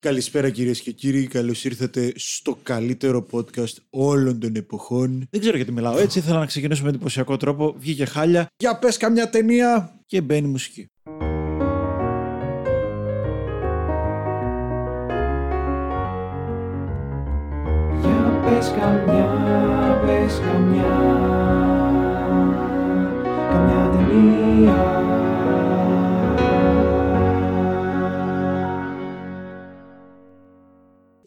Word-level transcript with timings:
Καλησπέρα 0.00 0.50
κυρίες 0.50 0.80
και 0.80 0.92
κύριοι. 0.92 1.26
Καλώς 1.26 1.64
ήρθατε 1.64 2.12
στο 2.16 2.58
καλύτερο 2.62 3.26
podcast 3.32 3.74
όλων 3.90 4.40
των 4.40 4.54
εποχών. 4.56 5.26
Δεν 5.30 5.40
ξέρω 5.40 5.56
γιατί 5.56 5.72
μιλάω 5.72 5.98
έτσι. 5.98 6.18
Ήθελα 6.18 6.38
να 6.38 6.46
ξεκινήσω 6.46 6.82
με 6.82 6.88
εντυπωσιακό 6.88 7.36
τρόπο. 7.36 7.74
Βγήκε 7.78 8.04
χάλια. 8.04 8.46
Για 8.56 8.78
πες 8.78 8.96
καμιά 8.96 9.30
ταινία 9.30 10.00
και 10.06 10.20
μπαίνει 10.20 10.48
μουσική. 10.48 10.86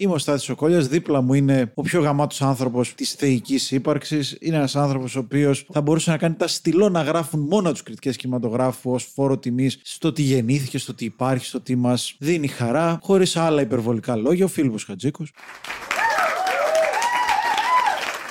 Είμαι 0.01 0.13
ο 0.13 0.17
Στάθης 0.17 0.43
Σοκόλιας, 0.43 0.87
δίπλα 0.87 1.21
μου 1.21 1.33
είναι 1.33 1.71
ο 1.75 1.81
πιο 1.81 2.01
γαμάτος 2.01 2.41
άνθρωπος 2.41 2.95
της 2.95 3.11
θεϊκής 3.11 3.71
ύπαρξης. 3.71 4.37
Είναι 4.39 4.55
ένας 4.55 4.75
άνθρωπος 4.75 5.15
ο 5.15 5.19
οποίος 5.19 5.65
θα 5.71 5.81
μπορούσε 5.81 6.11
να 6.11 6.17
κάνει 6.17 6.35
τα 6.35 6.47
στυλό 6.47 6.89
να 6.89 7.01
γράφουν 7.01 7.39
μόνο 7.39 7.71
τους 7.71 7.83
κριτικές 7.83 8.15
κινηματογράφου 8.15 8.91
ως 8.91 9.03
φόρο 9.03 9.37
τιμής 9.37 9.79
στο 9.83 10.11
τι 10.11 10.21
γεννήθηκε, 10.21 10.77
στο 10.77 10.93
τι 10.93 11.05
υπάρχει, 11.05 11.45
στο 11.45 11.61
τι 11.61 11.75
μας 11.75 12.15
δίνει 12.19 12.47
χαρά, 12.47 12.99
χωρίς 13.01 13.35
άλλα 13.35 13.61
υπερβολικά 13.61 14.15
λόγια, 14.15 14.45
ο 14.45 14.47
Φίλιππος 14.47 14.83
Χατζίκος. 14.83 15.33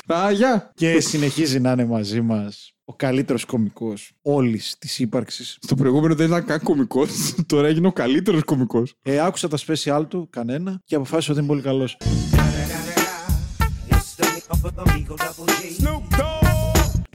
Αγιά! 0.07 0.73
Και 0.75 1.01
συνεχίζει 1.01 1.61
να 1.61 1.73
είναι 1.73 1.85
μαζί 1.85 2.21
μας 2.21 2.75
ο 2.91 2.95
καλύτερος 2.97 3.45
κωμικός 3.45 4.13
όλης 4.23 4.77
της 4.79 4.99
ύπαρξης. 4.99 5.59
Στο 5.61 5.75
προηγούμενο 5.75 6.15
δεν 6.15 6.27
ήταν 6.27 6.45
καν 6.45 6.61
κωμικός. 6.63 7.11
Τώρα 7.47 7.69
έγινε 7.69 7.87
ο 7.87 7.93
καλύτερος 7.93 8.45
κωμικός. 8.45 8.95
Ε, 9.03 9.21
άκουσα 9.21 9.49
τα 9.49 9.59
special 9.67 10.05
του, 10.09 10.29
κανένα, 10.31 10.81
και 10.85 10.95
αποφάσισα 10.95 11.33
ότι 11.33 11.41
είναι 11.41 11.49
πολύ 11.49 11.63
καλός. 11.63 11.97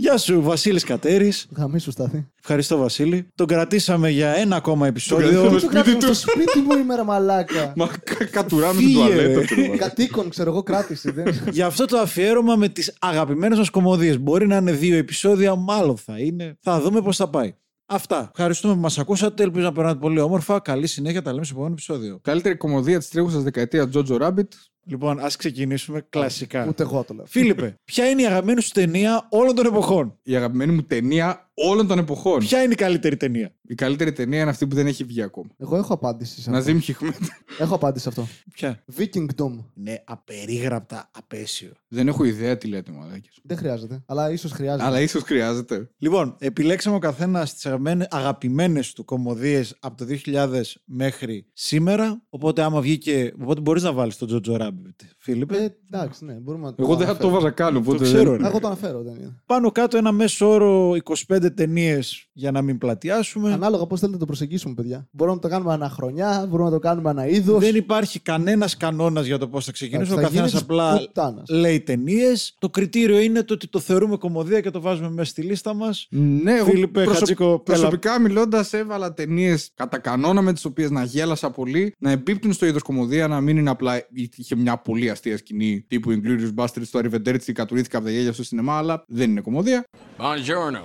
Γεια 0.06 0.18
σου, 0.18 0.42
Βασίλης 0.42 0.84
Κατέρης. 0.84 1.48
Γαμίσου 1.56 1.92
στάθη. 1.92 2.28
Ευχαριστώ, 2.42 2.78
Βασίλη. 2.78 3.28
Τον 3.36 3.48
κρατήσαμε 3.48 4.10
για 4.10 4.30
ένα 4.36 4.56
ακόμα 4.56 4.88
επεισόδιο. 4.88 5.28
κρατήσαμε 5.28 5.50
Το 5.54 5.60
σπίτι 5.60 5.74
κράτησε 5.74 5.98
του. 5.98 6.14
στο 6.14 6.30
σπίτι 6.32 6.60
μου 6.60 6.78
ημέρα 6.78 7.04
μαλάκα. 7.04 7.74
Μα 7.76 7.88
κα- 8.04 8.26
κατουράμε 8.26 8.74
την 8.80 8.88
Φύγε, 8.88 8.96
τουαλέτα. 8.98 9.22
ρε. 9.22 9.32
τέλος 9.34 9.56
πάντων. 9.56 9.78
Κατοίκον, 9.78 10.30
ξέρω 10.30 10.50
εγώ, 10.52 10.64
κράτηση. 10.64 11.12
Δεν... 11.12 11.26
Για 11.52 11.66
αυτό 11.66 11.86
το 11.86 11.98
αφιέρωμα 11.98 12.56
με 12.56 12.70
τις 12.70 12.94
αγαπημένες 13.00 13.58
μας 13.58 13.70
κομμωδίες. 13.70 14.20
Μπορεί 14.20 14.48
να 14.48 14.56
είναι 14.56 14.72
δύο 14.72 14.98
επεισόδια, 14.98 15.56
μάλλον 15.56 15.98
θα 15.98 16.20
είναι. 16.20 16.58
Θα 16.62 16.82
δούμε 16.82 17.02
πώς 17.02 17.18
θα 17.18 17.30
πάει. 17.30 17.56
Αυτά. 17.86 18.30
Ευχαριστούμε 18.36 18.74
που 18.74 18.80
μας 18.80 18.98
ακούσατε. 19.00 19.44
Ελπίζω 19.44 19.66
να 19.66 19.72
περνάτε 19.72 20.00
πολύ 20.00 20.20
όμορφα. 20.20 20.60
Καλή 20.60 20.88
συνέχεια. 20.88 21.22
Τα 21.22 21.32
λέμε 21.34 21.44
στο 21.46 21.54
επόμενο 21.54 21.74
επεισόδιο. 21.74 22.20
Καλύτερη 22.22 22.56
κομμωδία 22.56 22.98
της 23.00 23.10
τρέχουσας 23.10 23.44
δεκαετίας 23.44 23.88
Jojo 23.94 24.22
Rabbit. 24.22 24.48
Λοιπόν, 24.88 25.20
ας 25.20 25.36
ξεκινήσουμε 25.36 26.06
κλασικά. 26.10 26.66
Ούτε 26.68 26.84
εγώ 26.84 27.04
το 27.04 27.14
λέω. 27.14 27.26
Φίλιππε, 27.26 27.80
ποια 27.92 28.10
είναι 28.10 28.22
η 28.22 28.26
αγαπημένη 28.26 28.62
σου 28.62 28.72
ταινία 28.72 29.28
όλων 29.30 29.56
των 29.56 29.66
εποχών; 29.66 30.18
Η 30.24 30.36
αγαπημένη 30.36 30.72
μου 30.72 30.84
ταινία 30.84 31.50
όλων 31.54 31.88
των 31.88 31.98
εποχών. 31.98 32.40
Ποια 32.40 32.64
είναι 32.64 32.74
η 32.74 32.76
καλύτερη 32.76 33.18
ταινία; 33.18 33.52
Η 33.68 33.76
καλύτερη 33.76 34.12
ταινία 34.14 34.42
είναι 34.42 34.50
αυτή 34.50 34.68
που 34.68 34.76
δεν 34.76 34.88
έχει 34.88 35.04
βγει 35.04 35.22
ακόμα. 35.22 35.50
Εγώ 35.58 35.76
έχω 35.76 35.94
απάντηση 35.94 36.34
σε 36.34 36.40
αυτό. 36.40 36.52
Ναζίμ 36.52 36.80
Χιχμέτ. 36.80 37.16
Έχω 37.60 37.76
απάντηση 37.76 38.04
σε 38.04 38.10
αυτό. 38.10 38.28
Ποια; 38.52 38.84
Vikingdom. 38.98 39.64
Είναι 39.74 40.04
απερίγραπτα 40.06 41.10
απέσιο. 41.18 41.72
Δεν 41.88 42.08
έχω 42.08 42.24
ιδέα 42.24 42.58
τι 42.58 42.68
λέτε, 42.68 42.92
μαλάκες. 42.92 43.40
Δεν 43.44 43.58
χρειάζεται. 43.58 44.04
Αλλά 44.06 44.32
ίσως 44.32 44.52
χρειάζεται. 44.52 44.84
Αλλά 44.84 45.02
ίσως 45.02 45.24
χρειάζεται. 45.24 45.90
Λοιπόν, 45.98 46.36
επιλέξαμε 46.40 46.96
ο 46.96 47.00
καθένας 47.00 47.54
τις 47.54 47.66
αγαπημένες 48.10 48.94
του 48.94 49.06
κομμωδίες 49.06 49.76
από 49.80 49.98
το 49.98 50.06
2000 50.26 50.62
μέχρι 50.86 51.46
σήμερα. 51.54 52.22
Οπότε, 52.30 52.62
άμα 52.62 52.82
βγήκε. 52.82 53.34
Οπότε, 53.42 53.62
μπορείς 53.62 53.84
να 53.84 53.94
βάλεις 53.94 54.18
τον 54.18 54.30
Jojo 54.32 54.70
Rabbit, 54.76 55.04
Φίλιππε. 55.18 55.58
Ε, 55.58 55.76
εντάξει, 55.92 56.26
ναι, 56.26 56.34
μπορούμε 56.34 56.66
να 56.70 56.74
Εγώ 56.84 56.96
δεν 56.96 57.08
θα 57.08 57.18
το 57.18 57.28
αναφέρω. 57.28 57.30
βάζα 57.42 57.50
καν. 57.52 57.76
οπότε 57.76 58.04
ξέρω, 58.04 58.32
δεν- 58.32 58.42
ρε. 58.42 58.48
Εγώ 58.48 58.60
το 58.60 58.68
αναφέρω, 58.68 59.02
δεν 59.04 59.14
είναι. 59.16 59.42
Πάνω 59.46 59.72
κάτω 59.72 59.98
ένα 59.98 60.12
μέσο 60.12 60.50
όρο 60.50 60.96
25 60.96 61.52
ταινίες 61.56 62.28
για 62.34 62.52
να 62.52 62.62
μην 62.62 62.78
πλατιάσουμε. 62.78 63.52
Ανάλογα 63.54 63.86
πώς 63.86 64.00
θέλετε 64.00 64.18
να 64.18 64.20
το 64.24 64.26
προσεγγίσουμε, 64.28 64.74
παιδιά. 64.74 65.08
Μπορούμε 65.12 65.36
να 65.36 65.42
το 65.42 65.48
κάνουμε 65.48 65.74
ανά 65.74 65.90
χρονιά, 65.90 66.46
μπορούμε 66.50 66.70
να 66.70 66.76
το 66.76 66.80
κάνουμε 66.82 67.10
ανά 67.10 67.28
είδος. 67.28 67.60
Δεν 67.64 67.76
υπάρχει 67.76 68.20
κανένας 68.20 68.78
κανόνας 68.78 69.26
για 69.26 69.38
το 69.38 69.48
πώς 69.48 69.66
θα 69.66 69.72
ξεκινήσουμε. 69.72 70.16
Ο 70.16 70.20
Εντάξει, 70.20 70.36
θα 70.38 70.42
καθένας 70.42 70.64
γίνει 70.64 70.78
της 70.78 70.90
απλά 70.92 71.06
πουτάνας. 71.08 71.50
λέει 71.50 71.80
ταινίες. 71.82 72.56
Το 72.60 72.70
κριτήριο 72.70 73.20
είναι 73.20 73.44
το 73.44 73.54
ότι 73.54 73.68
το 73.68 73.80
θεωρούμε 73.80 74.18
κομμωδία 74.18 74.62
και 74.62 74.70
το 74.72 74.82
βάζουμε 74.82 75.10
μέσα 75.10 75.30
στη 75.30 75.42
λίστα 75.42 75.74
μας. 75.74 76.08
Ναι, 76.10 76.54
εγώ 76.54 76.66
Φίλιππε, 76.66 77.04
προσω- 77.04 77.20
Χατζίκο, 77.20 77.44
έλα. 77.46 77.60
προσωπικά 77.60 78.20
μιλώντας, 78.20 78.74
έβαλα 78.74 79.14
ταινίες 79.14 79.72
κατά 79.76 79.98
κανόνα 80.00 80.42
με 80.42 80.54
τις 80.54 80.66
οποίες 80.66 80.90
να 80.92 81.04
γέλασα 81.04 81.50
πολύ, 81.52 81.94
να 82.00 82.12
εμπίπτουν 82.12 82.54
στο 82.54 82.66
είδος 82.66 82.82
κομμωδία, 82.82 83.28
να 83.28 83.42
μην 83.42 83.58
είναι 83.58 83.70
απλά. 83.70 83.94
Είχε 84.36 84.56
μια 84.66 84.78
πολύ 84.78 85.10
αστεία 85.10 85.38
σκηνή 85.38 85.86
τύπου 85.88 86.12
Inglourious 86.12 86.54
Basterds 86.56 86.86
στο 86.86 87.00
Arrivederci, 87.00 87.52
κατουρήθηκα 87.54 87.98
από 87.98 88.06
τα 88.06 88.12
γέλια 88.12 88.34
στο 88.34 88.44
σινεμά, 88.44 88.78
αλλά 88.78 89.04
δεν 89.08 89.30
είναι 89.30 89.42
κομμωδία. 89.42 89.84
Buongiorno. 90.18 90.84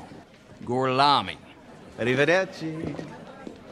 Gorlami. 0.69 1.37
Arrivederci. 2.01 2.69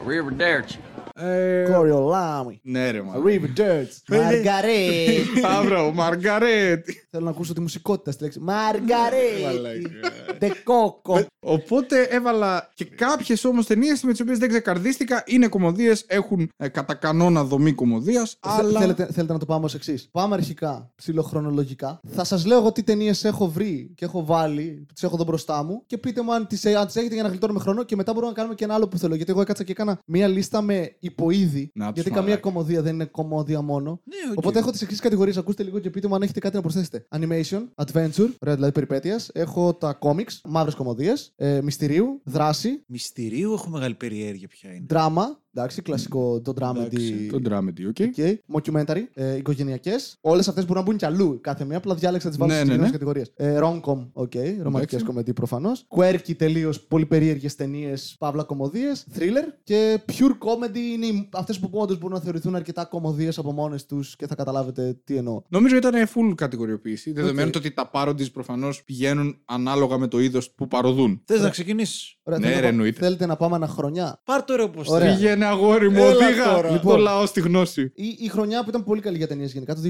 Arrivederci. 0.01 0.79
Ε, 1.21 1.71
Κοριολάμι. 1.73 2.59
ναι, 2.63 2.91
ρε, 2.91 3.01
μα. 3.01 3.13
River 3.25 3.59
Dirt. 3.59 4.17
Μαργαρέτη. 4.17 5.45
Αύριο, 5.57 5.91
Μαργαρέτη. 5.93 7.07
Θέλω 7.09 7.23
να 7.23 7.29
ακούσω 7.29 7.53
τη 7.53 7.61
μουσικότητα 7.61 8.11
στη 8.11 8.23
λέξη. 8.23 8.39
Μαργαρέτη. 8.39 9.43
Μαλάκα. 9.43 10.37
Ντεκόκο. 10.39 11.25
Οπότε 11.39 12.01
έβαλα 12.01 12.69
και 12.73 12.85
κάποιες 12.85 13.45
όμως 13.45 13.65
ταινίες 13.65 14.03
με 14.03 14.11
τις 14.11 14.21
οποίες 14.21 14.37
δεν 14.37 14.49
ξεκαρδίστηκα. 14.49 15.23
Είναι 15.25 15.47
κομμωδίες, 15.47 16.03
έχουν 16.07 16.49
ε, 16.57 16.67
κατά 16.67 16.93
κανόνα 16.93 17.43
δομή 17.43 17.73
κομμωδίας, 17.73 18.37
αλλά. 18.39 18.79
Θέλετε, 18.79 19.07
θέλετε 19.11 19.33
να 19.33 19.39
το 19.39 19.45
πάμε 19.45 19.65
ως 19.65 19.73
εξής. 19.73 20.09
Πάμε 20.11 20.35
αρχικά, 20.35 20.91
ψιλοχρονολογικά. 20.95 21.99
Θα 22.09 22.23
σας 22.23 22.45
λέω 22.45 22.57
εγώ 22.57 22.71
τι 22.71 22.83
ταινίες 22.83 23.23
έχω 23.23 23.47
βρει 23.47 23.91
και 23.95 24.05
έχω 24.05 24.25
βάλει, 24.25 24.85
τις 24.93 25.03
έχω 25.03 25.15
εδώ 25.15 25.23
μπροστά 25.23 25.63
μου 25.63 25.83
και 25.85 25.97
πείτε 25.97 26.21
μου 26.21 26.33
αν 26.33 26.47
τις 26.47 26.65
έχετε 26.65 27.13
για 27.13 27.23
να 27.23 27.29
γλιτώνουμε 27.29 27.59
χρόνο 27.59 27.83
και 27.83 27.95
μετά 27.95 28.13
μπορούμε 28.13 28.31
να 28.31 28.37
κάνουμε 28.37 28.55
και 28.55 28.63
ένα 28.63 28.73
άλλο 28.73 28.87
που 28.87 28.97
θέλω. 28.97 29.15
Γιατί 29.15 29.31
εγώ 29.31 29.41
έκατσα 29.41 29.63
και 29.63 29.71
έκανα 29.71 29.99
μία 30.05 30.27
λίστα 30.27 30.61
με 30.61 30.95
υποείδη. 31.09 31.71
Να 31.73 31.85
τους 31.85 31.93
γιατί 31.93 32.09
καμία 32.09 32.23
μαλάκα. 32.23 32.41
κωμωδία 32.41 32.81
δεν 32.81 32.93
είναι 32.93 33.05
κωμωδία 33.05 33.61
μόνο. 33.61 34.01
Ναι, 34.03 34.31
οκ. 34.31 34.37
Οπότε 34.37 34.59
έχω 34.59 34.71
τις 34.71 34.81
εξής 34.81 34.99
κατηγορίες. 34.99 35.37
Ακούστε 35.37 35.63
λίγο 35.63 35.79
και 35.79 35.89
πείτε 35.89 36.07
μου 36.07 36.15
αν 36.15 36.21
έχετε 36.21 36.39
κάτι 36.39 36.55
να 36.55 36.61
προσθέσετε. 36.61 37.07
Animation, 37.09 37.67
adventure, 37.85 38.29
ωραία 38.39 38.55
δηλαδή 38.55 38.71
περιπέτεια. 38.71 39.19
Έχω 39.33 39.73
τα 39.73 39.97
comics, 40.01 40.39
μαύρες 40.43 40.75
κωμωδίες, 40.75 41.33
ε, 41.35 41.61
μυστηρίου, 41.61 42.21
δράση, 42.23 42.83
Μυστηρίου 42.87 43.53
έχω 43.53 43.69
μεγάλη 43.69 43.95
περιέργεια 43.95 44.47
ποια 44.47 44.73
είναι. 44.73 44.85
δράμα. 44.89 45.39
Εντάξει, 45.53 45.81
κλασικό 45.81 46.41
το 46.41 46.53
dramedy. 46.59 46.75
Εντάξει, 46.75 47.27
Το 47.31 47.39
dramedy, 47.45 47.87
OK. 47.87 47.95
Okay. 48.15 48.33
Mockumentary, 48.53 49.01
ε, 49.13 49.35
οικογενειακές. 49.35 50.17
Όλες 50.21 50.47
αυτές 50.47 50.65
μπορούν 50.65 50.83
να 50.83 50.89
μπουν 50.89 50.97
κι 50.97 51.05
αλλού. 51.05 51.39
Κάθε 51.41 51.65
μία, 51.65 51.77
απλά 51.77 51.95
διάλεξα 51.95 52.27
να 52.29 52.33
τις 52.35 52.39
βάλω 52.39 52.51
Ναι, 52.53 52.57
σε 52.57 52.65
ναι, 52.65 52.71
συγκεκριμένες 52.71 52.91
ναι. 52.91 52.97
κατηγορίες. 52.97 53.31
Ε, 53.35 53.59
rom-com, 53.61 54.07
OK. 54.13 54.31
Okay. 54.31 54.55
Ρομαντικές 54.61 54.93
Εντάξει. 54.93 55.03
κομεντί 55.05 55.33
προφανώς. 55.33 55.85
Quirky 55.97 56.35
τελείως, 56.37 56.81
πολύ 56.81 57.05
περίεργες 57.05 57.55
ταινίες, 57.55 58.15
παύλα 58.19 58.43
κωμωδίες. 58.43 59.05
Thriller. 59.17 59.53
Και 59.63 59.99
pure 60.05 60.31
comedy 60.47 60.77
είναι 60.93 61.27
αυτές 61.33 61.59
που 61.59 61.69
όντως 61.71 61.97
μπορούν 61.97 62.15
να 62.15 62.21
θεωρηθούν 62.23 62.55
αρκετά 62.55 62.85
κωμωδίες 62.85 63.37
από 63.37 63.51
μόνες 63.51 63.85
τους 63.85 64.15
και 64.15 64.27
θα 64.27 64.35
καταλάβετε 64.35 64.99
τι 65.03 65.15
εννοώ. 65.15 65.41
Νομίζω 65.49 65.75
ήταν 65.75 65.93
full 66.07 66.33
κατηγοριοποίηση. 66.35 67.11
Δεδομένου 67.11 67.49
το 67.49 67.57
ότι 67.57 67.71
τα 67.71 67.89
parodies 67.93 68.31
προφανώς 68.31 68.83
πηγαίνουν 68.83 69.41
ανάλογα 69.45 69.97
με 69.97 70.07
το 70.07 70.19
είδος 70.19 70.51
που 70.51 70.67
παρωδούν. 70.67 71.21
Θες 71.25 71.41
να 71.41 71.49
ξεκινήσεις; 71.49 72.18
Ωραία, 72.35 72.39
Ναι, 72.39 72.45
θέλετε 72.45 72.59
ρε, 72.59 72.65
να 72.65 72.71
πά- 72.71 72.71
εννοείται. 72.71 72.99
Θέλετε 72.99 73.25
να 73.25 73.35
πάμε 73.35 73.55
αναχρονιά. 73.55 74.21
Πάρ 74.25 74.43
το 74.43 74.55
ρε 74.55 74.63
όπως 74.63 74.87
Ωραία. 74.87 75.15
Πήγαινε 75.15 75.45
αγόρι 75.45 75.89
μου, 75.89 75.97
Έλα 75.97 76.09
οδήγα 76.15 76.43
τώρα. 76.53 76.67
το 76.67 76.73
Λοιπόν. 76.73 76.99
λαό 76.99 77.25
στη 77.25 77.39
γνώση. 77.41 77.81
Η, 77.95 78.15
η 78.19 78.27
χρονιά 78.27 78.63
που 78.63 78.69
ήταν 78.69 78.83
πολύ 78.83 79.01
καλή 79.01 79.17
για 79.17 79.27
ταινίες 79.27 79.51
γενικά, 79.53 79.75
το 79.75 79.81
2000. 79.83 79.89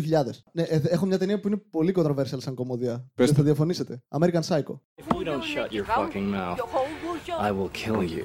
Ναι, 0.52 0.62
ε, 0.62 0.82
έχω 0.84 1.06
μια 1.06 1.18
ταινία 1.18 1.40
που 1.40 1.48
είναι 1.48 1.58
πολύ 1.70 1.94
controversial 1.98 2.38
σαν 2.38 2.54
κομμωδία. 2.56 3.06
Πες 3.16 3.26
Δεν 3.26 3.28
το. 3.28 3.34
θα 3.34 3.44
διαφωνήσετε. 3.44 4.02
American 4.20 4.42
Psycho. 4.48 4.80
If 5.02 5.08
you 5.16 5.24
don't 5.30 5.46
shut 5.54 5.70
your 5.78 5.86
fucking 5.98 6.28
mouth, 6.36 6.58
I 7.28 7.50
will 7.52 7.72
kill 7.72 8.02
you. 8.02 8.24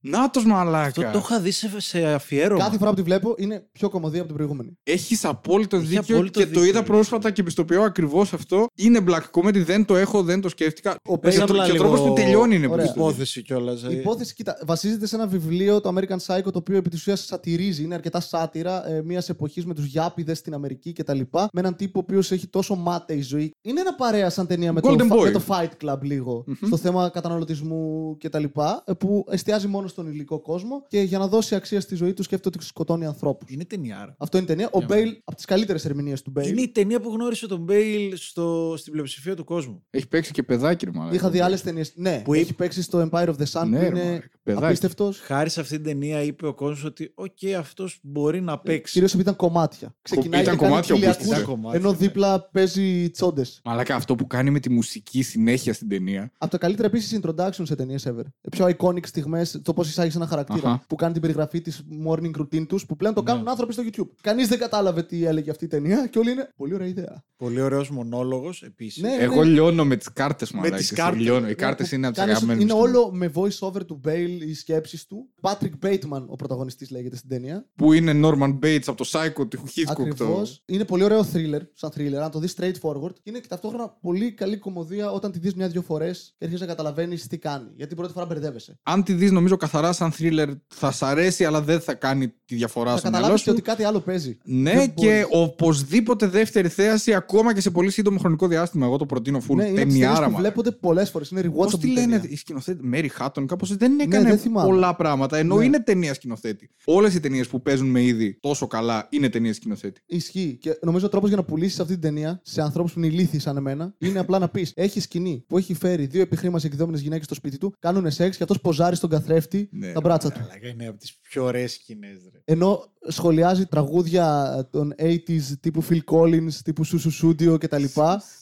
Νάτος 0.00 0.42
Αυτό 0.44 0.54
μαλάκα. 0.54 1.10
το 1.10 1.18
είχα 1.18 1.40
δει 1.40 1.50
σε, 1.50 1.70
σε 1.80 2.06
αφιέρωμα. 2.06 2.64
Κάθε 2.64 2.78
φορά 2.78 2.90
που 2.90 2.96
τη 2.96 3.02
βλέπω 3.02 3.34
είναι 3.38 3.66
πιο 3.72 3.88
κομμωδία 3.90 4.18
από 4.18 4.26
την 4.28 4.36
προηγούμενη. 4.36 4.78
Έχεις 4.82 5.24
απόλυτο 5.24 5.76
Έχει 5.76 5.86
δίκιο 5.86 6.14
απόλυτο 6.16 6.38
και 6.40 6.44
το 6.46 6.50
δίκιο. 6.60 6.64
είδα 6.64 6.82
πρόσφατα 6.82 7.30
και 7.30 7.42
πιστοποιώ 7.42 7.82
ακριβώς 7.82 8.32
αυτό. 8.32 8.66
Είναι 8.74 9.04
black 9.08 9.22
comedy, 9.40 9.64
δεν 9.64 9.84
το 9.84 9.96
έχω, 9.96 10.22
δεν 10.22 10.40
το 10.40 10.48
σκέφτηκα. 10.48 10.96
Ο 11.08 11.18
Και 11.18 11.28
Bale 11.28 11.40
ο- 11.40 11.42
απλά 11.42 11.64
και 11.64 11.70
ο 11.70 11.72
λίγο 11.74 11.84
τρόπος 11.84 12.00
που 12.06 12.12
τελειώνει 12.12 12.54
είναι 12.54 12.66
Ωραία. 12.66 12.76
πολύ 12.86 12.96
υπόθεση 12.96 13.42
κιόλας. 13.42 13.82
Η 13.82 13.94
υπόθεση, 13.96 14.34
κοίτα, 14.34 14.58
βασίζεται 14.66 15.06
σε 15.06 15.14
ένα 15.16 15.26
βιβλίο, 15.26 15.80
το 15.80 15.94
American 15.96 16.16
Psycho, 16.26 16.42
το 16.52 16.58
οποίο 16.58 16.76
επί 16.76 16.88
της 16.90 16.98
ουσίας 17.00 17.24
σατυρίζει, 17.24 17.82
είναι 17.82 17.94
αρκετά 17.94 18.20
σάτυρα 18.20 18.88
ε, 18.88 19.02
μιας 19.04 19.28
εποχής 19.28 19.66
με 19.66 19.74
τους 19.74 19.84
Γιάπηδες 19.84 20.38
στην 20.38 20.54
Αμερική 20.54 20.92
κτλ. 20.92 21.20
Με 21.32 21.48
έναν 21.60 21.76
τύπο 21.76 21.98
ο 21.98 22.02
οποίος 22.06 22.30
έχει 22.30 22.46
τόσο 22.46 22.74
μάταιη 22.74 23.20
ζωή. 23.20 23.50
Είναι 23.62 23.80
ένα 23.80 23.94
παρέα 23.94 24.30
σαν 24.30 24.46
ταινία 24.46 24.72
με, 24.72 24.80
το, 24.80 24.88
Golden 24.92 25.06
φα- 25.06 25.16
Boy. 25.16 25.22
με 25.22 25.30
το 25.30 25.42
Fight 25.48 25.70
Club 25.84 25.98
λίγο. 26.02 26.44
Στο 26.66 26.76
θέμα 26.76 27.10
καταναλωτισμού 27.56 28.16
κτλ. 28.18 28.44
ε, 28.84 28.92
Που 28.92 29.24
εστιάζει 29.30 29.66
μόνο 29.66 29.86
στον 29.88 30.06
υλικό 30.06 30.40
κόσμο 30.40 30.84
και 30.88 31.00
για 31.00 31.18
να 31.18 31.28
δώσει 31.28 31.54
αξία 31.54 31.80
στη 31.80 31.94
ζωή 31.94 32.12
του 32.14 32.22
σκέφτεται 32.22 32.56
ότι 32.56 32.66
σκοτώνει 32.66 33.06
ανθρώπους. 33.06 33.50
Είναι 33.50 33.64
ταινιάρα. 33.64 34.14
Αυτό 34.18 34.36
είναι 34.36 34.46
η 34.46 34.48
ταινία. 34.48 34.68
Ο 34.72 34.80
Μπέιλ, 34.84 35.16
από 35.24 35.36
τις 35.36 35.44
καλύτερες 35.44 35.84
ερμηνείες 35.84 36.22
του 36.22 36.30
Μπέιλ. 36.30 36.48
Είναι 36.50 36.60
η 36.60 36.68
ταινία 36.68 37.00
που 37.00 37.10
γνώρισε 37.12 37.46
τον 37.46 37.60
Μπέιλ 37.60 38.16
στο, 38.16 38.74
στην 38.76 38.92
πλειοψηφία 38.92 39.36
του 39.36 39.44
κόσμου. 39.44 39.82
Έχει 39.90 40.08
παίξει 40.08 40.32
και 40.32 40.42
παιδάκι, 40.42 40.84
ρε 40.84 40.90
μαλάκα. 40.94 41.14
Είχα 41.14 41.30
δει 41.30 41.40
άλλες 41.40 41.62
ταινίες. 41.62 41.92
Ναι, 41.96 42.16
Που 42.16 42.22
που 42.22 42.34
έχει 42.34 42.42
είπε- 42.42 42.54
παίξει 42.56 42.82
στο 42.82 43.08
Empire 43.12 43.26
of 43.28 43.34
the 43.36 43.60
Sun 43.60 43.66
Ναι, 43.68 43.76
που 43.76 43.82
ρε, 43.82 43.86
είναι 43.86 44.04
μαλάκα. 44.04 44.28
Παιδάκι. 44.42 44.64
Απίστευτος. 44.66 45.20
Χάρη 45.20 45.50
σε 45.50 45.60
αυτήν 45.60 45.76
την 45.82 45.86
ταινία 45.86 46.22
είπε 46.22 46.46
ο 46.46 46.54
κόσμος 46.54 46.84
ότι, 46.84 47.12
οκ, 47.14 47.30
αυτός 47.58 47.98
μπορεί 48.02 48.40
να 48.40 48.58
παίξει. 48.58 48.92
Κυρίως 48.92 49.10
επειδή 49.14 49.28
ήταν 49.28 49.36
κομμάτια. 49.48 49.94
Ξεκινάει 50.02 50.42
ήταν 50.42 50.54
και 50.54 50.60
κάνει 50.60 50.70
κομμάτια 50.72 50.94
χίλια 50.94 51.10
όπως 51.10 51.22
ακούς, 51.24 51.36
ήταν 51.36 51.48
κομμάτια, 51.48 51.78
Ενώ 51.78 51.90
ναι. 51.90 51.96
δίπλα 51.96 52.40
παίζει 52.52 53.10
τσόντες. 53.10 53.60
Μαλάκα 53.64 53.94
αυτό 53.94 54.14
που 54.14 54.26
κάνει 54.26 54.50
με 54.50 54.60
τη 54.60 54.70
μουσική 54.70 55.22
συνέχεια 55.22 55.72
στην 55.72 55.88
ταινία. 55.88 56.32
Από 56.38 56.50
τα 56.50 56.58
καλύτερα 56.58 56.88
επίσης 56.88 57.20
introduction 57.22 57.62
σε 57.62 57.74
ταινίες 57.76 58.06
ever. 58.08 58.24
Ε, 58.40 58.48
Πιο 58.50 58.66
iconic 58.78 59.06
στιγμές, 59.06 59.60
το 59.62 59.72
πώς 59.72 59.88
εισάγεις 59.88 60.14
ένα 60.14 60.26
χαρακτήρα. 60.26 60.68
Αχα. 60.68 60.84
Που 60.88 60.94
κάνει 60.94 61.12
την 61.12 61.22
περιγραφή 61.22 61.60
της 61.60 61.82
morning 62.06 62.30
routine 62.40 62.66
τους, 62.66 62.86
που 62.86 62.96
πλέον 62.96 63.14
το 63.14 63.22
κάνουν 63.22 63.48
άνθρωποι 63.48 63.72
στο 63.72 63.82
YouTube. 63.86 64.08
Κανείς 64.20 64.48
δεν 64.48 64.58
κατάλαβε 64.58 65.02
τι 65.02 65.24
έλεγε 65.24 65.50
αυτή 65.50 65.64
η 65.64 65.68
ταινία 65.68 66.06
και 66.06 66.18
όλοι 66.18 66.30
είναι 66.30 66.52
πολύ 66.56 66.74
ωραία 66.74 66.86
ιδέα. 66.88 67.24
Πολύ 67.36 67.60
ωραίος 67.60 67.90
μονόλογος 67.90 68.62
επίσης. 68.62 69.02
Ναι, 69.02 69.16
Εγώ 69.20 69.42
λιώνω 69.42 69.84
με 69.84 69.96
τις 69.96 70.12
κάρτες 70.12 70.52
μου. 70.52 70.62
τις 70.62 70.92
κάρτες. 70.92 71.20
Λιώνω. 71.22 71.44
Οι 71.46 71.48
Ναι, 71.48 71.54
κάρτες 71.54 71.88
που 71.88 71.94
είναι 71.94 72.06
από 72.06 72.14
τις 72.16 72.24
κάνεις- 72.24 72.42
αγαπημένες 72.42 72.62
Είναι 72.72 72.82
όλο 72.82 73.10
με 73.12 73.30
voice 73.34 73.58
over 73.68 73.84
του 73.86 74.00
Bale 74.04 74.31
οι 74.40 74.54
σκέψεις 74.54 75.06
του. 75.06 75.28
Patrick 75.40 75.86
Bateman, 75.86 76.24
ο 76.26 76.36
πρωταγωνιστής 76.36 76.90
λέγεται 76.90 77.16
στην 77.16 77.28
ταινία. 77.28 77.66
Που 77.76 77.92
είναι 77.92 78.20
Norman 78.24 78.58
Bates 78.64 78.82
από 78.86 78.96
το 78.96 79.08
Psycho 79.12 79.48
του 79.50 79.58
Hitchcock. 79.64 79.84
Ακριβώς. 79.86 80.62
Το... 80.66 80.74
Είναι 80.74 80.84
πολύ 80.84 81.04
ωραίο 81.04 81.20
thriller, 81.32 81.60
σαν 81.74 81.90
thriller, 81.96 82.14
αν 82.22 82.30
το 82.30 82.38
δεις 82.38 82.54
straightforward. 82.60 83.12
Και 83.14 83.20
είναι 83.22 83.38
και 83.38 83.46
ταυτόχρονα 83.48 83.88
πολύ 84.00 84.32
καλή 84.32 84.56
κομμωδία 84.56 85.10
όταν 85.10 85.32
τη 85.32 85.38
δεις 85.38 85.54
μια-δυο 85.54 85.82
φορές 85.82 86.34
και 86.38 86.44
αρχίζεις 86.44 86.60
να 86.60 86.66
καταλαβαίνεις 86.66 87.26
τι 87.26 87.38
κάνει. 87.38 87.66
Γιατί 87.76 87.86
την 87.86 87.96
πρώτη 87.96 88.12
φορά 88.12 88.26
μπερδεύεσαι. 88.26 88.78
Αν 88.82 89.02
τη 89.02 89.12
δεις, 89.12 89.30
νομίζω 89.30 89.56
καθαρά 89.56 89.92
σαν 89.92 90.12
thriller 90.18 90.48
θα 90.66 90.90
σ' 90.92 91.02
αρέσει, 91.02 91.44
αλλά 91.44 91.62
δεν 91.62 91.80
θα 91.80 91.94
κάνει 91.94 92.28
τη 92.44 92.54
διαφορά 92.54 92.90
Θα 92.90 92.96
στο 92.96 93.08
μυαλό 93.08 93.22
καταλάβεις 93.22 93.44
σου. 93.44 93.52
ότι 93.52 93.62
κάτι 93.62 93.82
άλλο 93.84 94.00
παίζει. 94.00 94.38
Ναι, 94.44 94.72
Δεν 94.72 94.94
και 94.94 95.06
μπορείς. 95.06 95.26
οπωσδήποτε 95.30 96.26
δεύτερη 96.26 96.68
θέαση, 96.68 97.14
ακόμα 97.14 97.54
και 97.54 97.60
σε 97.60 97.70
πολύ 97.70 97.90
σύντομο 97.90 98.18
χρονικό 98.18 98.46
διάστημα. 98.48 98.86
Εγώ 98.86 98.96
το 98.96 99.06
προτείνω 99.06 99.38
full. 99.48 99.54
Ναι, 99.54 99.62
είναι 99.66 99.68
από 99.68 99.74
τις 99.74 99.82
ταινίες 99.84 99.98
Ταινιάρα, 100.04 100.26
που 100.26 100.32
μα. 100.32 100.38
βλέπονται 100.38 100.70
πολλές 100.70 101.10
φορές. 101.10 101.30
Είναι 101.30 101.40
rewatchable. 101.44 101.52
Πώς 101.54 101.78
τη 101.78 101.86
λένε 101.86 102.16
ταινία. 102.16 102.30
η 102.30 102.36
σκηνοθέτη, 102.36 102.84
Μέρι 102.86 103.08
Χάτον, 103.08 103.46
κάπως 103.46 103.76
δεν 103.76 104.00
έκανε 104.00 104.21
δεν 104.28 104.38
θυμάμαι. 104.38 104.68
πολλά 104.68 104.96
πράγματα. 104.96 105.36
Ενώ 105.38 105.56
Ναι. 105.56 105.64
είναι 105.64 105.80
ταινία 105.80 106.14
σκηνοθέτη. 106.14 106.70
Όλες 106.84 107.14
οι 107.14 107.20
ταινίες 107.20 107.48
που 107.48 107.62
παίζουν 107.62 107.88
με 107.90 108.02
είδη 108.02 108.38
τόσο 108.40 108.66
καλά 108.66 109.06
είναι 109.10 109.28
ταινίες 109.28 109.56
σκηνοθέτη. 109.56 110.00
Ισχύει. 110.06 110.58
Και 110.60 110.78
νομίζω 110.82 111.06
ο 111.06 111.08
τρόπος 111.08 111.28
για 111.28 111.36
να 111.38 111.44
πουλήσεις 111.44 111.80
αυτή 111.80 111.92
την 111.92 112.02
ταινία 112.02 112.40
σε 112.44 112.62
ανθρώπους 112.62 112.92
που 112.92 112.98
είναι 112.98 113.08
ηλίθιοι 113.08 113.38
σαν 113.40 113.56
εμένα 113.56 113.94
είναι 113.98 114.18
απλά 114.18 114.38
να 114.38 114.48
πεις: 114.48 114.72
Έχει 114.76 115.00
σκηνή 115.00 115.44
που 115.46 115.58
έχει 115.58 115.74
φέρει 115.74 116.06
δύο 116.06 116.20
επιχρήμας 116.20 116.64
εκδόμενες 116.64 117.00
γυναίκες 117.00 117.24
στο 117.24 117.34
σπίτι 117.34 117.58
του, 117.58 117.74
κάνουν 117.78 118.10
σεξ 118.10 118.36
και 118.36 118.42
αυτός 118.42 118.60
ποζάρει 118.60 118.96
στον 118.96 119.10
καθρέφτη 119.10 119.68
Ναι, 119.72 119.92
τα 119.92 120.00
μπράτσα 120.00 120.30
του. 120.32 120.40
Αλλά 120.40 120.70
είναι 120.72 120.86
από 120.86 120.98
τις 120.98 121.18
πιο 121.22 121.44
ωραίες 121.44 121.72
σκηνές. 121.72 122.16
Ενώ 122.44 122.92
σχολιάζει 123.08 123.66
τραγούδια 123.66 124.68
των 124.70 124.94
80s 124.98 125.42
τύπου 125.60 125.84
Phil 125.90 125.98
Collins, 126.04 126.52
τύπου 126.64 126.86
Susu 126.86 127.10
Studio 127.22 127.60
κτλ. 127.60 127.84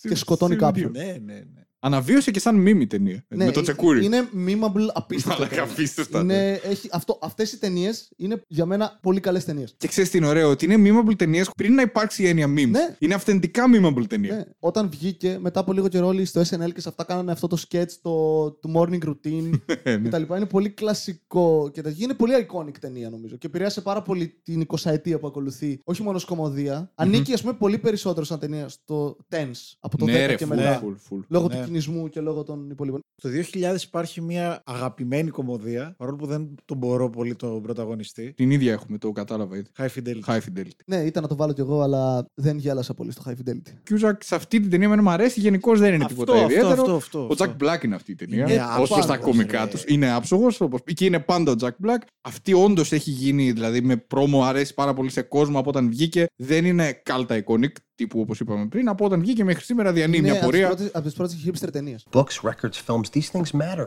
και 0.02 0.14
σκοτώνει 0.14 0.54
Studio. 0.54 0.58
κάποιον. 0.58 0.90
Ναι, 0.90 1.04
ναι, 1.24 1.34
ναι. 1.34 1.64
Αναβίωσε 1.82 2.30
και 2.30 2.40
σαν 2.40 2.56
μίμη 2.56 2.86
ταινία. 2.86 3.24
Ναι, 3.28 3.44
με 3.44 3.50
το 3.50 3.58
ε- 3.60 3.62
τσεκούρι. 3.62 4.04
Είναι 4.04 4.28
memeable 4.46 4.86
απίστευτα. 4.92 5.34
Μαλάκα, 5.38 5.56
ταινία. 5.56 5.72
απίστευτα, 5.72 6.22
ναι. 6.22 6.34
Είναι, 6.34 6.60
έχει, 6.64 6.88
αυτό, 6.92 7.18
αυτές 7.22 7.52
οι 7.52 7.58
ταινίες 7.58 8.10
είναι 8.16 8.42
για 8.48 8.66
μένα 8.66 8.98
πολύ 9.02 9.20
καλές 9.20 9.44
ταινίες. 9.44 9.74
Και 9.76 9.88
ξέρεις 9.88 10.10
τι 10.10 10.18
είναι 10.18 10.26
ωραίο, 10.26 10.50
ότι 10.50 10.64
είναι 10.64 10.76
memeable 10.90 11.16
ταινίες 11.16 11.50
πριν 11.56 11.74
να 11.74 11.82
υπάρξει 11.82 12.22
η 12.22 12.26
έννοια 12.28 12.46
memes. 12.46 12.68
Ναι. 12.70 12.96
Είναι 12.98 13.14
αυθεντικά 13.14 13.64
memeable 13.74 14.04
ταινία. 14.08 14.34
Ναι. 14.36 14.44
Όταν 14.58 14.88
βγήκε, 14.90 15.38
μετά 15.40 15.60
από 15.60 15.72
λίγο 15.72 15.88
καιρό 15.88 16.06
όλοι 16.06 16.24
στο 16.24 16.40
SNL 16.40 16.72
και 16.74 16.80
σε 16.80 16.88
αυτά 16.88 17.04
κάνανε 17.04 17.32
αυτό 17.32 17.46
το 17.46 17.62
sketch 17.70 17.90
το, 18.02 18.50
του 18.50 18.72
morning 18.76 19.04
routine 19.08 19.50
Ναι. 19.84 19.96
κτλ. 20.08 20.22
Είναι 20.36 20.46
πολύ 20.46 20.68
κλασικό 20.70 21.70
και 21.72 21.82
τέτοιο. 21.82 22.04
Είναι 22.04 22.14
πολύ 22.14 22.32
iconic 22.48 22.78
ταινία 22.80 23.10
νομίζω 23.10 23.36
και 23.36 23.46
επηρέασε 23.46 23.80
πάρα 23.80 24.02
πολύ 24.02 24.40
την 24.42 24.66
20 24.66 24.76
ετία 24.90 25.18
που 25.18 25.26
ακολουθεί. 25.26 25.80
Όχι 25.84 26.02
μόνο 26.02 26.16
ως 26.16 26.24
κομμωδία. 26.24 26.90
Ανήκει, 26.94 27.32
ας 27.32 27.40
πούμε, 27.40 27.52
πολύ 27.52 27.78
περισσότερο 27.78 28.24
σαν 28.26 28.38
ταινία 28.38 28.68
στο 28.68 29.16
Tense 29.30 29.76
από 29.80 29.96
το 29.98 30.04
10 30.04 30.08
Ναι, 30.08 30.26
ρε, 30.26 30.34
και 30.34 30.44
full, 30.44 30.48
μετά. 30.48 30.82
full, 30.82 31.14
full. 31.14 31.20
Λόγω 31.28 31.48
Ναι. 31.48 31.54
του 31.54 31.69
κινησμού 31.70 32.08
και 32.08 32.20
λόγω 32.20 32.42
των 32.42 32.70
υπολείπων. 32.70 33.00
Το 33.22 33.28
2000 33.28 33.82
υπάρχει 33.82 34.20
μια 34.20 34.62
αγαπημένη 34.64 35.30
κομμωδία, 35.30 35.94
παρόλο 35.96 36.16
που 36.16 36.26
δεν 36.26 36.54
τον 36.64 36.76
μπορώ 36.76 37.10
πολύ 37.10 37.34
τον 37.34 37.62
πρωταγωνιστή. 37.62 38.32
Την 38.36 38.50
ίδια 38.50 38.72
έχουμε, 38.72 38.98
το 38.98 39.12
κατάλαβα 39.12 39.56
ήδη. 39.56 39.66
High 39.78 39.86
Fidelity. 39.86 40.24
High 40.26 40.38
Fidelity. 40.38 40.80
Ναι, 40.86 40.96
ήταν 40.96 41.22
να 41.22 41.28
το 41.28 41.36
βάλω 41.36 41.52
κι 41.52 41.60
εγώ, 41.60 41.80
αλλά 41.80 42.26
δεν 42.34 42.58
γέλασα 42.58 42.94
πολύ 42.94 43.12
στο 43.12 43.22
High 43.26 43.32
Fidelity. 43.32 43.72
Κιούζακ 43.82 44.22
σε 44.22 44.34
αυτή 44.34 44.60
την 44.60 44.70
ταινία 44.70 44.86
εμένα 44.86 45.02
μου 45.02 45.10
αρέσει, 45.10 45.40
γενικώς 45.40 45.80
δεν 45.80 45.94
είναι 45.94 46.04
Αυτό, 46.04 46.16
τίποτα 46.16 46.38
αυτό, 46.38 46.50
ιδιαίτερο. 46.50 46.80
αυτό, 46.80 46.94
αυτό, 46.94 47.18
ο 47.18 47.22
αυτό. 47.22 47.34
Τζακ 47.34 47.54
Μπλακ 47.54 47.82
είναι 47.82 47.94
αυτή 47.94 48.12
η 48.12 48.14
ταινία. 48.14 48.52
Είναι 48.52 48.62
όσο 48.78 49.02
στα 49.02 49.14
άψογος, 49.14 49.18
κομικά 49.18 49.64
ρε. 49.64 49.70
τους. 49.70 49.84
Είναι 49.86 50.10
άψογος, 50.10 50.60
και 50.94 51.04
είναι 51.04 51.20
πάντα 51.20 51.52
ο 51.52 51.56
Τζακ 51.56 51.74
Μπλακ. 51.78 52.02
Αυτή 52.20 52.52
όντως 52.52 52.92
έχει 52.92 53.10
γίνει, 53.10 53.52
δηλαδή 53.52 53.80
με 53.80 53.96
πρόμο 53.96 54.44
αρέσει 54.44 54.74
πάρα 54.74 54.94
πολύ 54.94 55.10
σε 55.10 55.22
κόσμο 55.22 55.58
από 55.58 55.68
όταν 55.68 55.88
βγήκε. 55.88 56.26
Δεν 56.36 56.64
είναι 56.64 56.92
cult 56.92 57.44
iconic 57.44 57.72
τύπου 58.00 58.20
όπως 58.20 58.40
είπαμε 58.40 58.66
πριν. 58.66 58.88
Από 58.88 59.04
όταν 59.04 59.20
βγήκε 59.20 59.44
μέχρι 59.44 59.64
σήμερα 59.64 59.92
διανύει 59.92 60.20
μια 60.22 60.38
πορεία. 60.38 60.68
από 60.92 61.02
τις 61.02 61.14
πρώτες 61.14 61.44
hipster 61.46 61.72
ταινίες. 61.72 62.06
Books, 62.12 62.40
records, 62.42 62.78
films, 62.86 63.08
these 63.14 63.30
things 63.32 63.60
matter. 63.60 63.86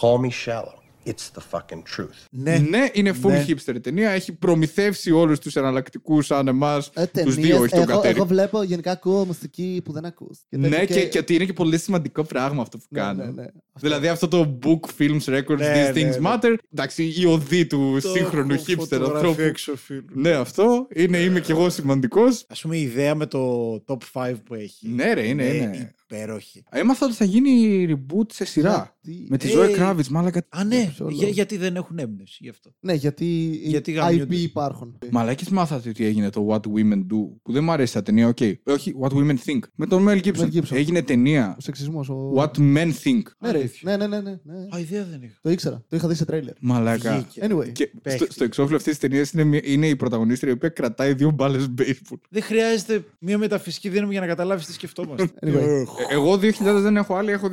Call 0.00 0.18
me 0.24 0.30
shallow. 0.46 0.85
It's 1.06 1.30
the 1.38 1.42
fucking 1.58 1.82
truth. 1.96 2.26
Ναι, 2.30 2.58
Ναι, 2.58 2.88
είναι 2.92 3.12
full 3.22 3.28
Ναι. 3.30 3.44
hipster 3.48 3.76
ταινία. 3.82 4.10
Έχει 4.10 4.32
προμηθεύσει 4.32 5.10
όλους 5.10 5.38
τους 5.38 5.56
εναλλακτικούς 5.56 6.26
σαν 6.26 6.48
εμάς. 6.48 6.90
Ε, 6.94 7.06
τους 7.06 7.34
ταινίες, 7.34 7.34
δύο, 7.34 7.58
όχι 7.60 7.68
τον 7.68 7.78
εγώ, 7.82 7.86
Κατέρι. 7.92 8.14
εγώ 8.16 8.26
βλέπω 8.26 8.62
γενικά 8.62 8.90
ακούω 8.90 9.24
μουσική 9.24 9.80
που 9.84 9.92
δεν 9.92 10.04
ακούς. 10.04 10.38
Και 10.48 10.56
Ναι, 10.56 10.68
τέτοια 10.68 11.00
και, 11.00 11.08
και 11.08 11.18
ότι 11.18 11.34
είναι 11.34 11.44
και 11.44 11.52
πολύ 11.52 11.78
σημαντικό 11.78 12.24
πράγμα 12.24 12.62
αυτό 12.62 12.78
που 12.78 12.84
Ναι, 12.88 13.00
κάνω. 13.00 13.24
ναι, 13.24 13.30
ναι. 13.30 13.46
Δηλαδή 13.80 14.08
αυτό 14.08 14.28
το 14.28 14.58
book, 14.62 14.80
films, 15.02 15.24
records, 15.38 15.58
Ναι, 15.58 15.90
these 15.90 15.94
ναι, 15.94 16.00
things 16.10 16.20
ναι. 16.20 16.30
matter. 16.34 16.54
Εντάξει, 16.72 17.14
η 17.20 17.24
οδή 17.26 17.66
του 17.66 17.98
Το 18.02 18.08
σύγχρονου 18.08 18.52
έχω 18.54 18.64
hipster 18.66 18.74
φωτογραφία 18.78 19.16
ανθρώπου. 19.16 19.40
εξωφύλου. 19.42 20.04
Ναι, 20.14 20.30
αυτό 20.30 20.86
είναι, 20.94 21.18
είμαι 21.18 21.40
κι 21.40 21.50
εγώ 21.50 21.70
σημαντικός. 21.70 22.44
Α 22.48 22.54
πούμε 22.62 22.76
η 22.76 22.80
ιδέα 22.82 23.14
με 23.14 23.26
το 23.26 23.72
top 23.86 23.96
5 24.12 24.34
που 24.44 24.54
έχει. 24.54 24.88
Ναι, 24.88 25.12
ρε, 25.12 25.26
είναι, 25.26 25.44
είναι. 25.44 25.94
Υπέροχη. 26.10 26.62
Έμαθα 26.70 27.06
ότι 27.06 27.14
θα 27.14 27.24
γίνει 27.24 27.86
reboot 27.90 28.32
σε 28.32 28.44
σειρά. 28.44 28.96
Γιατί- 29.02 29.26
Με 29.30 29.36
τη 29.36 29.48
Ε, 29.48 29.52
Zoe 29.54 29.78
Kravitz, 29.80 30.06
μάλακα. 30.10 30.46
Α, 30.48 30.64
ναι, 30.64 30.92
ποιο 30.96 31.08
για- 31.08 31.20
λόγο; 31.22 31.32
γιατί 31.32 31.56
δεν 31.56 31.76
έχουν 31.76 31.98
έμπνευση 31.98 32.38
γι' 32.40 32.48
αυτό. 32.48 32.74
Ναι, 32.80 32.92
γιατί, 32.94 33.24
Γιατί 33.64 33.90
οι 33.90 33.94
γαμιούνται. 33.94 34.36
IP 34.36 34.38
υπάρχουν. 34.38 34.98
Μαλάκες 35.10 35.48
μάθατε 35.48 35.88
ότι 35.88 36.04
έγινε 36.04 36.30
το 36.30 36.46
What 36.50 36.60
Women 36.60 36.98
Do, 36.98 37.28
που 37.42 37.52
δεν 37.52 37.64
μου 37.64 37.70
αρέσει 37.72 37.92
τα 37.92 38.02
ταινία, 38.02 38.28
οκ. 38.28 38.38
Όχι, 38.64 38.94
What 39.00 39.10
Women 39.10 39.36
Think. 39.44 39.58
Με 39.74 39.86
τον 39.86 40.04
Mel 40.08 40.22
Gibson. 40.24 40.40
Mel 40.40 40.52
Gibson. 40.54 40.70
Έγινε 40.76 41.02
ταινία. 41.02 41.54
Ο 41.58 41.60
σεξισμός. 41.60 42.08
Ο... 42.08 42.32
What 42.36 42.58
Men 42.58 42.90
Think. 43.04 43.22
Ναι, 43.38 43.50
ρε. 43.50 43.58
Αλήθεια. 43.58 43.96
ναι, 43.96 44.06
ναι, 44.06 44.20
ναι, 44.20 44.30
ναι, 44.30 44.38
ναι. 44.42 44.66
Α, 44.76 44.78
ιδέα 44.78 45.04
δεν 45.04 45.22
είχα. 45.22 45.34
Το 45.42 45.50
ήξερα. 45.50 45.84
Το 45.88 45.96
είχα 45.96 46.08
δει 46.08 46.14
σε 46.14 46.24
τρέιλερ. 46.24 46.54
Μαλάκα. 46.60 47.14
Βγήκε. 47.16 47.46
Anyway. 47.50 47.72
Και 47.72 47.84
στο, 47.90 48.00
Παίχτη. 48.02 48.32
στο 48.32 48.44
εξώφυλλο 48.44 48.76
αυτής 48.76 48.98
της 48.98 49.08
ταινίας 49.08 49.30
είναι, 49.32 49.44
μια- 49.44 49.60
είναι 49.64 49.88
η 49.88 49.96
πρωταγωνίστρια 49.96 50.50
η 50.52 50.54
οποία 50.54 50.68
κρατάει 50.68 51.14
δύο 51.14 51.30
μπάλες 51.30 51.66
baseball. 51.78 52.18
Δεν 52.30 52.42
χρειάζεται 52.42 53.04
μια 53.20 53.38
μεταφυσική 53.38 53.88
δύναμη 53.88 54.10
για 54.12 54.20
να 54.20 54.26
καταλάβεις 54.26 54.66
τι 54.66 54.72
σκεφτόμαστε. 54.72 55.30
Anyway. 55.46 55.84
Ε, 55.98 56.02
Ε, 56.02 56.14
Εγώ 56.14 56.32
2000 56.32 56.80
δεν 56.80 56.96
έχω 56.96 57.14
άλλη, 57.14 57.30
έχω 57.32 57.48
2001. 57.48 57.52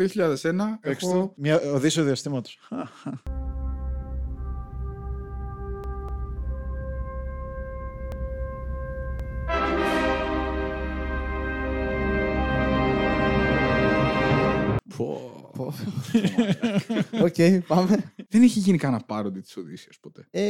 Παίξτε 0.81 1.06
Έχω... 1.06 1.13
το. 1.13 1.34
Μια 1.36 1.60
οδύσσεια 1.74 2.04
διαστήματος. 2.04 2.60
Οκ, 17.24 17.36
πάμε. 17.67 18.13
Δεν 18.29 18.41
έχει 18.41 18.60
γίνει 18.60 18.77
κανένα 18.77 19.03
parody 19.06 19.39
της 19.39 19.57
Οδύσσειας 19.58 19.98
ποτέ. 20.01 20.27
Ε, 20.31 20.41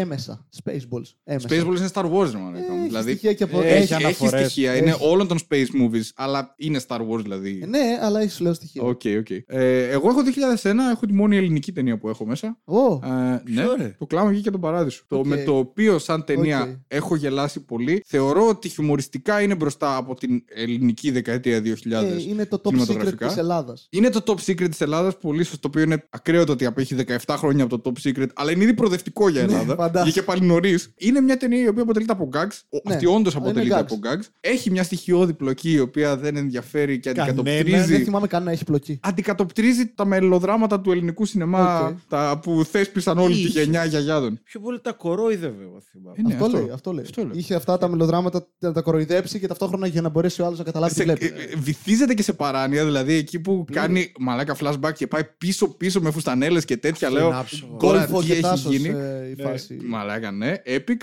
έμμεσα. 0.00 0.46
Spaceballs. 0.64 1.12
Έμμεσα. 1.24 1.48
Spaceballs 1.50 1.76
είναι 1.76 1.88
Star 1.92 2.04
Wars, 2.04 2.30
ρε 2.32 2.38
μαλάκα 2.38 2.72
μου. 2.72 2.78
Έχει 2.78 2.86
Δηλαδή, 2.86 3.10
στοιχεία 3.10 3.32
και 3.32 3.44
από... 3.44 3.60
Ε, 3.60 3.66
έχει, 3.68 3.72
έχει 3.74 3.82
έχει 3.82 4.04
αναφορές. 4.04 4.40
στοιχεία. 4.44 4.76
Είναι 4.76 4.90
Έχει. 4.90 5.06
όλων 5.06 5.28
των 5.28 5.38
space 5.48 5.66
movies, 5.82 6.08
αλλά 6.14 6.54
είναι 6.56 6.80
Star 6.88 7.00
Wars 7.08 7.18
δηλαδή. 7.22 7.60
Ε, 7.62 7.66
Ναι, 7.66 7.98
αλλά 8.02 8.20
έχει 8.20 8.30
σου 8.30 8.42
λέω 8.42 8.54
στοιχεία. 8.54 8.82
OK, 8.82 9.00
OK. 9.18 9.30
Ε, 9.30 9.88
εγώ 9.88 10.08
έχω 10.08 10.20
2001, 10.62 10.66
έχω 10.92 11.06
τη 11.06 11.12
μόνη 11.12 11.36
ελληνική 11.36 11.72
ταινία 11.72 11.98
που 11.98 12.08
έχω 12.08 12.26
μέσα. 12.26 12.58
Ω, 12.64 12.76
Ε, 13.04 13.08
ναι, 13.08 13.40
Ποιο, 13.44 13.74
ρε; 13.76 13.94
το 13.98 14.06
κλάμα 14.06 14.34
βγήκε 14.34 14.44
απ' 14.44 14.50
τον 14.50 14.60
παράδεισο. 14.60 15.04
Το, 15.08 15.18
Οκ. 15.18 15.26
με 15.26 15.36
το 15.36 15.56
οποίο 15.58 15.98
σαν 15.98 16.24
ταινία 16.24 16.62
Οκ. 16.62 16.68
έχω 16.88 17.16
γελάσει 17.16 17.60
πολύ. 17.60 18.02
Θεωρώ 18.06 18.48
ότι 18.48 18.68
χιουμοριστικά 18.68 19.40
είναι 19.42 19.54
μπροστά 19.54 19.96
από 19.96 20.14
την 20.14 20.44
ελληνική 20.54 21.10
δεκαετία 21.10 21.58
2000. 21.58 21.64
ε, 21.92 22.22
είναι 22.28 22.46
το 22.46 22.56
top 22.56 22.68
secret 22.68 22.70
κινηματογραφικά. 22.70 23.26
της 23.26 23.36
Ελλάδας. 23.36 23.88
Είναι 24.04 24.12
το 24.12 24.22
top 24.26 24.50
secret 24.50 24.68
της 24.70 24.80
Ελλάδας, 24.80 25.18
πολύ 25.18 25.44
σωστό, 25.44 25.58
το 25.58 25.68
οποίο 25.68 25.82
είναι 25.82 26.06
ακραίο 26.10 26.44
το 26.44 26.52
ότι 26.52 26.64
απέχει 26.66 26.96
17 27.26 27.34
χρόνια 27.38 27.64
από 27.64 27.78
το 27.78 27.92
top 27.94 28.08
secret, 28.08 28.26
αλλά 28.34 28.50
είναι 28.50 28.62
ήδη 28.64 28.74
προοδευτικό 28.74 29.28
για 29.28 29.42
Ναι, 29.46 29.52
Ελλάδα. 29.52 29.74
φαντάζομαι. 29.74 30.02
Βγήκε 30.10 30.22
πάλι 30.22 30.40
νωρίς. 30.40 30.92
Είναι 30.96 31.20
μια 31.20 31.36
ταινία 31.36 31.62
η 31.62 31.68
οποία 31.68 31.82
αποτελείται 31.82 32.12
από 32.12 32.28
gags. 32.32 32.58
Ο- 32.68 32.80
Ναι, 32.88 32.94
Αυτή 32.94 33.06
όντως 33.06 33.34
είναι 33.34 33.44
αποτελείται 33.44 33.74
gags. 33.76 33.78
από 33.80 33.98
gags. 34.02 34.22
Έχει 34.40 34.70
μια 34.70 34.82
στοιχειώδη 34.82 35.32
πλοκή 35.34 35.70
η 35.72 35.78
οποία 35.80 36.16
δεν 36.16 36.36
ενδιαφέρει 36.36 36.98
και 37.00 37.12
Κανένα, 37.12 37.42
Δεν 37.42 37.48
αντικατοπτρίζει. 37.58 38.04
θυμάμαι 38.04 38.26
καν 38.26 38.42
να 38.42 38.50
έχει 38.50 38.64
πλοκή. 38.64 38.98
Αντικατοπτρίζει 39.02 39.86
τα 39.94 40.04
μελοδράματα 40.06 40.80
του 40.80 40.90
ελληνικού 40.92 41.24
σινεμά 41.24 41.86
Οκ. 41.86 41.96
τα 42.08 42.40
που 42.42 42.64
θέσπισαν 42.70 43.18
όλη 43.18 43.34
τη 43.34 43.40
Είχε. 43.40 43.60
γενιά 43.62 43.84
γιαγιάδων. 43.84 44.40
Πιο 44.44 44.60
πολύ 44.60 44.80
τα 44.80 44.92
κορόιδευε, 44.92 45.62
εγώ 45.62 45.82
θυμάμαι. 45.90 46.16
Ε, 46.18 46.22
ναι, 46.22 46.34
αυτό, 46.34 46.46
λέει, 46.58 46.70
αυτό 46.72 46.92
λέει. 46.92 47.04
Αυτό 47.04 47.22
λέει. 47.22 47.32
Είχε 47.34 47.54
αυτά 47.54 47.78
τα 47.78 47.88
μελοδράματα 47.88 48.46
να 48.58 48.72
τα 48.72 48.80
κοροϊδέψει 48.80 49.38
και 49.38 49.46
ταυτόχρονα 49.46 49.86
για 49.86 50.00
να 50.00 50.08
μπορέσει 50.08 50.42
ο 50.42 50.46
άλλος 50.46 50.58
να 50.58 50.64
καταλάβει 50.64 50.92
τι 50.94 50.98
Σε, 50.98 51.04
βλέπει. 51.04 51.26
ε, 51.26 51.28
ε, 51.28 51.56
βυθίζεται 51.56 52.14
και 52.14 52.22
σε 52.22 52.32
παράνοια, 52.32 52.84
δηλαδή 52.84 53.14
εκεί 53.14 53.40
που 53.40 53.64
κάνει 53.72 53.93
μαλάκα 54.18 54.56
flashback 54.60 54.92
και 54.94 55.06
πάει 55.06 55.24
πίσω-πίσω 55.38 56.00
με 56.00 56.10
φουστανέλες 56.10 56.64
και 56.64 56.76
τέτοια. 56.76 57.08
Αυτό 57.08 57.18
Λέω, 57.20 57.28
είναι 57.28 57.38
άψογο. 57.38 57.76
τώρα 57.76 57.98
Γκόλφο 57.98 58.20
τι 58.20 58.26
και 58.26 58.32
έχει 58.32 58.42
τάσος 58.42 58.72
γίνει; 58.72 58.88
ε, 58.88 59.28
η 59.28 59.34
Ναι. 59.36 59.42
φάση. 59.42 59.78
Μαλάκα, 59.84 60.30
ναι, 60.30 60.54
epic. 60.66 60.96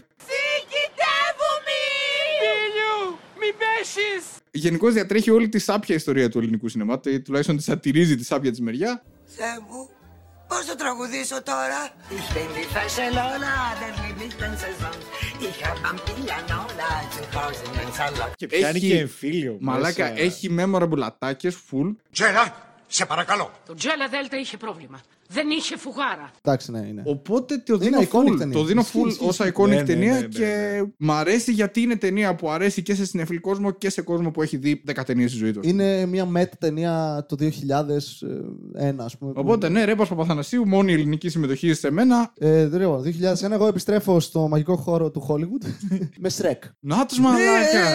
Γενικώς 4.51 4.93
διατρέχει 4.93 5.29
όλη 5.31 5.49
τη 5.49 5.59
σάπια 5.59 5.95
ιστορία 5.95 6.29
του 6.29 6.37
ελληνικού 6.39 6.69
σινεμά, 6.69 6.99
τε- 6.99 7.23
τουλάχιστον 7.23 7.57
τη 7.57 7.63
σατυρίζει 7.63 8.15
τη 8.15 8.23
σάπια 8.25 8.49
της 8.51 8.61
μεριά. 8.61 9.03
Θεέ 9.25 9.47
μου, 9.69 9.89
Πώς 10.47 10.65
θα 10.65 10.75
τραγουδήσω 10.75 11.43
τώρα; 11.43 11.79
Ich 12.17 12.27
bin 12.35 12.47
die 12.57 12.67
Barcelona, 12.77 13.53
der 13.81 13.93
lieblichen 14.01 14.53
Saison. 14.63 14.95
Ich 15.47 15.57
hab 15.65 15.79
am 15.89 15.97
Pianola 16.07 16.91
zu 17.13 17.21
Hause 17.35 17.63
im 17.83 17.91
Salon. 17.97 18.31
Και 18.35 18.47
πιάνει 18.47 18.77
Έχει- 18.77 18.87
και 18.87 18.97
εμφύλιο. 18.99 19.57
Μαλάκα, 19.59 20.09
μέσα. 20.09 20.21
έχει 20.23 20.55
memorable 20.59 20.99
ατάκες 21.03 21.55
full. 21.55 21.95
Τζέλα, 22.11 22.70
σε 22.93 23.05
παρακαλώ. 23.05 23.51
Το 23.65 23.73
Τζέλα 23.73 24.07
Δέλτα 24.07 24.37
είχε 24.37 24.57
πρόβλημα. 24.57 25.01
Δεν 25.33 25.49
είχε 25.49 25.77
φουγάρα. 25.77 26.31
Εντάξει, 26.41 26.71
ναι, 26.71 26.79
είναι. 26.89 27.01
Οπότε 27.05 27.57
το 27.65 27.73
Είναι 27.73 27.83
δίνω 27.83 27.99
iconic 27.99 28.33
full. 28.33 28.37
ταινία. 28.37 28.57
Το 28.57 28.63
δίνω 28.63 28.81
Ισχύει, 28.81 29.01
full 29.03 29.07
ισχύει, 29.07 29.25
ως 29.27 29.39
ισχύει. 29.39 29.51
iconic 29.55 29.67
Ναι, 29.67 29.75
ναι, 29.75 29.83
ταινία 29.83 30.13
ναι, 30.13 30.19
ναι, 30.19 30.25
και 30.27 30.83
μ' 30.97 31.11
αρέσει 31.11 31.51
γιατί 31.51 31.81
είναι 31.81 31.95
ταινία 31.95 32.35
που 32.35 32.49
αρέσει 32.49 32.81
και 32.81 32.95
σε 32.95 33.05
συνεφιλ 33.05 33.39
κόσμο 33.39 33.71
και 33.71 33.89
σε 33.89 34.01
κόσμο 34.01 34.31
που 34.31 34.41
έχει 34.41 34.57
δει 34.57 34.83
10 34.95 35.03
ταινίες 35.05 35.29
στη 35.29 35.39
ζωή 35.39 35.51
του. 35.51 35.59
Είναι 35.63 36.05
μια 36.05 36.25
μετ 36.25 36.53
ταινία 36.59 37.25
το 37.29 37.35
2001, 37.35 39.03
ας 39.03 39.17
πούμε. 39.17 39.31
που- 39.33 39.39
Οπότε 39.39 39.69
ναι, 39.69 39.83
Ρέπα 39.83 40.05
Παπαθανασίου, 40.05 40.67
μόνη 40.67 40.93
ελληνική 40.93 41.29
συμμετοχή 41.29 41.73
σε 41.73 41.91
μένα. 41.91 42.33
Ε, 42.39 42.67
δεν 42.67 42.79
λέω, 42.79 42.99
2001 43.01 43.51
εγώ 43.51 43.67
επιστρέφω 43.67 44.19
στο 44.19 44.47
μαγικό 44.47 44.75
χώρο 44.75 45.11
του 45.11 45.25
Hollywood 45.29 45.67
με 46.19 46.29
Shrek. 46.37 46.69
Να 46.79 47.05
τους 47.05 47.19
μαλάκα! 47.19 47.89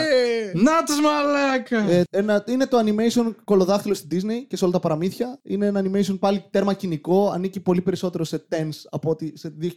Να 0.55 0.83
τους 0.85 1.01
μαλάκα! 1.01 1.91
Ε, 1.93 2.03
ένα, 2.11 2.45
είναι 2.49 2.67
το 2.67 2.79
animation 2.79 3.35
κολοδάχτυλο 3.45 3.95
στην 3.95 4.09
Disney 4.13 4.45
και 4.49 4.57
σε 4.57 4.65
όλα 4.65 4.73
τα 4.73 4.81
παραμύθια. 4.81 5.39
Είναι 5.43 5.67
ένα 5.67 5.83
animation 5.85 6.17
πάλι 6.19 6.45
τέρμα 6.51 6.75
κοινικό. 6.75 7.26
Ανήκει 7.33 7.61
πολύ 7.61 7.81
περισσότερο 7.81 8.25
σε 8.25 8.47
tense 8.51 8.81
από 8.91 9.11
ότι 9.11 9.33
σε 9.37 9.55
2001. 9.61 9.69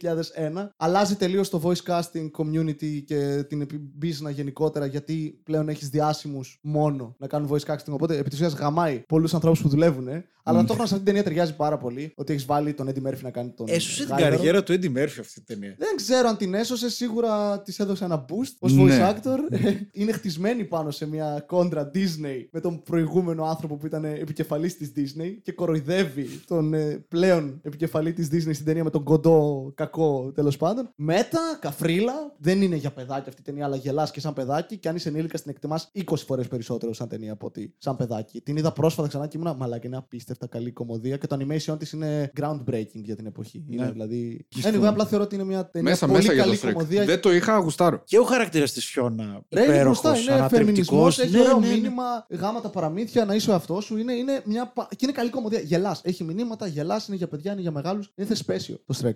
Αλλάζει 0.76 1.14
τελείως 1.16 1.48
το 1.50 1.62
voice 1.64 1.90
casting 1.92 2.30
community 2.38 3.02
και 3.04 3.44
την 3.48 3.60
επι- 3.60 3.80
business 4.02 4.32
γενικότερα 4.34 4.86
γιατί 4.86 5.40
πλέον 5.44 5.68
έχεις 5.68 5.88
διάσημους 5.88 6.58
μόνο 6.62 7.14
να 7.18 7.26
κάνουν 7.26 7.48
voice 7.52 7.72
casting. 7.72 7.88
Οπότε 7.92 8.16
επί 8.16 8.28
της 8.28 8.38
ουσίας 8.38 8.54
γαμάει 8.54 8.98
πολλούς 9.08 9.34
ανθρώπους 9.34 9.60
που 9.62 9.68
δουλεύουν. 9.68 10.08
Ε, 10.08 10.24
αλλά 10.42 10.56
ταυτόχρονα 10.58 10.88
σε 10.88 10.94
αυτήν 10.94 11.04
την 11.04 11.04
ταινία 11.04 11.22
ταιριάζει 11.22 11.56
πάρα 11.56 11.78
πολύ 11.78 12.12
ότι 12.16 12.32
έχεις 12.32 12.44
βάλει 12.44 12.74
τον 12.74 12.88
Eddie 12.88 13.08
Murphy 13.08 13.20
να 13.22 13.30
κάνει 13.30 13.50
τον. 13.56 13.66
Έσωσε 13.68 14.04
την 14.04 14.14
Γάιδαρο. 14.14 14.36
καριέρα 14.36 14.62
του 14.62 14.72
Eddie 14.72 14.96
Murphy 14.98 15.16
αυτή 15.20 15.40
η 15.40 15.42
ταινία. 15.46 15.74
Δεν 15.78 15.96
ξέρω 15.96 16.28
αν 16.28 16.36
την 16.36 16.54
έσωσε, 16.54 16.90
σίγουρα 16.90 17.62
της 17.62 17.78
έδωσε 17.78 18.04
ένα 18.04 18.24
boost 18.28 18.54
ως 18.58 18.72
Ναι. 18.72 18.82
voice 18.84 19.10
actor. 19.14 19.38
Είναι 19.92 20.12
χτισμένη 20.12 20.64
πάνω 20.64 20.90
σε 20.90 21.06
μια 21.06 21.44
κόντρα 21.46 21.90
Disney 21.94 22.44
με 22.50 22.60
τον 22.60 22.82
προηγούμενο 22.82 23.44
άνθρωπο 23.44 23.76
που 23.76 23.86
ήταν 23.86 24.04
επικεφαλής 24.04 24.76
της 24.76 24.92
Disney 24.96 25.36
και 25.42 25.52
κοροϊδεύει 25.52 26.26
τον 26.46 26.74
ε, 26.74 27.04
πλέον 27.40 27.60
επικεφαλή 27.62 28.12
της 28.12 28.26
Disney 28.32 28.50
στην 28.54 28.64
ταινία 28.64 28.84
με 28.84 28.90
τον 28.90 29.02
κοντό 29.04 29.72
κακό 29.74 30.32
τέλος 30.34 30.56
πάντων. 30.56 30.90
Μέτα, 30.96 31.58
καφρίλα. 31.60 32.12
Δεν 32.38 32.62
είναι 32.62 32.76
για 32.76 32.90
παιδάκι 32.90 33.28
αυτή 33.28 33.40
η 33.40 33.44
ταινία, 33.44 33.64
αλλά 33.64 33.76
γελάς 33.76 34.10
και 34.10 34.20
σαν 34.20 34.32
παιδάκι. 34.32 34.76
Και 34.76 34.88
αν 34.88 34.96
είσαι 34.96 35.08
ενήλικα, 35.08 35.38
την 35.38 35.50
εκτιμάς 35.50 35.90
20 35.94 36.14
φορές 36.26 36.48
περισσότερο 36.48 36.92
σαν 36.94 37.08
ταινία 37.08 37.32
από 37.32 37.46
ότι 37.46 37.74
σαν 37.78 37.96
παιδάκι. 37.96 38.40
Την 38.40 38.56
είδα 38.56 38.72
πρόσφατα 38.72 39.08
ξανά 39.08 39.26
και 39.26 39.38
ήμουν 39.38 39.56
μαλάκι. 39.56 39.86
Είναι 39.86 39.96
απίστευτα 39.96 40.46
καλή 40.46 40.70
κομμωδία 40.72 41.16
και 41.16 41.26
το 41.26 41.36
animation 41.40 41.78
της 41.78 41.92
είναι 41.92 42.30
groundbreaking 42.40 43.02
για 43.04 43.16
την 43.16 43.26
εποχή. 43.26 43.64
Είναι 43.70 43.84
Ναι. 43.84 43.90
δηλαδή. 43.90 44.46
Anyway, 44.62 44.84
απλά 44.84 45.06
θεωρώ 45.06 45.24
ότι 45.24 45.34
είναι 45.34 45.44
μια 45.44 45.70
ταινία 45.70 45.90
Μέσα, 45.90 46.06
πολύ 46.06 46.18
μέσα 46.18 46.32
για 46.32 46.42
καλή 46.42 46.58
το 46.58 46.68
Shrek. 46.68 46.72
κωμωδία. 46.72 47.04
Δεν 47.04 47.20
το 47.20 47.32
είχα, 47.32 47.58
γουστάρω. 47.58 48.02
Και 48.04 48.18
ο 48.18 48.22
χαρακτήρας 48.24 48.72
της 48.72 48.84
Φιώνα. 48.84 49.40
Ρε, 49.50 49.62
είναι 49.62 49.72
υπέροχος, 49.72 50.00
μπροστά, 50.02 50.34
είναι 50.34 50.48
φεμινισμός, 50.48 50.48
ανατρεπτικός. 50.48 51.18
έχει 51.18 51.32
Ναι, 51.32 51.40
ωραίο 51.40 51.58
ναι, 51.58 51.66
ναι. 51.66 51.72
μήνυμα, 51.74 52.26
γάμα 52.30 52.60
τα 52.60 52.68
παραμύθια, 52.68 53.24
να 53.24 53.34
είσαι 53.34 53.50
ο 53.50 53.54
αυτό 53.54 53.80
σου. 53.80 53.96
Είναι, 53.96 54.12
είναι 54.12 54.42
μια, 54.44 54.66
πα- 54.74 54.88
και 54.90 54.96
είναι 55.02 55.12
καλή 55.12 55.30
κωμωδία. 55.30 55.60
Γελάς. 55.60 56.00
Έχει 56.04 56.24
μηνύματα, 56.24 56.66
γελάς, 56.66 57.06
είναι 57.08 57.16
για 57.16 57.28
παιδιά, 57.30 57.52
είναι 57.52 57.60
για 57.60 57.70
μεγάλους. 57.70 58.12
Είναι 58.14 58.26
θεσπέσιο 58.28 58.78
το 58.86 58.98
Shrek. 59.02 59.14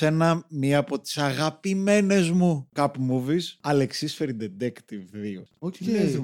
2001, 0.00 0.40
μία 0.48 0.78
από 0.78 1.00
τις 1.00 1.16
αγαπημένες 1.18 2.30
μου 2.30 2.68
cop 2.76 2.86
movies, 3.10 3.70
Αλεξίσφαιροι 3.72 4.30
Ντετέκτιβ 4.40 5.04
2. 5.12 5.42
Οκ. 5.58 5.74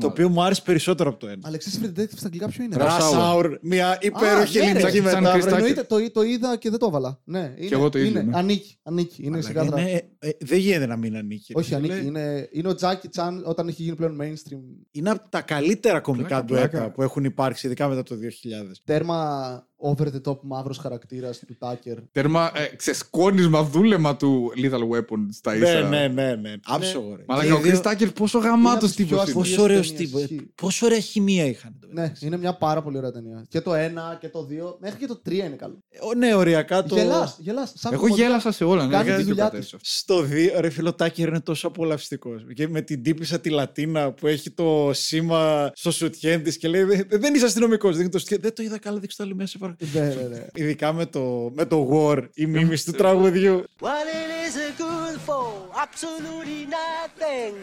Το 0.00 0.06
οποίο 0.06 0.28
μου 0.28 0.42
άρεσε 0.42 0.62
περισσότερο 0.64 1.10
από 1.10 1.18
το 1.18 1.26
ένα. 1.26 1.40
Αλεξίσφαιροι 1.42 1.70
Ντετέκτιβ 1.82 2.08
στα 2.16 2.24
αγγλικά 2.26 2.48
ποιο 2.48 2.64
είναι; 2.64 2.76
Rush 2.78 2.82
Rush 2.82 3.12
Hour. 3.14 3.44
Hour, 3.44 3.56
μια 3.62 3.98
υπέροχη 4.00 4.58
ναι, 4.58 4.64
ρε. 4.64 4.70
ελληνική 4.70 4.96
Σαν 4.96 5.04
μετάφραση. 5.22 5.46
Chris 5.46 5.50
Tucker. 5.50 5.56
Εννοείται, 5.56 5.82
το, 5.82 6.10
το 6.10 6.22
είδα 6.22 6.56
και 6.56 6.70
δεν 6.70 6.78
το 6.78 6.86
έβαλα. 6.86 7.20
Ναι, 7.24 7.54
είναι, 7.56 7.66
Και 7.68 7.74
εγώ 7.74 7.88
το 7.88 7.98
ίδιο, 7.98 8.10
είναι, 8.10 8.22
ναι. 8.22 8.38
Ανήκει, 8.38 8.76
ανήκει. 8.82 9.22
Είναι 9.22 9.36
Αλλά 9.36 9.44
ξεκάθαρα. 9.44 9.80
είναι- 9.88 10.02
ε, 10.18 10.30
δεν 10.40 10.58
γίνεται 10.58 10.86
να 10.86 10.96
μην 10.96 11.16
ανήκει. 11.16 11.52
Όχι, 11.56 11.74
ρε 11.74 11.80
φίλε. 11.80 11.92
ανήκει. 11.92 12.06
Είναι, 12.08 12.48
είναι 12.52 12.68
ο 12.68 12.74
Τζάκι 12.74 13.08
Τσάν 13.08 13.42
όταν 13.46 13.68
έχει 13.68 13.82
γίνει 13.82 13.96
πλέον 13.96 14.18
mainstream. 14.22 14.60
Είναι 14.90 15.10
από 15.10 15.28
τα 15.28 15.40
καλύτερα 15.40 16.00
κομικά 16.00 16.28
Πλάκα, 16.28 16.44
ντουέτα 16.44 16.68
πλάκα. 16.68 16.90
που 16.90 17.02
έχουν 17.02 17.24
υπάρξει, 17.24 17.66
ειδικά 17.66 17.88
μετά 17.88 18.02
το 18.02 18.14
2000. 18.14 18.72
Τέρμα 18.84 19.66
over 19.84 20.06
the 20.06 20.30
top 20.30 20.38
μαύρος 20.42 20.78
χαρακτήρας 20.78 21.38
του 21.46 21.56
Τάκερ. 21.58 21.98
Τέρμα 22.12 22.50
ε, 22.54 22.76
ξεσκόνισμα, 22.76 23.62
δούλεμα 23.64 24.16
του 24.16 24.52
Lethal 24.56 24.80
Weapon 24.96 25.18
στα 25.32 25.56
ίσα. 25.56 25.80
Ναι, 25.80 25.98
ναι, 25.98 26.08
ναι, 26.08 26.34
ναι. 26.34 26.52
Άψογο, 26.64 27.16
ρε. 27.16 27.24
Μαλάκα, 27.28 27.46
Και 27.46 27.52
ο 27.52 27.58
οι 27.58 27.60
δύο- 27.70 27.80
Chris 27.84 27.92
Tucker 27.92 28.14
πόσο 28.14 28.38
Είναι 28.38 28.46
γαμάτο 28.48 28.76
από 28.76 28.84
τις 28.86 28.94
πιο 28.94 29.04
τύπο 29.04 29.14
είναι. 29.14 29.22
αστείες 29.22 29.48
Πόσο 29.50 29.62
ωραίος 29.62 29.86
ταινίες, 29.92 30.08
τύπος. 30.10 30.22
ισχύει. 30.22 30.52
Πόσο 30.54 30.86
ωραία 30.86 30.98
χημεία 31.00 31.44
είχαν. 31.46 31.76
το 31.80 31.86
Ναι, 31.92 32.00
μεταξύ. 32.00 32.26
είναι 32.26 32.36
μια 32.36 32.54
πάρα 32.56 32.82
πολύ 32.82 32.96
ωραία 32.96 33.10
ταινία. 33.12 33.44
Και 33.48 33.60
το 33.60 33.72
1 33.74 34.16
και 34.20 34.28
το 34.28 34.46
2, 34.50 34.76
μέχρι 34.80 34.98
και 34.98 35.06
το 35.06 35.20
3 35.24 35.32
είναι 35.46 35.56
καλό. 35.56 35.78
Ε, 36.12 36.16
Ναι, 36.16 36.34
οριακά 36.34 36.82
το. 36.84 36.94
Γελάς, 36.94 37.36
γελάς. 37.40 37.72
Σαν 37.76 37.92
Εγώ 37.92 38.02
κομμωδία. 38.02 38.24
γέλασα 38.26 38.52
σε 38.52 38.64
όλα. 38.64 38.86
Ναι, 38.86 38.92
Κάνει 38.92 39.04
δεν 39.08 39.16
τη 39.16 39.22
το 39.22 39.28
δουλειά 39.28 39.44
κατέστησα. 39.44 39.76
Στο 39.82 40.22
2, 40.22 40.60
ρε 40.60 40.70
φιλοτάκη 40.70 41.22
είναι 41.22 41.40
τόσο 41.40 41.66
απολαυστικός. 41.66 42.44
Και 42.54 42.68
με 42.68 42.80
την 42.80 43.02
τύπησα 43.02 43.40
τη 43.40 43.50
Λατίνα 43.50 44.12
που 44.12 44.26
έχει 44.26 44.50
το 44.50 44.90
σήμα 44.92 45.70
στο 45.74 45.90
σουτιέν 45.90 46.42
της 46.42 46.56
και 46.56 46.68
λέει 46.68 46.82
«Δεν- 46.84 47.06
Δεν 47.10 47.34
είσαι 47.34 47.44
αστυνομικός. 47.44 47.96
Δεν 47.96 48.10
το 48.10 48.18
σουτιέν». 48.18 48.40
Δεν 48.42 48.54
το 48.54 48.62
είδα 48.62 48.78
καλά, 48.78 48.98
δείξτε 48.98 49.22
το 49.22 49.28
άλλη 49.28 49.38
μέσα. 49.38 49.58
Παρακαλώ». 49.78 50.14
Ναι, 50.14 50.22
ναι, 50.22 50.36
ναι. 50.36 50.46
Ειδικά 50.54 50.92
με 50.92 51.06
το, 51.06 51.50
με 51.54 51.64
το 51.64 51.88
War, 51.92 52.28
η 52.34 52.46
μίμηση 52.46 52.84
του 52.84 52.92
τραγουδιού. 52.92 53.64
What 53.80 53.86
it 53.86 54.30
is 54.46 54.56
it 54.56 54.82
good 54.82 55.18
for? 55.26 55.52
Absolutely 55.84 56.66
nothing. 56.66 57.54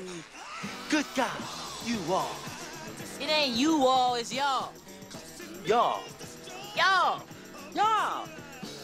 Good 0.92 1.06
God, 1.16 1.40
you 1.88 1.98
all. 2.14 2.36
It 3.22 3.30
ain't 3.40 3.56
you 3.62 3.74
all, 3.86 4.16
it's 4.16 4.32
y'all. 4.40 4.70
Y'all. 5.72 6.00
Y'all. 6.80 7.16
Y'all. 7.80 8.28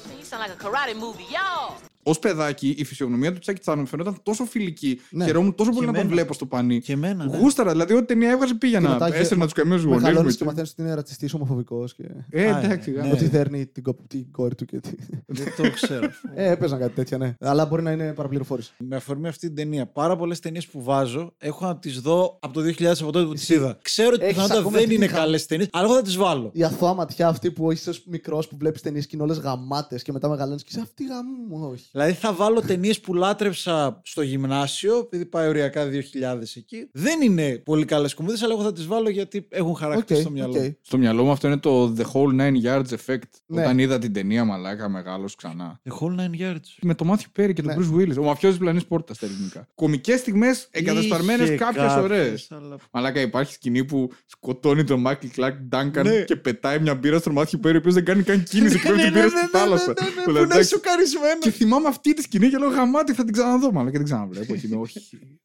Man, 0.08 0.17
you 0.20 0.25
sound 0.29 0.41
like 0.46 0.53
a 0.58 0.62
karate 0.63 0.96
movie, 1.05 1.27
y'all. 1.38 1.72
Ω 2.08 2.20
παιδάκι, 2.20 2.76
η 2.78 2.84
φυσιογνωμία 2.84 3.34
του 3.34 3.40
Τσάκη 3.40 3.60
Τσάνο 3.60 3.82
μου 3.82 3.88
φαινόταν 3.88 4.18
τόσο 4.24 4.46
φιλική. 4.46 5.00
Ναι. 5.10 5.26
Χαιρόμουν 5.26 5.56
τόσο 5.56 5.70
πολύ 5.70 5.80
Και 5.80 5.86
να 5.86 5.92
τον 5.92 6.02
εμένα. 6.02 6.16
βλέπω 6.16 6.34
στο 6.34 6.46
πανί. 6.46 6.82
Και 6.82 6.94
εμένα. 6.94 7.26
ναι. 7.26 7.38
Γούσταρα, 7.38 7.72
δηλαδή, 7.72 7.94
ό,τι 7.94 8.06
ταινία 8.06 8.30
έβγαζε 8.32 8.52
Και 8.52 8.58
πήγαινα. 8.58 8.90
μετά 8.90 9.08
είχε- 9.08 9.18
Έστελνα 9.18 9.48
του 9.48 9.54
καμιού 9.56 9.76
γονεί 9.76 9.88
μου. 9.88 9.96
Μεγαλώνεις 9.96 10.26
έτσι. 10.26 10.38
και 10.38 10.44
μαθαίνεις 10.46 10.72
ότι 10.72 10.82
είναι 10.82 10.94
ρατσιστής, 10.94 11.34
ομοφοβικός. 11.34 11.96
Και... 11.96 12.04
Ε, 12.30 12.52
Α, 12.52 12.60
εντάξει. 12.60 12.92
ναι. 12.92 12.98
γάμο. 13.00 13.12
Ότι 13.14 13.28
δέρνει 13.28 13.66
την, 13.66 13.84
κο- 13.84 13.96
την 14.08 14.32
κόρη 14.32 14.56
του 14.56 14.66
και. 14.66 14.80
τι- 14.80 14.90
Δεν 15.26 15.46
το 15.58 15.72
ξέρω. 15.72 16.08
ε, 16.36 16.52
έπαιζαν 16.52 16.80
κάτι 16.80 16.94
τέτοια, 16.94 17.18
ναι. 17.18 17.36
Αλλά 17.40 17.66
μπορεί 17.66 17.82
να 17.84 17.92
είναι 17.92 18.14
παραπληροφόρηση. 18.14 18.74
με 18.78 18.96
αφορμή 18.96 19.28
αυτή 19.28 19.48
την 19.48 19.56
ταινία, 19.56 19.86
πάρα 19.86 20.16
πολλές 20.16 20.40
ταινίες 20.40 20.68
που 20.68 20.84
βάζω 20.84 21.34
έχω 21.38 21.66
να 21.66 21.78
τις 21.78 22.00
δω 22.00 22.38
από 22.42 22.54
το 22.54 22.62
2000 22.62 23.02
από 23.02 23.12
τότε 23.12 23.26
που 23.26 23.34
τις 23.34 23.50
είδα. 23.50 23.78
Ξέρω 23.82 24.10
ότι 24.14 24.18
Έχεις 24.24 24.28
πιθανότατα 24.28 24.60
ακόμα 24.60 24.76
δεν 24.78 24.84
αυτή 24.84 24.96
είναι 24.96 25.06
τη 25.06 25.12
χα- 25.12 25.20
καλές 25.20 25.46
ταινίες, 25.46 25.70
αλλά 25.72 25.86
εγώ 25.86 25.96
θα 25.96 26.02
τις 26.02 26.16
βάλω. 26.18 26.50
Η 26.54 26.64
αθώα 26.64 26.94
ματιά 26.94 27.28
αυτή 27.28 27.52
που 27.52 27.72
είσαι 27.72 27.92
μικρός 28.06 28.48
που 28.48 28.58
βλέπεις 28.58 28.82
ταινίες 28.82 29.06
και 29.06 29.12
είναι 29.16 29.24
όλες 29.24 29.38
γαμάτες 29.40 30.02
και 30.04 30.12
μετά 30.12 30.30
μεγαλώνεις 30.30 30.62
και 30.64 30.70
είσαι 30.72 30.82
αυτή 30.82 31.04
γαμού, 31.06 31.70
όχι. 31.72 31.86
Δηλαδή 31.96 32.14
θα 32.14 32.34
βάλω 32.34 32.62
ταινίες 32.62 33.00
που 33.00 33.14
λάτρεψα 33.14 34.02
στο 34.04 34.22
γυμνάσιο, 34.22 34.98
επειδή 34.98 35.25
πάει 35.25 35.48
οριακά 35.48 35.86
2000 35.86 36.56
εκεί. 36.56 36.90
Δεν 36.92 37.22
είναι 37.22 37.62
πολύ 37.66 37.86
καλές 37.86 38.14
κωμωδίες, 38.13 38.38
αλλά 38.44 38.54
εγώ 38.54 38.64
θα 38.64 38.74
τις 38.74 38.86
βάλω 38.86 39.10
γιατί 39.10 39.48
έχουν 39.50 39.75
χαρακτήρα 39.75 40.20
Οκ, 40.20 40.25
στο 40.25 40.32
μυαλό. 40.32 40.52
οκ. 40.54 40.58
μου. 40.64 40.78
Στο 40.82 40.98
μυαλό 40.98 41.24
μου 41.24 41.32
αυτό 41.32 41.48
είναι 41.48 41.58
το 41.58 41.94
The 41.98 42.02
Whole 42.02 42.42
Nine 42.42 42.66
Yards 42.66 42.88
Effect. 42.96 43.20
Ναι. 43.46 43.62
Όταν 43.62 43.80
είδα 43.80 44.00
την 44.00 44.14
ταινία 44.14 44.46
Μαλάκα 44.46 44.90
μεγάλος 44.90 45.36
ξανά. 45.36 45.82
The 45.90 45.92
Whole 45.92 46.20
Nine 46.20 46.42
Yards. 46.42 46.68
Με 46.82 46.96
το 46.96 47.06
Μάθιου 47.06 47.30
Πέρι 47.34 47.54
και 47.54 47.62
τον 47.62 47.80
Ναι. 47.80 47.86
Bruce 47.88 48.00
Willis. 48.02 48.18
Ο 48.20 48.24
μαφιό 48.24 48.52
διπλανή 48.52 48.84
πόρτας 48.84 49.16
στα 49.16 49.25
ελληνικά. 49.25 49.68
Κομικές 49.75 50.20
στιγμές 50.20 50.68
εγκατασπαρμένε 50.72 51.44
Είχε 51.44 51.56
κάποιες 51.56 51.84
κάποιες, 51.86 52.04
ωραίες. 52.04 52.48
αλλά- 52.52 52.75
Μαλάκα 52.92 53.22
υπάρχει 53.22 53.54
σκηνή 53.54 53.86
που 53.86 54.12
σκοτώνει 54.25 54.84
τον 54.84 55.00
Μάικλ 55.00 55.28
Κλάρκ 55.28 55.56
Ντάνκαν 55.60 56.08
Ναι. 56.08 56.22
και 56.22 56.36
πετάει 56.36 56.80
μια 56.80 56.96
μπύρα 56.96 57.20
στον 57.20 57.34
Μάθιου 57.34 57.60
Πέρι, 57.60 57.75
ο 57.75 57.80
οποίος 57.80 57.94
δεν 57.94 58.06
κάνει 58.06 58.24
καν 58.24 58.44
κίνηση 58.44 58.80
και 58.80 58.88
πέφτει 58.88 59.04
την 59.04 59.12
μπύρα 59.14 59.30
στη 59.30 59.48
θάλασσα. 59.52 59.94
Του 59.94 60.04
Που 60.24 60.32
λέω, 60.32 60.42
να 60.42 60.48
είσαι 60.48 60.54
«Εντάξει». 60.54 60.70
σοκαρισμένος. 60.70 61.40
Και 61.40 61.52
θυμάμαι 61.52 61.85
αυτή 61.88 62.13
τη 62.13 62.22
σκηνή 62.22 62.50
και 62.50 62.58
λέω 62.58 62.70
γαμάτι 62.70 63.13
θα 63.13 63.24
την 63.24 63.34
ξαναδώ. 63.34 63.72
Μαλάκα 63.72 63.92
και 63.92 63.98
την 63.98 64.06
ξαναβλέπω. 64.06 64.56
Και 64.56 64.68
είμαι, 64.68 64.75
όχι. 64.86 65.00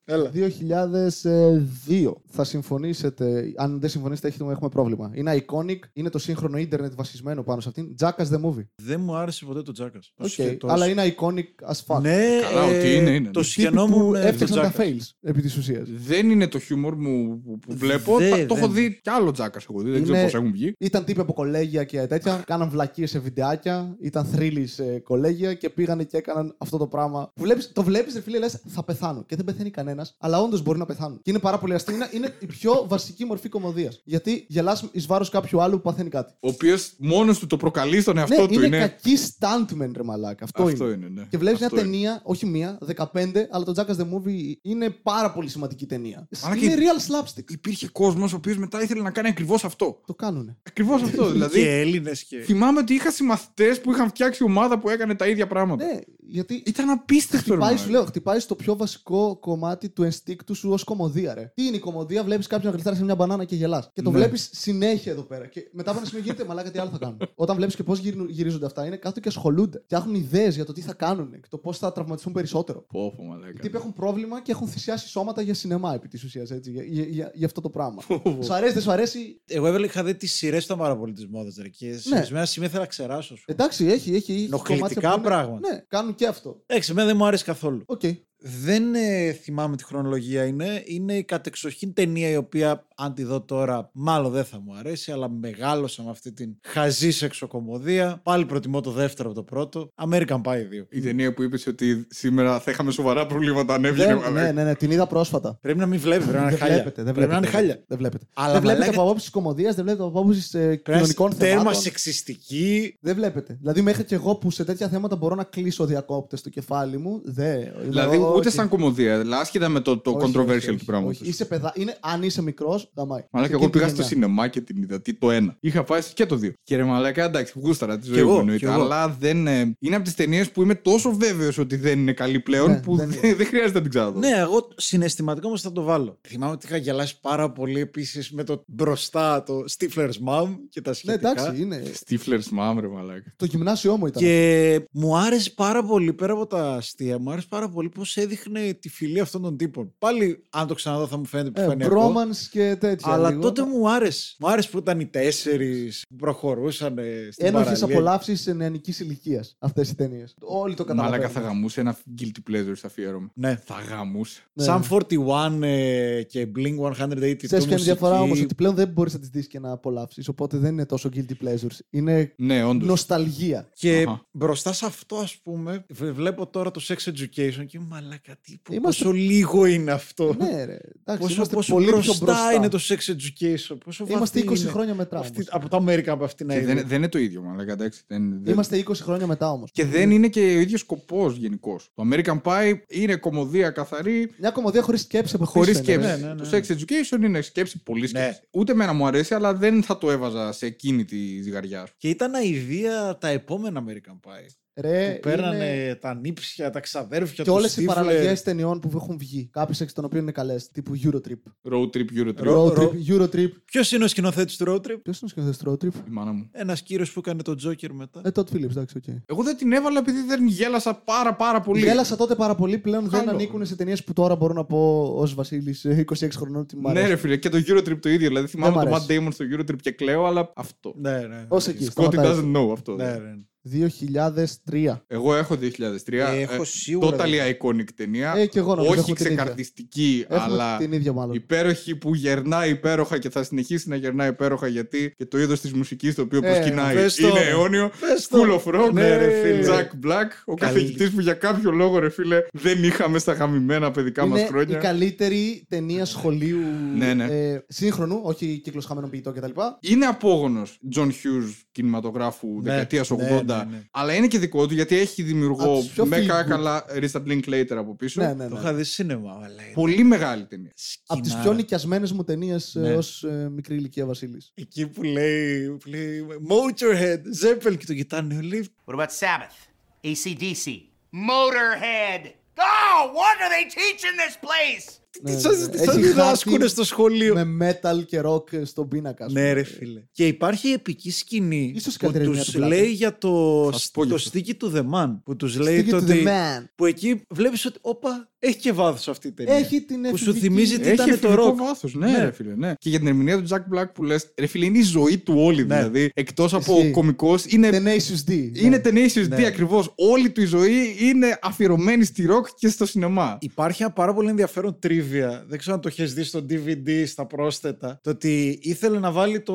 Έλα. 0.05 0.31
2002. 0.35 2.13
Θα 2.29 2.45
συμφωνήσετε. 2.45 3.53
Αν 3.57 3.81
δεν 3.81 3.91
συμφωνήσετε, 3.91 4.29
έχετε- 4.29 4.51
έχουμε 4.51 4.69
πρόβλημα. 4.69 5.11
Είναι 5.15 5.45
iconic, 5.47 5.79
είναι 5.93 6.11
το 6.11 6.19
σύγχρονο 6.19 6.57
ίντερνετ 6.59 6.93
βασισμένο 6.95 7.43
πάνω 7.43 7.61
σε 7.61 7.69
αυτήν. 7.69 7.95
Jackass 8.01 8.27
the 8.37 8.41
movie. 8.45 8.67
Δεν 8.83 9.01
μου 9.01 9.15
άρεσε 9.17 9.45
ποτέ 9.45 9.63
το 9.63 9.73
Jackass. 9.73 10.13
OK, 10.17 10.31
Αλλά 10.71 10.87
είναι 10.87 11.15
iconic 11.17 11.73
as 11.73 11.79
fuck. 11.97 12.01
Ναι, 12.01 12.19
Καλά, 12.51 12.65
ότι 12.65 12.95
είναι, 12.95 13.11
είναι. 13.11 13.31
Το 13.31 13.41
Τύποι 13.41 13.53
σκηνόμουν 13.53 13.99
που 14.09 14.15
ε, 14.15 14.21
το 14.21 14.27
έφτιαξαν 14.27 14.63
τα 14.63 14.73
Jackass. 14.73 14.81
fails 14.81 15.09
επί 15.21 15.43
της 15.43 15.57
ουσίας. 15.57 15.89
Δεν 16.07 16.31
είναι 16.31 16.47
το 16.49 16.59
χιούμορ 16.59 16.95
μου 16.97 17.41
που, 17.43 17.59
που 17.59 17.77
βλέπω. 17.77 18.17
Δε- 18.19 18.31
Τα- 18.31 18.47
το 18.47 18.55
έχω 18.57 18.67
δεν. 18.69 18.73
δει 18.75 19.01
κι 19.03 19.11
άλλο 19.11 19.31
Jackass. 19.31 19.63
Έχω 19.65 19.81
δει. 19.81 19.91
Δεν 19.91 20.03
ξέρω 20.03 20.17
Είναι- 20.17 20.25
πώς 20.27 20.35
έχουν 20.35 20.53
βγει. 20.53 20.73
Ήταν 20.79 21.05
τύποι 21.05 21.21
από 21.21 21.33
κολέγια 21.33 21.85
και 21.85 22.07
τέτοια. 22.07 22.43
Κάναν 22.47 22.69
βλακίες 22.71 23.11
σε 23.11 23.19
βιντεάκια. 23.19 23.97
Ήταν 24.01 24.25
θρύλοι 24.25 24.67
σε 24.67 24.99
κολέγια 24.99 25.55
και 25.55 25.71
πήγανε 25.71 26.05
και 26.05 26.17
έκαναν 26.17 26.30
έκαναν 26.31 26.55
αυτό 26.59 26.77
το 26.77 26.87
πράγμα. 26.87 27.33
Που 27.35 27.43
βλέπεις, 27.43 27.73
το 27.73 27.83
βλέπεις, 27.83 28.15
ρε 28.15 28.21
φίλε, 28.21 28.39
λες 28.39 28.63
θα 28.67 28.85
πεθάνω. 28.85 29.25
Και 29.25 29.37
δεν 29.37 29.45
πεθαίνει 29.45 29.71
κανένας, 29.71 30.17
αλλά 30.19 30.41
όντως 30.41 30.63
μπορεί 30.63 30.79
να 30.79 30.87
πεθάνουν. 30.87 31.21
Και 31.23 31.31
είναι 31.31 31.39
πάρα 31.39 31.59
πολύ 31.59 31.75
αστείο. 31.75 31.95
Είναι, 31.95 32.09
είναι 32.13 32.35
η 32.39 32.47
πιο 32.47 32.85
βασική 32.89 33.25
μορφή 33.25 33.49
κωμωδίας. 33.49 34.01
Γιατί 34.05 34.45
γελάς 34.49 34.89
εις 34.93 35.07
βάρος 35.07 35.29
κάποιου 35.29 35.61
άλλου 35.63 35.77
που 35.77 35.83
παθαίνει 35.83 36.09
κάτι. 36.09 36.33
Ο 36.41 36.49
οποίος 36.49 36.93
μόνος 36.99 37.39
του 37.39 37.47
το 37.47 37.57
προκαλεί 37.57 38.01
στον 38.01 38.19
εαυτό 38.19 38.41
ναι, 38.41 38.47
του. 38.47 38.53
είναι, 38.55 38.67
Είναι... 38.67 38.79
κακή 38.79 39.17
stuntman, 39.39 39.91
ρε 39.97 40.03
μαλάκα. 40.03 40.45
Αυτό, 40.45 40.63
Αυτό 40.63 40.85
είναι. 40.85 40.95
είναι, 40.95 41.09
ναι. 41.21 41.27
Και 41.31 41.39
βλέπεις 41.39 41.59
μια 41.59 41.69
Αυτό 41.69 41.81
είναι. 41.81 41.91
ταινία, 41.91 42.21
όχι 42.25 42.47
μία, 42.47 42.79
15, 42.97 43.05
αλλά 43.51 43.65
το 43.65 43.73
Jackass 43.77 43.97
the 44.01 44.05
Movie 44.05 44.53
είναι 44.63 44.91
πάρα 44.91 45.33
πολύ 45.33 45.49
σημαντική 45.49 45.87
ταινία. 45.87 46.29
Αλλά 46.43 46.57
είναι 46.57 46.75
και- 46.75 46.81
real 46.81 46.99
slapstick. 47.11 47.51
Υπήρχε 47.51 47.89
κόσμος 47.93 48.33
ο 48.33 48.37
οποίος 48.37 48.57
μετά 48.57 48.83
ήθελε 48.83 49.03
να 49.03 49.11
κάνει 49.11 49.29
ακριβώς 49.29 49.65
αυτό. 49.65 50.01
Το 50.07 50.15
κάνουνε. 50.15 50.57
Ακριβώς 50.63 51.03
αυτό. 51.03 51.27
δηλαδή. 51.33 51.61
Και 51.61 51.81
Έλληνες 51.81 52.25
και. 52.25 52.41
Θυμάμαι 52.41 52.79
ότι 52.79 52.95
είχα 52.95 53.11
συμμαθητές 53.11 53.81
που 53.81 53.93
είχαν 53.93 54.09
φτιάξει 54.09 54.45
ομάδα 54.45 54.79
που 54.79 54.89
έκανε 54.89 55.15
τα 55.15 55.27
ίδια 55.29 55.47
πράγματα. 55.47 55.85
Ναι, 55.85 55.99
γιατί 56.31 56.63
Ήταν 56.67 56.89
απίστευτο. 56.91 57.37
ρε 57.37 57.41
Χτυπάει, 57.43 57.59
μαλάκα. 57.59 57.83
σου 57.83 57.91
λέω, 57.91 58.05
χτυπάει 58.05 58.39
στο 58.41 58.55
πιο 58.55 58.77
βασικό 58.77 59.37
κομμάτι 59.41 59.89
του 59.89 60.03
ενστίκτου 60.03 60.55
σου 60.55 60.71
ως 60.71 60.85
κομμωδία, 60.85 61.35
ρε. 61.35 61.53
Τι 61.55 61.67
είναι 61.67 61.77
η 61.77 61.79
κομμωδία, 61.79 62.25
βλέπεις 62.25 62.47
κάποιον 62.47 62.67
να 62.67 62.73
γλιστράει 62.73 62.97
σε 62.97 63.05
μια 63.05 63.15
μπανάνα 63.15 63.45
και 63.45 63.55
γελάς. 63.57 63.91
Και 63.93 64.03
το 64.03 64.11
Ναι. 64.11 64.17
βλέπεις 64.17 64.51
συνέχεια 64.53 65.13
εδώ 65.13 65.23
πέρα. 65.23 65.47
Και 65.47 65.61
μετά 65.73 65.91
από 65.91 65.99
ένα 65.99 66.09
σημείο 66.09 66.23
γίνεται 66.25 66.45
μαλάκα 66.45 66.71
τι 66.71 66.79
άλλο 66.79 66.91
θα 66.91 66.99
κάνουν. 66.99 67.19
Όταν 67.35 67.57
βλέπεις 67.57 67.75
και 67.77 67.83
πώς 67.83 67.99
γυρίζονται 68.29 68.67
αυτά, 68.67 68.87
είναι 68.87 68.97
κάτω 68.97 69.21
και 69.21 69.29
ασχολούνται. 69.29 69.81
Φτιάχνουν 69.85 70.15
ιδέες 70.15 70.55
για 70.55 70.65
το 70.65 70.73
τι 70.73 70.81
θα 70.81 70.93
κάνουν 70.95 71.31
και 71.33 71.49
το 71.51 71.59
πώς 71.59 71.79
θα 71.79 71.93
τραυματιστούν 71.93 72.33
περισσότερο. 72.33 72.85
Πω, 72.89 73.15
πω, 73.17 73.23
μαλάκα. 73.25 73.53
Οι 73.57 73.61
τύποι 73.61 73.77
έχουν 73.77 73.93
πρόβλημα 73.93 74.43
και 74.43 74.51
έχουν 74.53 74.69
θυσιάσει 74.69 75.09
σώματα 75.09 75.43
για 75.43 75.55
σινεμά 75.55 75.95
επί 75.95 76.09
της 76.09 76.25
ουσίας, 76.25 76.51
έτσι. 76.51 76.71
Για, 76.71 76.83
για, 76.83 77.05
για, 77.05 77.31
για 77.35 77.47
αυτό 77.47 77.61
το 77.61 77.71
πράγμα. 77.71 78.03
σου 78.45 78.53
αρέσει, 78.55 78.73
δεν 78.73 78.83
σου 78.83 78.91
αρέσει; 78.91 79.41
Εγώ 79.47 79.67
έβαλα, 79.67 79.85
είχα 79.85 80.05
δει 80.05 80.15
τις 80.15 80.33
σειρές 80.33 80.67
του 80.67 80.77
πάρα 80.77 80.97
πολύ 80.97 81.13
τη 81.13 81.27
μόδα. 81.31 81.51
Και 81.79 81.97
σε 81.99 82.09
Ναι. 82.09 82.17
ορισμένα 82.17 82.45
σημεία 82.45 82.69
ήθελα 82.69 82.83
να 82.83 82.89
ξεράσω. 82.89 83.37
σου. 83.37 83.45
Εντάξει, 83.47 83.85
έχει, 83.87 84.15
έχει. 84.15 84.33
έχει 84.33 84.45
Ενοχλητικά 84.45 84.75
κομμάτια 84.75 85.11
που 85.11 85.17
είναι- 85.19 85.29
πράγματα. 85.29 85.69
Ναι, 85.73 85.83
κάνουν 85.89 86.15
και 86.21 86.27
αυτό. 86.27 86.63
Εντάξει, 86.67 86.91
εμένα 86.91 87.07
δεν 87.07 87.17
μου 87.17 87.25
άρεσε 87.27 87.45
καθόλου. 87.45 87.83
Οκ. 87.87 88.01
Δεν 88.39 88.95
ε, 88.95 89.33
θυμάμαι 89.33 89.77
τι 89.77 89.85
χρονολογία 89.85 90.45
είναι. 90.45 90.83
Είναι 90.87 91.15
η 91.15 91.25
κατεξοχήν 91.25 91.93
ταινία 91.93 92.29
η 92.29 92.37
οποία, 92.37 92.87
αν 93.05 93.15
τη 93.15 93.25
δω 93.25 93.41
τώρα, 93.41 93.91
μάλλον 93.93 94.33
δεν 94.33 94.45
θα 94.45 94.61
μου 94.61 94.75
αρέσει, 94.79 95.13
αλλά 95.13 95.29
μεγάλωσα 95.29 96.03
με 96.03 96.11
αυτή 96.11 96.33
την 96.33 96.57
χαζή 96.63 97.11
σεξοκωμωδία. 97.11 98.21
Πάλι 98.23 98.45
προτιμώ 98.47 98.81
το 98.81 98.91
δεύτερο 98.91 99.29
από 99.31 99.39
το 99.39 99.45
πρώτο. 99.45 99.91
American 100.09 100.41
Pie 100.43 100.57
2. 100.57 100.87
Η 100.91 101.01
ταινία 101.01 101.35
που 101.35 101.43
είπες 101.43 101.67
ότι 101.67 102.07
σήμερα 102.11 102.61
θα 102.61 102.71
είχαμε 102.71 102.91
σοβαρά 102.91 103.27
προβλήματα 103.27 103.75
αν 103.75 103.85
έβγαινε. 103.85 104.07
Δεν- 104.07 104.17
μαλάκα. 104.17 104.43
ναι, 104.43 104.53
ναι, 104.53 104.65
ναι, 104.65 104.75
την 104.75 104.91
είδα 104.91 105.07
πρόσφατα. 105.07 105.59
Πρέπει 105.61 105.79
να 105.79 105.87
μην 105.87 106.01
βλέπεις, 106.01 106.25
πρέπει 106.27 106.37
να 106.39 106.43
είναι 106.43 106.51
Δεν 106.51 106.61
χάλια. 106.61 106.75
βλέπετε, 106.77 107.03
δεν 107.03 107.15
πρέπει 107.15 107.31
να 107.31 107.37
είναι 107.37 107.47
βλέπετε. 107.47 107.69
χάλια. 107.69 107.85
Δεν 107.89 107.99
βλέπετε. 107.99 108.25
Αλλά 108.35 108.53
δεν 108.53 108.61
βλέπετε 108.61 108.81
μαλάκα- 108.85 109.01
από 109.01 109.09
απόψεις 109.11 109.31
κομμωδίας, 109.31 109.75
δεν 109.75 109.85
βλέπετε 109.85 110.05
από 110.09 110.19
απόψεις 110.21 110.55
ε, 110.55 110.59
Πρέπει 110.59 110.83
να 110.87 110.95
κοινωνικών 110.95 111.29
είσαι 111.31 111.39
τέρμα 111.39 111.59
θεμάτων. 111.59 111.81
σεξιστική. 111.83 112.97
Δεν 113.01 113.15
βλέπετε. 113.15 113.57
Δηλαδή, 113.61 113.81
μέχρι 113.83 114.05
και 114.05 114.15
εγώ 114.15 114.35
που 114.35 114.51
σε 114.51 114.65
τέτοια 114.65 114.89
θέματα 114.89 115.17
μπορώ 115.17 115.35
να 115.35 115.45
κλείσω 115.45 115.85
διακόπτες 115.87 116.39
στο 116.39 116.49
κεφάλι 116.49 116.99
μου. 116.99 117.21
Δεν. 117.25 117.73
Δηλαδή 117.89 118.17
Λέω, 118.17 118.29
ούτε 118.31 118.49
όχι. 118.49 118.57
σαν 118.57 118.69
κομμωδία, 118.69 119.19
αλλά 119.21 119.39
άσχετα 119.39 119.69
με 119.69 119.81
το, 119.81 119.99
το 119.99 120.11
Όχι, 120.11 120.25
όχι, 120.25 120.33
controversial 120.37 120.57
όχι, 120.57 120.77
του 120.77 120.85
πράγματος. 120.85 121.21
όχι. 121.21 121.31
Είσαι 121.31 121.45
παιδά... 121.45 121.73
είναι, 121.77 121.97
αν 122.01 122.23
είσαι 122.23 122.43
μικρός, 122.43 122.90
γαμάει. 122.97 123.25
Μαλάκα, 123.31 123.53
Σε 123.53 123.57
εγώ 123.59 123.67
εκείνη 123.67 123.71
πήγα 123.71 123.85
τη 123.85 123.91
στο 123.91 124.03
γενιά. 124.03 124.15
σινεμά 124.27 124.49
και 124.49 124.61
την 124.61 124.83
είδα. 124.83 125.01
Τι 125.01 125.15
το 125.15 125.31
ένα. 125.31 125.57
Είχα 125.61 125.85
πάει 125.85 126.01
και 126.15 126.27
το 126.27 126.37
δύο. 126.37 126.53
Και 126.63 126.77
ρε 126.77 126.85
Μαλάκα, 126.85 127.25
εντάξει, 127.25 127.53
γούσταρα 127.57 127.99
τη 127.99 128.07
ζωή 128.07 128.19
εγώ, 128.19 128.29
μου 128.31 128.35
κι 128.37 128.41
εννοείται. 128.41 128.67
εγώ. 128.67 128.75
Αλλά 128.83 129.09
δεν. 129.21 129.47
ε, 129.47 129.77
είναι 129.79 129.95
από 129.97 130.05
τις 130.05 130.15
ταινίες 130.15 130.51
που 130.51 130.63
είμαι 130.63 130.75
τόσο 130.75 131.13
βέβαιος 131.17 131.59
ότι 131.59 131.77
δεν 131.77 131.99
είναι 131.99 132.13
καλή 132.13 132.41
πλέον 132.41 132.71
Ναι, 132.71 132.81
που 132.81 132.97
δεν 132.97 133.11
δεν, 133.11 133.37
δεν 133.37 133.47
χρειάζεται 133.47 133.75
να 133.75 133.81
την 133.81 133.91
ξαναδώ. 133.91 134.19
Ναι, 134.19 134.29
εγώ 134.39 134.69
συναισθηματικά 134.77 135.47
όμως 135.47 135.61
θα 135.63 135.73
το 135.73 135.83
βάλω. 135.83 136.19
Θυμάμαι 136.29 136.53
ότι 136.53 136.67
είχα 136.67 136.77
γελάσει 136.77 137.21
πάρα 137.21 137.51
πολύ 137.53 137.81
επίσης 137.81 138.31
με 138.31 138.45
το 138.45 138.63
μπροστά, 138.67 139.43
το 139.43 139.65
Stifler's 139.79 140.11
Mom 140.29 140.49
και 140.69 140.81
τα 140.81 140.91
Ναι, 140.91 140.97
σχετικά. 140.97 141.31
εντάξει, 141.31 141.61
είναι. 141.63 141.83
Στίφλερ 141.93 142.41
Μάμ, 142.51 142.79
ρε 142.79 142.89
Μαλάκα. 142.89 143.33
Το 143.37 143.45
γυμνάσιο 143.45 143.97
μου 143.97 144.07
ήταν. 144.07 144.23
Και 144.23 144.81
μου 144.91 145.17
άρεσε 145.17 145.51
πάρα 145.57 145.83
πολύ, 145.85 146.13
πέρα 146.13 146.33
από 146.33 146.47
τα 146.47 146.75
αστεία, 146.75 147.19
μου 147.19 147.31
άρεσε 147.31 147.47
πάρα 147.51 147.69
πολύ 147.69 147.89
πώς 147.89 148.17
έδειχνε 148.17 148.73
τη 148.81 148.89
φιλία 148.89 149.23
αυτών 149.23 149.43
των 149.43 149.57
τύπων. 149.57 149.95
Πάλι, 149.99 150.45
αν 150.51 150.67
το 150.67 150.75
ξαναδώ, 150.75 151.07
θα 151.07 151.17
μου 151.17 151.25
φαίνεται 151.25 151.61
Ε, 151.61 151.65
επιφανειακό. 151.65 152.13
Bromance 152.15 152.37
και 152.51 152.77
τέτοια. 152.81 153.13
αλλά 153.13 153.29
λίγο. 153.31 153.41
τότε 153.41 153.65
μου 153.65 153.91
άρεσε. 153.91 154.35
Μου 154.39 154.49
άρεσε 154.51 154.69
που 154.71 154.79
ήταν 154.79 155.01
οι 155.01 155.07
τέσσερις 155.07 156.05
που 156.09 156.17
προχωρούσαν 156.17 156.99
ε, 156.99 157.03
στην 157.31 157.47
Ένοχες 157.47 157.79
παραλία. 157.79 157.97
απολαύσεις 157.97 158.47
νεανική 158.47 158.95
ηλικίας 159.03 159.57
αυτές 159.59 159.91
οι 159.91 159.95
ταινίες. 159.95 160.35
Όλοι 160.41 160.75
το 160.75 160.85
Μαλάκα 160.85 161.03
καταλαβαίνουν. 161.07 161.33
θα 161.33 161.41
γαμούσε 161.41 161.81
ένα 161.81 161.97
guilty 162.21 162.51
pleasure 162.53 162.73
στα 162.75 162.87
αφιέρωμα. 162.87 163.31
Ναι. 163.35 163.61
Θα 163.65 163.75
γαμούσε. 163.89 164.41
Ναι. 164.53 164.65
Σαν 164.65 164.83
41 164.91 165.63
ε, 165.63 166.23
και 166.23 166.49
Blink 166.57 166.79
182. 166.79 167.37
Ξέρεις 167.37 167.49
ποια 167.49 167.59
είναι 167.73 167.81
η 167.81 167.85
διαφορά; 167.85 168.21
Όμως, 168.21 168.41
ότι 168.41 168.55
πλέον 168.55 168.75
δεν 168.75 168.89
μπορείς 168.89 169.13
να 169.13 169.19
τις 169.19 169.29
δεις 169.29 169.47
και 169.47 169.59
να 169.59 169.71
απολαύσεις. 169.71 170.29
Οπότε 170.29 170.57
δεν 170.57 170.73
είναι 170.73 170.87
τόσο 170.87 171.09
guilty 171.15 171.45
pleasures. 171.45 171.79
Είναι 171.91 172.33
Ναι, 172.37 172.65
όντως. 172.65 172.89
νοσταλγία. 172.89 173.69
Και 173.75 174.05
Αχα. 174.09 174.27
μπροστά 174.31 174.73
σε 174.73 174.87
αυτό, 174.87 175.17
ας 175.17 175.37
πούμε, 175.43 175.85
βε- 175.89 176.13
βλέπω 176.13 176.47
τώρα 176.47 176.71
το 176.71 176.81
sex 176.89 177.11
education 177.11 177.65
και 177.67 177.77
είμαι 177.79 177.87
μαλάκα 177.89 178.37
τύπου. 178.41 178.73
Είμαστε- 178.73 179.05
Πόσο 179.05 179.15
λίγο 179.17 179.65
είναι 179.65 179.91
αυτό. 179.93 180.35
ναι, 180.39 180.65
ρε. 180.65 180.79
Εντάξει, 181.05 181.23
Πόσο, 181.23 181.35
είμαστε 181.35 181.55
πόσο 181.55 181.73
πολύ 181.73 181.87
μπροστά, 181.87 182.13
πιο 182.13 182.25
μπροστά. 182.27 182.53
είναι 182.53 182.69
το 182.71 182.79
sex 182.89 182.97
education. 183.11 183.77
Πόσο 183.85 184.07
Είμαστε 184.09 184.39
βαθύ 184.45 184.53
20 184.59 184.61
είναι 184.63 184.71
χρόνια 184.71 184.95
μετά. 184.95 185.19
αυτή- 185.19 185.37
όμως. 185.37 185.49
από 185.51 185.69
το 185.69 185.77
Αμέρικα 185.77 186.13
από 186.13 186.25
αυτήν 186.25 186.47
την 186.49 186.57
Και 186.59 186.63
idea. 186.63 186.67
δεν, 186.75 186.85
δεν 186.87 186.99
είναι 186.99 187.09
το 187.09 187.19
ίδιο, 187.19 187.43
Μαλάκα, 187.43 187.73
εντάξει. 187.73 188.03
Δεν, 188.07 188.43
δεν- 188.43 188.53
Είμαστε 188.53 188.77
20 188.89 188.95
χρόνια 189.03 189.27
μετά 189.27 189.51
όμως. 189.51 189.71
Και 189.73 189.85
δεν 189.85 190.11
είναι 190.11 190.29
και 190.29 190.41
ο 190.41 190.61
ίδιος 190.61 190.81
σκοπός 190.81 191.37
γενικώς. 191.37 191.91
Το 191.95 192.03
American 192.13 192.41
Pie 192.43 192.75
είναι 192.89 193.17
κομμωδία 193.17 193.71
καθαρή, 193.71 194.31
Μια 194.39 194.51
κομμωδία 194.51 194.83
χωρίς 194.83 195.01
σκέψη 195.01 195.35
από 195.37 195.45
χωρίς 195.45 195.81
πίσω 195.81 195.93
είναι, 195.93 196.03
σκέψη. 196.03 196.21
ρε. 196.21 196.27
Ναι, 196.27 196.35
ναι, 196.35 196.43
ναι. 196.43 196.49
Το 196.49 196.57
sex 196.57 196.77
education 196.77 197.23
είναι 197.25 197.41
σκέψη, 197.41 197.83
πολύ 197.83 198.07
σκέψη. 198.07 198.29
Ναι. 198.29 198.61
Ούτε 198.61 198.73
εμένα 198.73 198.93
μου 198.93 199.07
αρέσει, 199.07 199.35
αλλά 199.35 199.55
δεν 199.55 199.83
θα 199.83 199.99
το 199.99 200.11
έβαζα 200.11 200.53
σε 200.53 200.67
εκείνη 200.67 201.05
τη 201.05 201.43
ζυγαριά. 201.43 201.89
Και 201.97 202.09
ήταν 202.09 202.35
αηδία 202.35 203.19
τα 203.21 203.29
επόμενα 203.29 203.85
American 203.87 204.29
Pie. 204.29 204.47
Ρε, 204.81 205.13
που 205.15 205.21
παίρνανε 205.29 205.57
είναι- 205.65 205.95
τα 205.95 206.15
νύψια, 206.15 206.71
τα 206.71 206.81
ξαδέρφια 206.81 207.35
Και 207.45 207.51
τους 207.51 207.53
όλες 207.59 207.77
οι 207.77 207.81
Stifler. 207.83 207.87
παραλλαγές 207.87 208.43
ταινιών 208.43 208.81
που 208.81 208.91
έχουν 208.95 209.19
βγει. 209.19 209.49
Κάποιες 209.53 209.81
εξ 209.81 209.93
των 209.93 210.05
οποίων 210.05 210.23
είναι 210.23 210.33
καλές. 210.33 210.71
Τύπου 210.71 210.93
Eurotrip. 211.05 211.71
Road 211.73 211.91
trip, 211.97 212.05
Euro 212.19 212.29
trip. 212.29 212.37
Ρο- 212.37 212.65
Road 212.67 212.75
ρο- 212.75 212.93
Trip, 212.93 213.13
Eurotrip. 213.13 213.49
Ποιος 213.65 213.93
είναι 213.93 214.05
ο 214.05 214.09
σκηνοθέτης 214.09 214.57
του 214.57 214.65
Road 214.69 214.77
Trip? 214.77 214.99
Ποιος 215.03 215.21
είναι 215.21 215.25
ο 215.25 215.29
σκηνοθέτης 215.29 215.59
του 215.59 215.71
Road 215.71 215.85
Trip? 215.85 215.95
Η 216.09 216.11
μάνα 216.11 216.33
μου. 216.33 216.49
Ένας 216.53 216.83
κύριος 216.83 217.07
που 217.15 217.19
έκανε 217.19 217.43
τον 217.43 217.57
Joker 217.67 217.89
μετά. 217.93 218.21
Ε, 218.25 218.31
Todd 218.35 218.41
Phillips, 218.55 218.71
εντάξει, 218.71 218.97
οκ. 218.97 219.15
Εγώ 219.27 219.43
δεν 219.43 219.57
την 219.57 219.73
έβαλα 219.73 219.99
επειδή 219.99 220.23
δεν 220.23 220.47
γέλασα 220.47 220.95
πάρα 220.95 221.35
πάρα 221.35 221.61
πολύ. 221.61 221.81
Γέλασα 221.81 222.17
τότε 222.17 222.35
πάρα 222.35 222.55
πολύ. 222.55 222.79
Πλέον 222.79 223.09
δεν 223.09 223.19
Καλό. 223.21 223.31
ανήκουν 223.31 223.67
σε 223.67 223.77
ταινίες 223.77 224.05
που 224.05 224.13
τώρα 224.13 224.37
μπορώ 224.37 224.53
να 224.53 224.65
πω 224.65 225.13
ως 225.17 225.35
Βασίλης 225.35 225.85
26 225.85 226.37
χρονών 226.37 226.61
ότι 226.61 226.77
μου 226.77 226.89
Ναι, 226.89 226.93
ρε 226.93 227.05
αρέσει. 227.05 227.21
φίλε, 227.21 227.37
και 227.37 227.49
το 227.49 227.59
Eurotrip 227.67 227.99
το 228.01 228.09
ίδιο. 228.09 228.29
Δηλαδή 228.29 228.47
θυμάμαι 228.47 228.77
μ' 228.77 228.81
το 228.81 228.95
Matt 228.95 229.01
αρέσει. 229.03 229.25
Damon 229.27 229.33
στο 229.33 229.45
Eurotrip 229.53 229.81
και 229.81 229.91
κλαίω, 229.91 230.25
αλλά 230.25 230.53
αυτό. 230.57 230.95
Ναι, 230.97 231.19
ναι. 231.19 231.47
Ω 231.49 231.57
εκεί. 231.57 231.85
Scotty 231.85 231.91
σταματάει. 231.91 232.27
doesn't 232.35 232.57
know 232.57 232.73
αυτό. 232.73 232.95
Ναι, 232.95 233.05
ναι. 233.05 233.35
2003. 233.63 235.01
Εγώ 235.07 235.35
έχω 235.35 235.57
2003. 235.61 236.13
Έχω 236.13 236.63
ε, 236.63 236.65
σίγουρα. 236.65 237.17
Totally 237.17 237.51
iconic 237.51 237.85
ταινία. 237.95 238.35
Ε, 238.37 238.47
και 238.47 238.59
εγώ 238.59 238.75
νομίζω, 238.75 239.01
Όχι 239.01 239.13
ξεκαρδιστική, 239.13 240.27
αλλά 240.29 240.77
την 240.77 240.93
ίδια, 240.93 241.13
μάλλον. 241.13 241.35
υπέροχη 241.35 241.97
που 241.97 242.15
γερνάει 242.15 242.71
υπέροχα 242.71 243.19
και 243.19 243.31
θα 243.31 243.43
συνεχίσει 243.43 243.89
να 243.89 243.97
γερνάει 243.97 244.29
υπέροχα 244.29 244.67
γιατί 244.67 245.15
και 245.17 245.27
το 245.27 245.39
είδος 245.39 245.61
της 245.61 245.73
μουσικής 245.73 246.15
το 246.15 246.23
οποίο 246.23 246.41
ε, 246.43 246.51
προσκυνάει 246.53 246.97
είναι 246.97 247.41
αιώνιο. 247.49 247.91
Full 248.31 248.61
of 248.61 248.75
rock. 248.75 248.93
Ναι, 248.93 249.17
ρε, 249.17 249.61
Jack 249.65 250.07
Black, 250.07 250.29
ο 250.45 250.55
καθηγητής 250.55 251.11
που 251.11 251.21
για 251.21 251.35
κάποιο 251.35 251.71
λόγο, 251.71 251.99
ρε 251.99 252.11
φίλε, 252.11 252.43
δεν 252.53 252.85
είχαμε 252.85 253.19
στα 253.19 253.35
χαμημένα 253.35 253.91
παιδικά 253.91 254.27
μας 254.27 254.43
χρόνια. 254.49 254.77
Η 254.77 254.81
καλύτερη 254.81 255.65
ταινία 255.69 256.05
σχολείου 256.05 256.59
ναι, 256.97 257.15
ναι. 257.15 257.25
Ε, 257.25 257.65
σύγχρονου, 257.69 258.21
όχι 258.23 258.61
κύκλος 258.65 258.85
χαμένο 258.85 259.09
ποιητών 259.09 259.35
κτλ. 259.35 259.61
Είναι 259.81 260.07
απόγονος 260.07 260.79
John 260.97 261.07
Hughes 261.07 261.53
κινηματογράφου 261.73 262.49
ναι, 262.49 262.71
δεκαετίας 262.71 263.11
ναι, 263.11 263.43
80. 263.49 263.60
Αλλά, 263.61 263.71
ναι, 263.71 263.83
αλλά 263.91 264.15
είναι 264.15 264.27
και 264.27 264.39
δικό 264.39 264.67
του 264.67 264.75
γιατί 264.75 264.99
έχει 264.99 265.23
δημιουργό 265.23 265.85
με 266.05 266.21
κάκαλα 266.21 266.85
Richard 266.95 267.27
Linklater 267.27 267.75
από 267.77 267.97
πίσω. 267.97 268.23
Ναι, 268.23 268.33
ναι, 268.33 268.49
Το 268.49 268.57
είχα 268.57 268.75
δει 268.75 268.85
σίνεμα. 268.85 269.33
Αλλά 269.33 269.63
είναι... 269.63 269.73
Πολύ 269.75 270.03
μεγάλη 270.03 270.47
ταινία. 270.47 270.73
Από 271.07 271.21
τις 271.21 271.37
πιο 271.37 271.53
νοικιασμένες 271.53 272.13
μου 272.13 272.25
ταινίες 272.25 272.75
ναι. 272.75 272.89
Ε, 272.89 272.95
ως 272.95 273.25
ε, 273.25 273.49
μικρή 273.51 273.75
ηλικία 273.75 274.07
Βασίλης. 274.07 274.53
Εκεί 274.55 274.87
που 274.87 275.03
λέει, 275.03 275.69
που 275.69 275.89
λέει 275.89 276.27
Motorhead, 276.49 277.21
Zeppel 277.45 277.77
και 277.79 277.87
το 277.87 277.95
κοιτάνε 277.95 278.37
όλοι. 278.37 278.69
What 278.85 278.95
about 278.95 279.11
Sabbath, 279.21 279.57
ACDC, 280.05 280.65
Motorhead. 281.13 282.33
Oh, 282.63 283.11
what 283.15 283.41
are 283.41 283.49
they 283.49 283.65
teaching 283.65 284.17
this 284.17 284.37
place? 284.37 285.00
Τι 285.11 285.21
Ναι, 285.23 285.39
σας 285.39 285.59
ναι. 285.59 285.67
τι 285.69 285.77
Έχει 285.77 285.77
σας 285.77 285.87
χάρτη 285.87 286.01
διδάσκουνε 286.07 286.67
στο 286.67 286.85
σχολείο; 286.85 287.35
Με 287.47 287.81
metal 287.83 288.05
και 288.07 288.21
rock 288.25 288.67
στον 288.67 288.89
πίνακα. 288.89 289.25
ας 289.25 289.33
Ναι, 289.33 289.41
πούμε. 289.41 289.53
ρε 289.53 289.63
φίλε. 289.63 290.03
Και 290.13 290.27
υπάρχει 290.27 290.69
επική 290.69 291.11
σκηνή 291.11 291.73
Ίσως 291.77 291.95
η 291.95 291.99
που 291.99 292.05
καλύτερη 292.05 292.25
τους 292.27 292.35
ταινία 292.37 292.53
του 292.53 292.59
Πλάτη. 292.59 292.75
λέει 292.83 292.93
για 292.93 293.19
το, 293.19 293.69
Θα 293.73 293.79
σου 293.79 293.91
πω 293.91 294.03
γι' 294.03 294.09
το 294.09 294.15
αυτό. 294.15 294.29
στίκι 294.29 294.55
του 294.55 294.73
The 294.75 294.83
Man. 294.95 295.21
Που 295.25 295.37
τους 295.37 295.57
λέει 295.59 295.75
Στίκι 295.79 295.91
το 295.91 295.99
του 295.99 296.05
ότι. 296.09 296.23
The 296.27 296.29
Man. 296.29 296.65
Που 296.75 296.87
εκεί 296.87 297.23
βλέπεις 297.29 297.65
ότι. 297.65 297.79
Όπα, 297.81 298.31
έχει 298.43 298.57
και 298.57 298.73
βάθος 298.73 299.09
αυτή 299.09 299.29
η 299.29 299.33
ταινία. 299.33 299.55
Έχει 299.55 299.81
την 299.81 300.03
Που 300.03 300.17
σου 300.17 300.31
εφηβική- 300.31 300.47
θυμίζει 300.47 300.79
τι 300.79 300.85
Έχει 300.85 300.93
ήταν 300.95 301.07
το 301.07 301.13
εφηβικό 301.13 301.35
ροκ. 301.45 301.57
βάθος, 301.57 301.95
ναι, 301.95 302.11
Ναι. 302.11 302.25
ρε 302.25 302.33
φίλε, 302.33 302.55
ναι. 302.57 302.73
Και 302.79 302.89
για 302.89 302.99
την 302.99 303.07
ερμηνεία 303.09 303.43
του 303.43 303.49
Jack 303.49 303.77
Black 303.79 303.85
που 303.95 304.03
λες, 304.05 304.33
ρε 304.39 304.47
φίλε, 304.47 304.65
είναι 304.65 304.79
η 304.79 304.83
ζωή 304.83 305.19
του 305.19 305.35
όλη. 305.37 305.67
Ναι. 305.67 305.77
Δηλαδή, 305.77 306.11
εκτός 306.15 306.55
από 306.55 306.77
Ισχύει. 306.79 306.91
κωμικός, 306.91 307.45
είναι, 307.45 307.69
Tenacious 307.73 308.31
D. 308.31 308.33
είναι 308.55 308.69
ναι. 308.69 308.81
Tenacious 308.85 309.25
D 309.25 309.29
Ναι. 309.29 309.47
ακριβώς. 309.47 309.93
Όλη 309.97 310.31
του 310.31 310.41
η 310.41 310.45
ζωή 310.45 310.97
είναι 311.01 311.39
αφιερωμένη 311.43 312.05
στη 312.05 312.25
ροκ 312.27 312.47
και 312.59 312.69
στο 312.69 312.87
σινεμά. 312.87 313.39
Υπάρχει 313.41 313.83
ένα 313.83 313.93
πάρα 313.93 314.15
πολύ 314.15 314.29
ενδιαφέρον 314.29 314.77
τρίβια. 314.79 315.45
Δεν 315.49 315.59
ξέρω 315.59 315.75
αν 315.75 315.81
το 315.81 315.89
έχεις 315.89 316.15
δει 316.15 316.23
στο 316.23 316.47
DVD, 316.51 317.03
στα 317.07 317.27
πρόσθετα. 317.27 318.01
Το 318.03 318.11
ότι 318.11 318.59
ήθελε 318.63 318.99
να 318.99 319.11
βάλει 319.13 319.41
το 319.41 319.55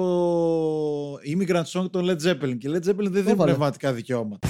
Immigrant 1.14 1.64
Song 1.74 1.86
των 1.92 2.06
Led 2.10 2.28
Zeppelin. 2.30 2.58
Και 2.58 2.68
οι 2.68 2.72
Led 2.74 2.90
Zeppelin 2.90 2.96
δεν 2.96 3.12
δίνουν 3.12 3.28
έβαλε. 3.28 3.52
πνευματικά 3.52 3.94
δικαιώματα. 3.94 4.48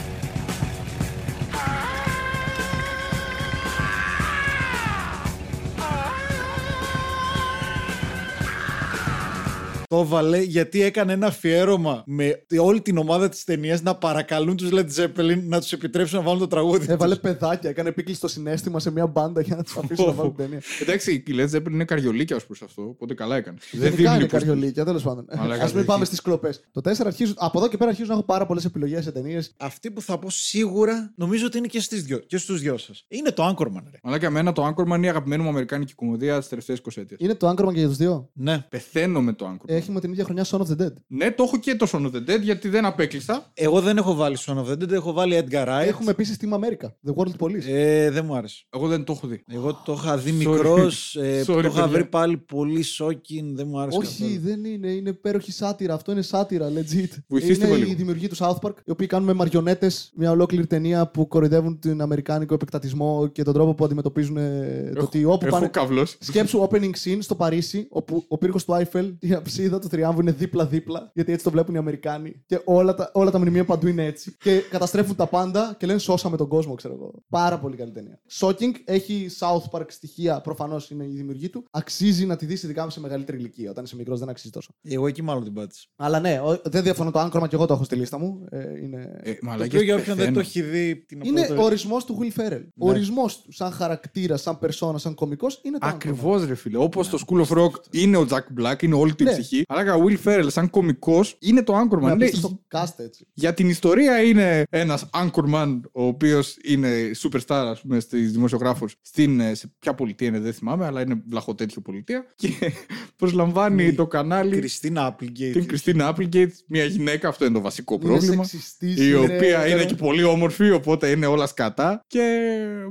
Το 9.95 10.01
έβαλε 10.01 10.41
γιατί 10.41 10.81
έκανε 10.81 11.13
ένα 11.13 11.27
αφιέρωμα 11.27 12.03
με 12.05 12.45
όλη 12.59 12.81
την 12.81 12.97
ομάδα 12.97 13.29
της 13.29 13.43
ταινίας 13.43 13.81
να 13.81 13.95
παρακαλούν 13.95 14.55
τους 14.55 14.69
Led 14.71 14.85
Zeppelin 14.97 15.41
να 15.43 15.59
τους 15.61 15.71
επιτρέψουν 15.73 16.17
να 16.17 16.23
βάλουν 16.23 16.39
το 16.39 16.47
τραγούδι. 16.47 16.85
Έβαλε 16.89 17.13
τους. 17.13 17.21
παιδάκια, 17.21 17.69
έκανε 17.69 17.89
επίκληση 17.89 18.17
στο 18.19 18.27
συνέστημα 18.27 18.79
σε 18.79 18.91
μια 18.91 19.07
μπάντα 19.07 19.41
για 19.41 19.55
να 19.55 19.63
τους 19.63 19.77
αφήσουν 19.77 20.05
να 20.05 20.11
βάλουν 20.11 20.35
ταινία. 20.35 20.61
Εντάξει, 20.81 21.13
η 21.13 21.23
Led 21.27 21.55
Zeppelin 21.55 21.71
είναι 21.71 21.85
καριολίκια 21.85 22.35
ως 22.35 22.45
προς 22.45 22.61
αυτό, 22.61 22.81
οπότε 22.81 23.13
καλά 23.13 23.35
έκανε. 23.35 23.57
Δεν 23.71 23.81
δίνει 23.95 24.01
είναι 24.09 24.11
λοιπόν- 24.11 24.27
καριολίκια, 24.29 24.85
τέλος 24.85 25.03
πάντων. 25.03 25.25
Μαλάκα, 25.37 25.61
Α 25.63 25.65
μην 25.65 25.75
δεν 25.75 25.85
πάμε 25.85 25.97
έχει. 25.97 26.05
στις 26.05 26.21
κλοπές. 26.21 26.61
Το 26.71 26.81
4 26.81 27.05
αρχίζουν, 27.05 27.35
από 27.37 27.57
εδώ 27.59 27.67
και 27.67 27.77
πέρα 27.77 27.89
αρχίζουν 27.89 28.09
να 28.11 28.15
έχω 28.17 28.25
πάρα 28.25 28.45
πολλές 28.45 28.65
επιλογές 28.65 29.03
σε 29.03 29.11
ταινίες. 29.11 29.53
Αυτή 29.57 29.91
που 29.91 30.01
θα 30.01 30.17
πω 30.19 30.29
σίγουρα 30.29 31.13
νομίζω 31.15 31.45
ότι 31.45 31.57
είναι 31.57 31.67
και, 31.67 31.79
στις 31.79 32.03
δυο, 32.03 32.17
και 32.17 32.37
στους 32.37 32.59
δυο 32.61 32.77
σας. 32.77 33.05
Είναι 33.07 33.31
το 33.31 33.47
Anchorman, 33.47 33.83
ρε. 33.91 33.99
Αλλά 34.03 34.19
και 34.19 34.25
εμένα 34.25 34.51
το 34.51 34.67
Anchorman 34.67 34.95
είναι 34.95 35.05
η 35.05 35.09
αγαπημένη 35.09 35.43
μου 35.43 35.49
αμερικάνικη 35.49 35.93
κομμωδία 35.93 36.41
τη 36.41 36.47
τελευταία 36.47 36.75
20 36.75 37.01
ετία. 37.01 37.17
Είναι 37.19 37.35
το 37.35 37.49
Anchorman 37.49 37.73
και 37.73 37.79
για 37.79 37.87
τους 37.87 37.97
δύο; 37.97 38.29
Ναι. 38.33 38.65
Πεθαίνω 38.69 39.21
με 39.21 39.33
το 39.33 39.45
Anchorman. 39.51 39.69
Έχουμε 39.85 39.99
την 39.99 40.11
ίδια 40.11 40.23
χρονιά 40.23 40.45
Son 40.45 40.57
of 40.59 40.65
the 40.77 40.81
Dead. 40.85 40.93
Ναι, 41.07 41.31
το 41.31 41.43
έχω 41.43 41.57
και 41.59 41.75
το 41.75 41.87
Son 41.91 42.01
of 42.05 42.11
the 42.15 42.29
Dead 42.35 42.41
γιατί 42.41 42.69
δεν 42.69 42.85
απέκλεισα. 42.85 43.51
Εγώ 43.53 43.81
δεν 43.81 43.97
έχω 43.97 44.13
βάλει 44.15 44.37
Son 44.39 44.53
of 44.57 44.65
the 44.67 44.71
Dead, 44.71 44.91
έχω 44.91 45.13
βάλει 45.13 45.43
Edgar 45.49 45.65
Wright. 45.67 45.83
Έχουμε 45.87 46.11
επίσης 46.11 46.37
Team 46.41 46.53
America, 46.53 46.87
The 47.07 47.13
World 47.15 47.35
Police. 47.45 47.67
Ε, 47.67 48.09
δεν 48.11 48.25
μου 48.25 48.35
άρεσε. 48.35 48.65
Εγώ 48.69 48.87
δεν 48.87 49.03
το 49.03 49.11
έχω 49.11 49.27
δει. 49.27 49.43
Εγώ 49.47 49.81
το 49.85 49.93
είχα 49.93 50.17
δει 50.17 50.31
Sorry. 50.31 50.33
μικρός, 50.47 51.15
ε, 51.15 51.41
Sorry, 51.41 51.45
το 51.45 51.59
είχα 51.59 51.69
παιδιά. 51.69 51.87
βρει 51.87 52.05
πάλι 52.05 52.37
πολύ 52.37 52.83
shocking, 52.99 53.53
δεν 53.53 53.67
μου 53.67 53.79
άρεσε. 53.79 53.97
Όχι, 53.97 54.21
καθόλου. 54.21 54.39
δεν 54.43 54.65
είναι. 54.65 54.87
Είναι 54.87 55.09
υπέροχη 55.09 55.51
σάτυρα. 55.51 55.93
Αυτό 55.93 56.11
είναι 56.11 56.21
σάτυρα, 56.21 56.67
legit. 56.69 57.09
Βοηθήστε 57.27 57.65
είναι 57.65 57.73
με 57.73 57.79
οι 57.79 57.83
λίγο. 57.83 57.95
δημιουργοί 57.97 58.27
του 58.27 58.35
South 58.37 58.59
Park, 58.61 58.73
οι 58.85 58.91
οποίοι 58.91 59.07
κάνουν 59.07 59.25
με 59.27 59.33
μαριονέτες 59.33 60.11
μια 60.15 60.31
ολόκληρη 60.31 60.67
ταινία 60.67 61.07
που 61.07 61.27
κοροϊδεύουν 61.27 61.79
τον 61.79 62.01
Αμερικάνικο 62.01 62.53
επεκτατισμό 62.53 63.27
και 63.27 63.43
τον 63.43 63.53
τρόπο 63.53 63.73
που 63.73 63.85
αντιμετωπίζουν 63.85 64.37
ε, 64.37 64.91
το 64.95 65.01
ότι 65.01 65.25
όπου 65.25 65.45
Έχω 65.45 65.55
πάνε. 65.55 65.67
καυλός. 65.67 66.17
Σκέψου 66.19 66.67
opening 66.69 66.91
scene 67.03 67.17
στο 67.19 67.35
Παρίσι, 67.35 67.87
όπου 67.89 68.25
ο 68.27 68.37
πύργος 68.37 68.65
του 68.65 68.73
Άιφελ, 68.73 69.13
η 69.19 69.33
αψίδα 69.33 69.74
του 69.79 69.89
θριάμβου 69.89 70.21
είναι 70.21 70.31
δίπλα-δίπλα, 70.31 71.11
γιατί 71.13 71.31
έτσι 71.31 71.43
το 71.43 71.51
βλέπουν 71.51 71.75
οι 71.75 71.77
Αμερικάνοι. 71.77 72.43
Και 72.45 72.61
όλα 72.65 72.95
τα, 72.95 73.09
όλα 73.13 73.31
τα 73.31 73.39
μνημεία 73.39 73.65
παντού 73.65 73.87
είναι 73.87 74.05
έτσι. 74.05 74.35
Και 74.39 74.59
καταστρέφουν 74.69 75.15
τα 75.15 75.27
πάντα 75.27 75.75
και 75.79 75.85
λένε 75.85 75.99
σώσαμε 75.99 76.37
τον 76.37 76.47
κόσμο, 76.47 76.75
ξέρω 76.75 76.93
εγώ. 76.93 77.23
Πάρα 77.29 77.59
πολύ 77.59 77.75
καλή 77.75 77.91
ταινία. 77.91 78.19
Shocking, 78.39 78.71
έχει 78.85 79.27
South 79.39 79.77
Park 79.79 79.85
στοιχεία, 79.87 80.41
προφανώς 80.41 80.89
είναι 80.89 81.03
η 81.05 81.07
δημιουργή 81.15 81.49
του. 81.49 81.65
Αξίζει 81.71 82.25
να 82.25 82.35
τη 82.35 82.45
δεις 82.45 82.63
ειδικά 82.63 82.89
σε 82.89 82.99
μεγαλύτερη 82.99 83.37
ηλικία. 83.37 83.69
Όταν 83.69 83.83
είσαι 83.83 83.95
μικρός 83.95 84.19
δεν 84.19 84.29
αξίζει 84.29 84.51
τόσο. 84.51 84.69
Εγώ 84.81 85.07
εκεί 85.07 85.21
μάλλον 85.21 85.43
την 85.43 85.53
πάτησα. 85.53 85.87
Αλλά 85.95 86.19
ναι, 86.19 86.39
ο- 86.43 86.61
δεν 86.63 86.83
διαφωνώ 86.83 87.11
το 87.11 87.19
Anchorman 87.21 87.47
και 87.49 87.55
εγώ 87.55 87.65
το 87.65 87.73
έχω 87.73 87.83
στη 87.83 87.95
λίστα 87.95 88.17
μου. 88.19 88.45
Ε, 88.49 88.79
είναι 88.83 89.19
Ε, 89.23 89.31
Το 89.33 89.37
μαλάκες, 89.41 89.67
οποίο 89.67 89.81
για 89.81 89.93
όποιον 89.95 90.05
δεν 90.07 90.15
πεθαίνω. 90.15 90.33
το 90.33 90.39
έχει 90.39 90.61
δει 90.61 91.05
την 91.07 91.21
είναι 91.23 91.41
απλό- 91.41 91.59
ο 91.59 91.63
ορισμός 91.63 92.05
του 92.05 92.17
Will 92.21 92.39
Ferrell. 92.41 92.63
Ο 92.77 92.85
Ναι. 92.85 92.91
ορισμός 92.91 93.41
του, 93.41 93.51
σαν 93.51 93.71
χαρακτήρα, 93.71 94.37
σαν 94.37 94.59
περσόνα, 94.59 94.97
σαν 94.97 95.13
κωμικός, 95.13 95.59
είναι 95.63 95.77
το 95.77 95.87
Anchorman. 95.87 95.93
Ακριβώς, 95.93 96.45
ρε 96.45 96.55
φίλε. 96.55 96.77
Όπως 96.77 97.09
το 97.09 97.19
School 97.27 97.45
of 97.45 97.57
Rock 97.57 97.71
είναι 97.91 98.17
ο 98.17 98.27
Jack 98.29 98.61
Black, 98.61 98.83
είναι 98.83 98.95
όλη 98.95 99.15
την 99.15 99.25
Ναι. 99.25 99.31
Ψυχή. 99.55 99.63
Αλλά 99.67 99.83
και 99.83 99.89
ο 99.89 100.05
Will 100.07 100.27
Ferrell, 100.29 100.45
σαν 100.47 100.69
κωμικός, 100.69 101.35
είναι 101.39 101.63
το 101.63 101.73
Anchorman. 101.73 101.99
Με 102.01 102.11
Είναι- 102.11 102.25
απίστευτο 102.25 102.59
cast 102.71 102.93
έτσι. 102.97 103.27
για 103.33 103.53
την 103.53 103.69
ιστορία 103.69 104.21
είναι 104.23 104.63
ένας 104.69 105.09
Anchorman, 105.13 105.79
ο 105.91 106.03
οποίος 106.05 106.57
είναι 106.63 106.89
superstar, 107.23 107.41
ας 107.71 107.81
πούμε, 107.81 107.99
στις 107.99 108.31
δημοσιογράφους. 108.31 108.95
Στην. 109.01 109.39
ε, 109.39 109.53
Σε 109.53 109.73
ποια 109.79 109.93
πολιτεία 109.93 110.27
είναι, 110.27 110.39
δεν 110.39 110.53
θυμάμαι, 110.53 110.85
αλλά 110.85 111.01
είναι 111.01 111.21
βλαχοτέτοιο 111.27 111.81
πολιτεία. 111.81 112.25
Και 112.35 112.49
προσλαμβάνει 113.17 113.93
το 113.93 114.07
κανάλι 114.07 114.57
Κριστίνα 114.57 115.15
Applegate. 115.15 115.51
την 115.53 115.65
Κριστίνα 115.65 116.15
Applegate, 116.15 116.51
μια 116.67 116.83
γυναίκα, 116.85 117.27
αυτό 117.27 117.45
είναι 117.45 117.53
το 117.53 117.61
βασικό 117.61 117.93
Είναι 117.93 118.03
πρόβλημα. 118.03 118.43
σεξιστής, 118.43 118.97
Η 118.99 119.05
είναι- 119.07 119.17
οποία 119.17 119.67
είναι 119.67 119.75
είναι- 119.75 119.85
και 119.85 119.95
πολύ 119.95 120.23
όμορφη, 120.23 120.71
οπότε 120.71 121.09
είναι 121.09 121.25
όλα 121.25 121.47
σκατά. 121.47 122.01
Και 122.07 122.49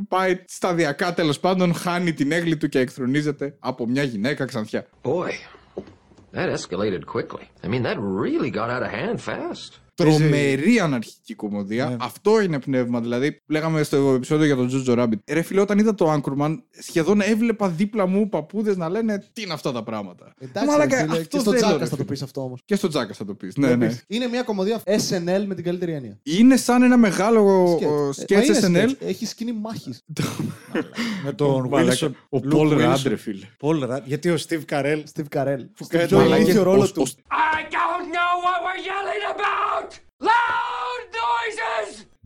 πάει 0.09 0.39
σταδιακά 0.47 1.15
τέλος 1.15 1.41
πάντων, 1.41 1.75
χάνει 1.75 2.13
την 2.13 2.33
έγκλη 2.33 2.57
του 2.57 2.69
και 2.69 2.79
εκθρονίζεται 2.79 3.57
από 3.59 3.87
μια 3.89 4.03
γυναίκα 4.03 4.45
ξανθιά. 4.45 4.87
Boy, 5.03 5.29
that 6.35 6.51
escalated 6.51 7.07
quickly. 7.07 7.49
I 7.63 7.69
mean, 7.69 7.85
that 7.85 7.99
really 7.99 8.51
got 8.51 8.69
out 8.71 8.83
of 8.83 8.91
hand 8.91 9.23
fast. 9.23 9.79
Τρομερή 9.95 10.81
αναρχική 10.81 11.35
κομμωδία. 11.35 11.89
Ναι. 11.89 11.97
Αυτό 12.01 12.41
είναι 12.41 12.59
πνεύμα. 12.61 13.01
Δηλαδή, 13.01 13.43
λέγαμε 13.47 13.83
στο 13.83 13.97
επεισόδιο 14.17 14.47
για 14.47 14.57
τον 14.57 14.67
Τζότζο 14.69 14.95
Rabbit. 14.99 15.19
Ρε 15.33 15.43
φίλε, 15.43 15.61
όταν 15.61 15.79
είδα 15.79 15.95
το 15.95 16.13
Anchorman, 16.13 16.57
σχεδόν 16.83 17.21
έβλεπα 17.21 17.69
δίπλα 17.69 18.07
μου 18.07 18.29
παππούδες 18.29 18.77
να 18.77 18.89
λένε 18.89 19.25
τι 19.33 19.43
είναι 19.43 19.53
αυτά 19.53 19.73
τα 19.73 19.83
πράγματα. 19.83 20.35
Εντάξει, 20.39 20.69
Μαλάκα, 20.71 20.97
ρε 20.97 21.03
φίλε, 21.03 21.13
αυτός 21.13 21.27
και 21.29 21.39
στο 21.39 21.51
θέλω, 21.51 21.57
Τζάκα 21.63 21.79
ρε 21.79 21.85
θα 21.85 21.91
το 21.91 21.97
φίλε. 21.97 22.09
πεις 22.09 22.23
αυτό 22.23 22.43
όμως. 22.43 22.61
Και 22.65 22.75
στο 22.77 22.89
Τζάκα 22.89 23.13
θα 23.15 23.25
το 23.25 23.35
πεις. 23.35 23.57
Ναι, 23.57 23.75
ναι. 23.75 23.99
Είναι 24.07 24.27
μια 24.27 24.43
κομμωδία 24.43 24.81
SNL 24.85 25.45
με 25.47 25.55
την 25.55 25.65
καλύτερη 25.65 25.93
έννοια. 25.93 26.19
Είναι 26.23 26.57
σαν 26.57 26.83
ένα 26.83 26.97
μεγάλο 26.97 27.67
Σκέτς. 27.77 28.17
σκέτς 28.17 28.49
Ε, 28.49 28.61
μα 28.61 28.69
είναι 28.69 28.85
SNL. 28.85 28.89
σκέτς. 28.89 29.09
Έχει 29.11 29.27
σκηνή 29.27 29.53
μάχης. 29.53 30.03
Με 31.25 31.33
τον 31.33 31.69
Μαλάκα, 31.69 31.97
Wilson. 32.09 32.11
Ο 32.29 32.39
Luke 32.45 32.55
Paul 32.57 32.73
Wilson. 32.73 32.95
Rudd, 32.95 33.03
ρε 33.07 33.17
φίλε. 33.17 33.47
Paul 33.61 33.83
Rudd. 33.91 34.01
Γιατί 34.05 34.31
ο 34.31 34.37
Steve 34.49 34.63
Carell. 34.73 35.03
Steve 35.15 35.39
Carell. 35.39 35.61
κάνει 35.89 36.07
Στον 36.07 36.07
πιο 36.09 36.19
μαλάκες. 36.19 36.45
ηλίθιο 36.45 36.63
ρόλο 36.63 36.83
Ο- 36.83 36.91
του. 36.93 37.03
ο- 37.03 37.23
I 37.31 37.61
don't 37.77 38.07
know 38.17 38.33
what 38.45 38.59
we're 38.65 38.83
yelling 38.91 39.25
about! 39.35 39.54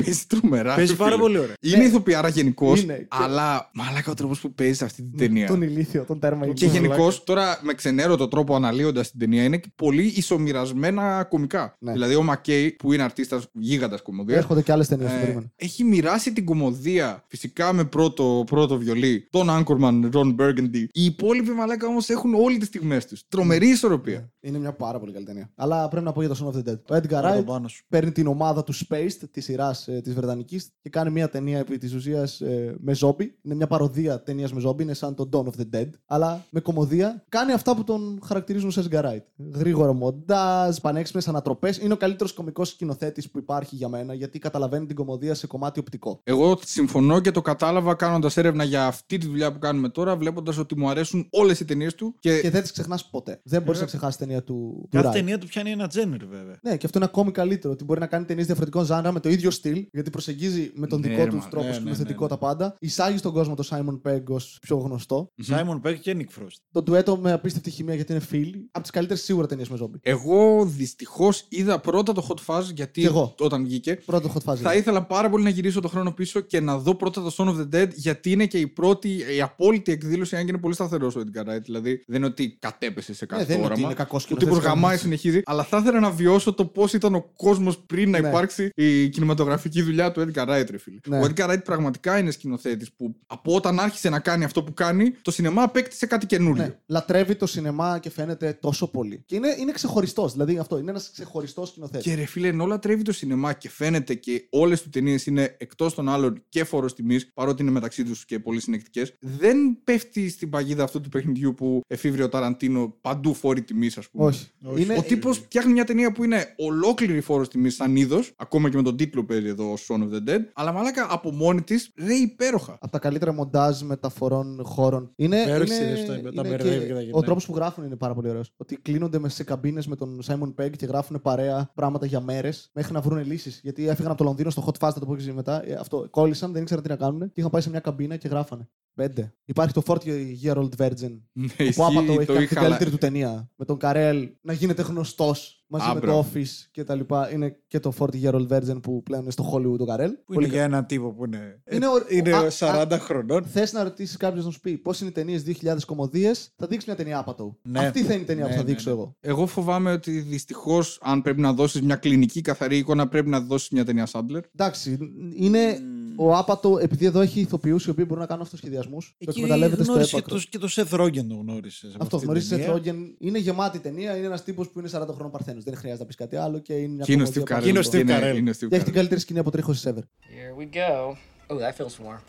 Loud 0.09 0.13
noises! 0.13 0.15
Παίζει 0.15 0.25
τρομερά. 0.27 0.75
Παίζει 0.75 0.91
ρε 0.91 0.97
πάρα 0.97 1.11
φίλε. 1.11 1.23
πολύ 1.23 1.39
ωραία. 1.39 1.55
Είναι 1.61 1.85
ηθοποιάρα 1.85 2.29
γενικώς. 2.29 2.83
Είναι. 2.83 2.95
Και- 2.99 3.07
Αλλά 3.11 3.71
μαλάκα 3.75 4.11
ο 4.11 4.15
τρόπος 4.15 4.41
που 4.41 4.53
παίζεις 4.55 4.77
σε 4.77 4.85
αυτή 4.85 5.03
την 5.03 5.19
ταινία. 5.19 5.47
Τον 5.47 5.63
ηλίθιο, 5.63 6.05
τον 6.05 6.19
τέρμα 6.21 6.45
Και 6.47 6.65
ηλίθιο. 6.65 6.81
γενικώς, 6.81 7.25
τώρα 7.25 7.61
με 7.63 7.75
ξενέρω 7.75 8.17
το 8.17 8.29
τρόπο 8.29 8.55
αναλύοντας 8.55 9.11
την 9.11 9.19
ταινία, 9.21 9.43
είναι 9.45 9.57
και 9.59 9.69
πολύ 9.77 10.13
ισομοιρασμένα 10.17 11.25
κομικά. 11.29 11.77
Ναι. 11.79 11.93
Δηλαδή, 11.93 12.15
ο 12.15 12.23
Μακέι, 12.23 12.71
που 12.73 12.93
είναι 12.93 13.03
αρτίστας 13.03 13.47
γίγαντας 13.53 14.03
κομμωδίας, 14.03 14.39
Έρχονται 14.39 14.63
και 14.63 14.73
άλλες 14.73 14.89
ταινίες. 14.89 15.11
ε, 15.11 15.51
έχει 15.57 15.85
μοιράσει 15.85 16.33
την 16.33 16.45
κομμωδία 16.45 17.25
φυσικά 17.29 17.73
με 17.73 17.85
πρώτο, 17.85 18.43
πρώτο 18.47 18.79
βιολί 18.79 19.29
τον 19.31 19.49
Anchorman, 19.51 20.11
Ron 20.13 20.37
Burgundy. 20.37 20.87
Οι 20.93 21.05
υπόλοιποι 21.05 21.51
μαλάκα 21.51 21.87
όμως 21.87 22.09
έχουν 22.09 22.35
όλες 22.35 22.59
τις 22.59 22.67
στιγμές 22.69 23.07
τους. 23.07 23.23
Τρομερή 23.29 23.69
ισορροπία. 23.69 24.31
Είναι 24.41 24.59
μια 24.59 24.73
πάρα 24.73 24.99
πολύ 24.99 25.13
καλή 25.13 25.25
ταινία. 25.25 25.51
Αλλά 25.55 25.89
πρέπει 25.89 26.05
να 26.05 26.13
πω 26.13 26.21
για 26.21 26.35
το 26.35 26.37
Son 26.45 26.55
of 26.55 26.59
the 26.59 26.71
Dead. 26.71 26.79
Ο 26.91 26.95
Edgar 26.95 27.09
Πάρε 27.09 27.37
το 27.37 27.41
Wright 27.41 27.45
πάνω 27.47 27.69
σου. 27.69 27.85
παίρνει 27.89 28.13
την 28.13 28.27
ομάδα 28.27 28.65
του 28.65 28.75
Spaced 28.75 29.29
της 29.31 29.45
σειράς 29.45 29.89
ε, 29.89 30.01
της 30.01 30.15
Βρετανικής 30.15 30.73
και 30.83 30.91
κάνει 30.91 31.11
μια 31.11 31.29
ταινία 31.29 31.59
επί 31.59 31.79
της 31.79 31.95
ουσίας 31.95 32.43
με 32.79 32.95
ζόμπι. 32.95 33.39
Είναι 33.43 33.55
μια 33.55 33.67
παροδία 33.67 34.23
ταινίας 34.23 34.53
με 34.53 34.61
ζόμπι. 34.61 34.83
Είναι 34.83 34.95
σαν 34.95 35.15
το 35.15 35.29
Dawn 35.33 35.45
of 35.45 35.61
the 35.61 35.77
Dead. 35.77 35.89
Αλλά 36.07 36.45
με 36.51 36.61
κομμωδία 36.61 37.25
κάνει 37.29 37.53
αυτά 37.53 37.77
που 37.77 37.85
τον 37.85 38.21
χαρακτηρίζουν 38.25 38.71
σε 38.71 38.85
Edgar 38.91 39.05
Wright. 39.05 39.23
Γρήγορο 39.55 39.93
μοντάζ, 39.93 40.77
πανέξυπνες 40.77 41.29
ανατροπές. 41.29 41.79
Είναι 41.79 41.93
ο 41.93 41.97
καλύτερος 41.97 42.33
κωμικός 42.33 42.69
σκηνοθέτης 42.69 43.31
που 43.31 43.39
υπάρχει 43.39 43.77
για 43.77 43.89
μένα 43.89 44.15
γιατί 44.15 44.39
καταλαβαίνει 44.39 44.87
την 44.87 44.97
κομμωδία 44.97 45.35
σε 45.35 45.47
κομμάτι 45.47 45.81
οπτικό. 45.81 46.21
Εγώ 46.25 46.59
συμφωνώ 46.65 47.21
και 47.21 47.31
το 47.31 47.43
κατάλαβα 47.43 47.95
κάνοντας 47.95 48.37
έρευνα 48.37 48.65
για 48.65 48.87
αυτή 48.87 49.19
τη 49.19 49.27
δουλειά 49.27 49.53
που 49.53 49.59
κάνουμε 49.59 49.89
τώρα, 49.89 50.17
βλέποντας 50.17 50.59
ότι 50.59 50.79
μου 50.79 50.89
αρέσουν 50.89 51.29
όλες 51.31 51.61
οι 51.61 51.65
ταινίες 51.65 51.95
του. 51.95 52.15
Και, 52.19 52.41
Και 52.41 52.51
δεν 52.51 52.63
τις 52.63 52.73
ξεχνάς 52.73 53.09
ποτέ. 53.09 53.41
Δεν 53.43 53.63
μπορείς 53.63 53.81
να 53.81 53.87
ξεχάσεις 53.87 54.17
ταινία 54.17 54.38
του. 54.43 54.55
του 54.83 54.89
Κάθε 54.91 55.09
Wright. 55.09 55.13
ταινία 55.13 55.39
του 55.39 55.47
πιάνει 55.47 55.71
ένα 55.71 55.87
τζένερ, 55.87 56.27
βέβαια. 56.27 56.59
Ναι, 56.63 56.77
και 56.77 56.87
αυτό 56.87 56.99
είναι 56.99 57.07
ακόμη 57.07 57.31
καλύτερο. 57.31 57.73
Ότι 57.73 57.85
μπορεί 57.85 58.01
να 58.01 58.07
κάνει 58.07 58.25
ταινίες 58.25 58.47
διαφορετικών 58.47 58.85
ζάνρα 58.85 59.13
με 59.13 59.21
το 59.21 59.29
ίδιο 59.29 59.51
στυλ, 59.51 59.87
γιατί 59.93 60.11
προσεγγίζει 60.11 60.71
με 60.75 60.87
τον 60.87 61.01
Ναι, 61.01 61.09
δικό 61.09 61.23
ρε, 61.25 61.31
του 61.31 61.37
μα, 61.37 61.49
τρόπο 61.49 61.67
ναι, 61.67 61.73
σκηνοθετικό 61.73 62.21
ναι, 62.21 62.23
ναι. 62.23 62.29
τα 62.29 62.39
πάντα. 62.39 62.77
Εισάγει 62.81 63.17
στον 63.19 63.33
κόσμο 63.33 63.55
το 63.55 63.69
Simon 63.71 64.01
Pegg 64.11 64.23
ως 64.29 64.59
πιο 64.61 64.77
γνωστό. 64.77 65.33
Simon 65.49 65.81
Pegg 65.89 65.97
και 66.01 66.17
Nick 66.19 66.43
Frost. 66.43 66.57
Το 66.73 66.83
ντουέτο 66.83 67.17
με 67.17 67.33
απίστευτη 67.33 67.71
χημεία 67.71 67.95
γιατί 67.95 68.13
είναι 68.13 68.21
φίλοι. 68.21 68.69
Από 68.71 68.81
τις 68.83 68.91
καλύτερες 68.91 69.23
σίγουρα 69.23 69.47
ταινίες 69.47 69.69
με 69.69 69.77
ζόμπι. 69.77 69.99
Εγώ 70.03 70.65
δυστυχώς 70.65 71.47
είδα 71.49 71.81
πρώτα 71.81 72.13
το 72.13 72.27
Hot 72.29 72.39
Fuzz 72.47 72.63
γιατί 72.75 73.01
Κι 73.01 73.07
εγώ. 73.07 73.35
όταν 73.39 73.65
βγήκε. 73.65 73.99
Πρώτο 74.07 74.33
hot 74.35 74.53
fuzz. 74.53 74.57
Θα 74.57 74.75
ήθελα 74.75 75.05
πάρα 75.07 75.31
πολύ 75.31 75.45
να 75.45 75.51
γυρίσω 75.51 75.81
το 75.81 75.89
χρόνο 75.89 76.13
πίσω 76.13 76.41
και 76.41 76.61
να 76.61 76.79
δω 76.79 76.95
πρώτα 76.95 77.23
το 77.23 77.35
Son 77.37 77.47
of 77.49 77.57
the 77.61 77.75
Dead 77.83 77.89
γιατί 77.95 78.31
είναι 78.31 78.47
και 78.47 78.59
η 78.59 78.67
πρώτη, 78.67 79.09
η 79.37 79.41
απόλυτη 79.43 79.93
εκδήλωση, 79.93 80.37
αν 80.37 80.45
και 80.45 80.51
είναι 80.51 80.61
πολύ 80.61 80.75
σταθερό 80.75 81.13
ο 81.17 81.21
Edgar 81.21 81.49
Wright. 81.49 81.63
Δηλαδή 81.63 82.05
δεν 82.07 82.17
είναι 82.17 82.27
ότι 82.27 82.57
κατέπεσε 82.59 83.15
σε 83.15 83.27
κάθε 83.27 83.43
Ναι, 83.43 83.49
δεν 83.49 83.57
είναι 83.57 83.67
ότι 83.67 83.75
όραμα. 83.75 83.95
Είναι 84.31 84.39
κακός 84.39 84.47
Ο 84.47 84.47
σκηνοθέτης 84.47 84.49
τύπο 84.49 84.67
γαμάει, 84.67 84.81
κανένας. 84.81 85.01
συνεχίζει. 85.01 85.41
Αλλά 85.45 85.65
θα 85.65 85.79
ήθελα 85.79 86.01
να 86.01 86.11
βιώσω 86.11 86.53
το 86.53 86.65
πώς 86.65 86.93
ήταν 86.93 87.15
ο 87.15 87.21
κόσμος 87.37 87.79
πριν 87.79 88.11
να 88.11 88.21
Ναι. 88.21 88.29
υπάρξει 88.29 88.71
η 88.75 89.09
κινηματογραφική 89.09 89.83
δουλειά 89.83 90.13
του 90.13 90.21
Edgar 90.21 90.43
Wright, 90.49 90.67
ρε 90.71 90.79
φίλε. 90.79 90.99
Ναι. 91.07 91.19
Ο 91.19 91.23
Edgar 91.35 91.49
Wright 91.51 91.65
πραγματικά 91.65 92.19
είναι 92.19 92.31
σκηνοθέτης 92.31 92.93
που 92.93 93.15
από 93.27 93.55
όταν 93.55 93.81
άρχισε 93.81 94.09
να 94.09 94.19
κάνει 94.21 94.45
αυτό 94.45 94.63
που 94.63 94.75
κάνει, 94.75 95.11
το 95.23 95.31
σινεμά 95.31 95.63
απέκτησε 95.63 96.07
κάτι 96.07 96.27
καινούριο. 96.27 96.63
Ναι, 96.63 96.79
λατρεύει 96.87 97.35
το 97.35 97.47
σινεμά 97.47 97.99
και 97.99 98.11
φαίνεται 98.11 98.59
τόσο 98.61 98.87
πολύ. 98.91 99.23
Και 99.27 99.35
είναι, 99.37 99.55
είναι 99.61 99.73
ξεχωριστός. 99.73 100.33
Δηλαδή 100.33 100.59
αυτό 100.59 100.79
είναι 100.79 100.91
ένας 100.91 101.11
ξεχωριστός 101.13 101.69
σκηνοθέτης. 101.69 102.07
Και 102.07 102.15
ρε 102.15 102.25
φίλε, 102.25 102.49
ενώ 102.49 102.67
λατρεύει 102.67 103.03
το 103.03 103.13
σινεμά 103.13 103.53
και 103.53 103.69
φαίνεται 103.71 104.15
και 104.15 104.47
όλες 104.51 104.83
του 104.83 104.89
ταινίες 104.89 105.27
είναι 105.27 105.57
εκτός 105.59 105.95
των 105.95 106.09
άλλων 106.09 106.43
και 106.49 106.65
φόρος 106.65 106.95
τιμής, 106.95 107.33
παρότι 107.35 107.63
είναι 107.63 107.71
μεταξύ 107.71 108.05
τους 108.05 108.25
και 108.25 108.39
πολύ 108.39 108.61
συνεκτικές, 108.61 109.13
δεν 109.21 109.79
πέφτει 109.85 110.29
στην 110.29 110.51
παγίδα 110.51 110.83
αυτού 110.85 111.01
του 111.01 111.09
παιχνιδιού 111.09 111.55
που 111.55 111.81
εφήβρε 111.87 112.23
ο 112.23 112.29
Ταραντίνο 112.29 112.97
παντού 113.01 113.35
φόρη 113.35 113.63
τιμής, 113.63 113.99
ας 113.99 114.08
πούμε. 114.13 114.25
Όχι. 114.25 114.47
Είναι- 114.77 114.97
Ο 114.99 115.03
τύπος 115.03 115.39
φτιάχνει 115.39 115.73
μια 115.73 115.85
ταινία 115.85 116.13
που 116.13 116.25
είναι 116.25 116.55
ολόκληρη 116.57 117.21
φόρος 117.21 117.49
τιμή 117.49 117.71
σαν 117.71 117.97
είδος, 117.97 118.33
ακόμα 118.37 118.71
και 118.71 118.77
με 118.77 118.83
τον 118.83 118.97
τίτλο 118.97 119.25
παίζει 119.25 119.49
εδώ 119.49 119.75
Son 119.89 119.95
of 119.97 120.13
the 120.15 120.29
Dead, 120.31 120.41
αλλά 120.55 120.73
μαλάκα 120.73 121.07
από 121.11 121.31
μόνη 121.33 121.63
της 121.63 121.93
ρέει 121.97 122.17
υπέροχα. 122.19 122.73
από 122.73 122.93
τα 122.93 122.99
καλύτερα 122.99 123.33
μοντάζ 123.33 123.83
μεταφορών 123.83 124.61
χώρων. 124.65 125.13
Είναι, 125.17 125.41
Υπέροχη 125.41 125.85
είναι, 125.85 125.95
σειρά, 125.97 126.07
τα- 126.07 126.23
τα 126.23 126.29
είναι 126.33 126.49
μπερδεύει 126.49 126.79
και 126.79 126.87
και 126.87 126.93
τα 126.93 126.99
ο 126.99 127.03
γυρνάει. 127.03 127.23
τρόπος 127.23 127.47
που 127.47 127.55
γράφουν 127.55 127.85
είναι 127.85 127.97
πάρα 127.97 128.15
πολύ 128.15 128.29
ωραίος. 128.29 128.53
Ότι 128.57 128.77
κλείνονται 128.77 129.19
με 129.19 129.29
σε 129.29 129.45
καμπίνες 129.45 129.87
με 129.87 129.97
τον 129.97 130.21
Simon 130.27 130.55
Pegg 130.63 130.71
και 130.77 130.87
γράφουν 130.87 131.21
παρέα 131.23 131.71
πράγματα 131.75 132.07
για 132.07 132.21
μέρες 132.21 132.71
μέχρι 132.73 132.93
να 132.93 133.01
βρουν 133.01 133.27
λύσεις. 133.27 133.61
Γιατί 133.63 133.89
έφυγαν 133.89 134.11
από 134.11 134.19
το 134.19 134.25
Λονδίνο 134.25 134.51
στο 134.51 134.65
Hot 134.67 134.87
Fast, 134.87 134.93
θα 134.93 135.01
το 135.01 135.07
πω 135.07 135.17
και 135.17 135.23
εσύ 135.23 135.33
μετά. 135.33 135.67
Ε, 135.69 135.73
αυτό 135.75 136.07
κόλλησαν, 136.11 136.53
δεν 136.53 136.63
ήξεραν 136.63 136.83
τι 136.83 136.89
να 136.89 136.97
κάνουν 136.97 137.21
και 137.21 137.33
είχαν 137.35 137.51
πάει 137.51 137.61
σε 137.63 137.71
μια 137.71 137.81
καμπίνα 137.81 138.17
και 138.17 138.29
γράφανε. 138.29 138.69
Πέντε. 138.99 139.33
Υπάρχει 139.45 139.73
το 139.73 139.83
40 139.87 139.97
Year 140.45 140.55
Old 140.57 140.69
Virgin. 140.79 141.19
Ναι, 141.33 141.47
που 141.47 141.63
ισχύει, 141.63 141.83
άπατο 141.83 142.05
το 142.07 142.13
έχει 142.13 142.25
κάνει 142.27 142.43
είχα, 142.43 142.47
την 142.55 142.57
καλύτερη 142.57 142.91
του 142.91 142.97
ταινία. 142.99 143.51
Με 143.57 143.65
τον 143.65 143.77
Καρέλ 143.79 144.31
να 144.41 144.53
γίνεται 144.53 144.83
γνωστός 144.83 145.65
μαζί 145.69 145.89
Α, 145.91 145.95
με 145.95 146.01
μπράβο. 146.01 146.23
το 146.23 146.29
Office 146.35 146.69
και 146.71 146.85
τα 146.85 146.95
λοιπά. 146.95 147.33
Είναι 147.33 147.57
και 147.67 147.81
το 147.81 147.93
40 147.99 148.05
Year 148.23 148.33
Old 148.35 148.49
Virgin 148.49 148.83
που 148.83 149.03
πλέον 149.03 149.23
είναι 149.23 149.31
στο 149.31 149.51
Hollywood 149.55 149.79
ο 149.79 149.85
Καρέλ. 149.85 150.11
Που 150.25 150.33
είναι 150.35 150.47
για 150.47 150.63
έναν 150.63 150.87
τύπο 150.87 151.13
που 151.13 151.25
είναι, 151.25 151.63
Είναι 151.71 151.87
ο- 151.87 152.05
είναι 152.09 152.33
α, 152.37 152.51
40 152.51 152.99
χρονών. 152.99 153.45
Θες 153.45 153.73
να 153.73 153.83
ρωτήσεις 153.83 154.17
κάποιος 154.17 154.45
να 154.45 154.51
σου 154.51 154.61
πει 154.61 154.79
πώς 154.79 155.01
είναι 155.01 155.11
οι 155.11 155.13
ταινίες 155.13 155.43
2000 155.43 155.85
κομμωδίες, 155.87 156.53
θα 156.57 156.67
δείξεις 156.67 156.87
μια 156.87 156.97
ταινία 156.97 157.19
άπατο. 157.19 157.59
Ναι. 157.63 157.79
Αυτή 157.87 158.03
θα 158.03 158.13
είναι 158.13 158.23
η 158.23 158.27
ταινία 158.27 158.45
Ναι, 158.45 158.51
που 158.51 158.57
θα 158.57 158.63
ναι, 158.63 158.69
δείξω 158.69 158.91
ναι. 158.91 158.97
εγώ. 158.97 159.17
Εγώ 159.21 159.47
φοβάμαι 159.47 159.93
ότι 159.93 160.11
δυστυχώς, 160.21 160.99
αν 161.03 161.23
πρέπει 161.23 161.41
να 161.41 161.53
δώσεις 161.53 161.83
μια 161.83 161.97
κλινική 161.97 162.41
καθαρή 162.41 162.77
εικόνα, 162.77 163.09
πρέπει 163.09 163.29
να 163.29 163.41
δώσεις 163.41 163.69
μια 163.71 163.85
ταινία 163.85 164.07
Σάντλερ. 164.07 164.43
Εντάξει, 164.55 164.99
είναι 165.35 165.79
ο 166.21 166.37
άπατο, 166.37 166.79
επειδή 166.81 167.07
εδώ 167.07 167.21
έχει 167.21 167.41
ηθοποιούς 167.41 167.85
οι 167.87 167.91
οποίοι 167.91 168.05
μπορούν 168.09 168.23
να 168.23 168.29
κάνουν 168.29 168.43
αυτοσχεδιασμούς. 168.43 169.09
Το 169.09 169.15
Εκεί 169.19 169.39
εκμεταλλεύεται 169.39 169.83
στο 169.83 169.93
γνώρισε 169.93 170.11
και 170.15 170.19
έπακρο. 170.19 170.37
το, 170.39 170.45
και 170.51 170.59
το 170.59 170.69
Seth 170.71 171.01
Rogen 171.01 171.25
τον 171.29 171.39
γνώρισες. 171.41 171.97
Αυτό 172.01 172.17
γνωρίζει 172.17 172.57
Seth 172.67 172.75
Rogen. 172.75 172.95
Είναι 173.19 173.39
γεμάτη 173.39 173.79
ταινία. 173.79 174.17
Είναι 174.17 174.27
ένας 174.27 174.45
τύπος 174.45 174.69
που 174.69 174.79
είναι 174.79 174.89
40 174.93 175.07
χρόνων 175.15 175.31
παρθένος. 175.31 175.65
Δεν 175.65 175.77
χρειάζεται 175.77 176.03
να 176.03 176.07
πεις 176.09 176.17
κάτι 176.17 176.37
άλλο 176.37 176.59
και 176.59 176.73
είναι 176.73 176.95
μια 176.95 177.05
Και 177.05 177.13
είναι 177.13 177.23
ο 177.23 177.25
κομμωδία 177.25 177.43
Steve 177.43 177.59
που- 177.61 177.65
Carell. 177.65 177.69
Είναι 177.69 177.79
ο 177.79 177.83
Steve 177.83 177.95
Είναι- 178.01 178.33
Carell. 178.33 178.37
είναι 178.37 178.51
ο 178.51 178.53
Steve 178.53 178.69
Και 178.69 178.75
έχει 178.75 178.85
την 178.85 178.93
Carell. 178.93 178.97
καλύτερη 178.97 179.21
σκηνή 179.21 179.39
από 179.39 179.51
τρίχωση 179.51 179.93
ever. 179.95 179.99
Here 180.01 180.61
we 180.63 180.75
go. 180.77 181.17
Oh, 181.51 181.59
that 181.61 181.75
feels 181.77 181.97
warm. 182.07 182.21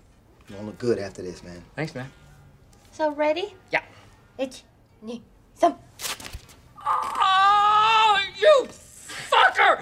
You'll 0.49 0.65
look 0.69 0.80
good 0.88 0.97
after 1.08 1.21
this, 1.28 1.39
man. 1.47 1.62
Thanks, 1.75 1.93
man. 1.97 2.08
So 2.97 3.04
ready? 3.25 3.45
Yeah. 3.73 4.43
It's 4.43 4.58
ni 5.08 5.15
some. 5.62 5.73
Oh, 6.91 8.15
you 8.43 8.54
fucker! 9.32 9.73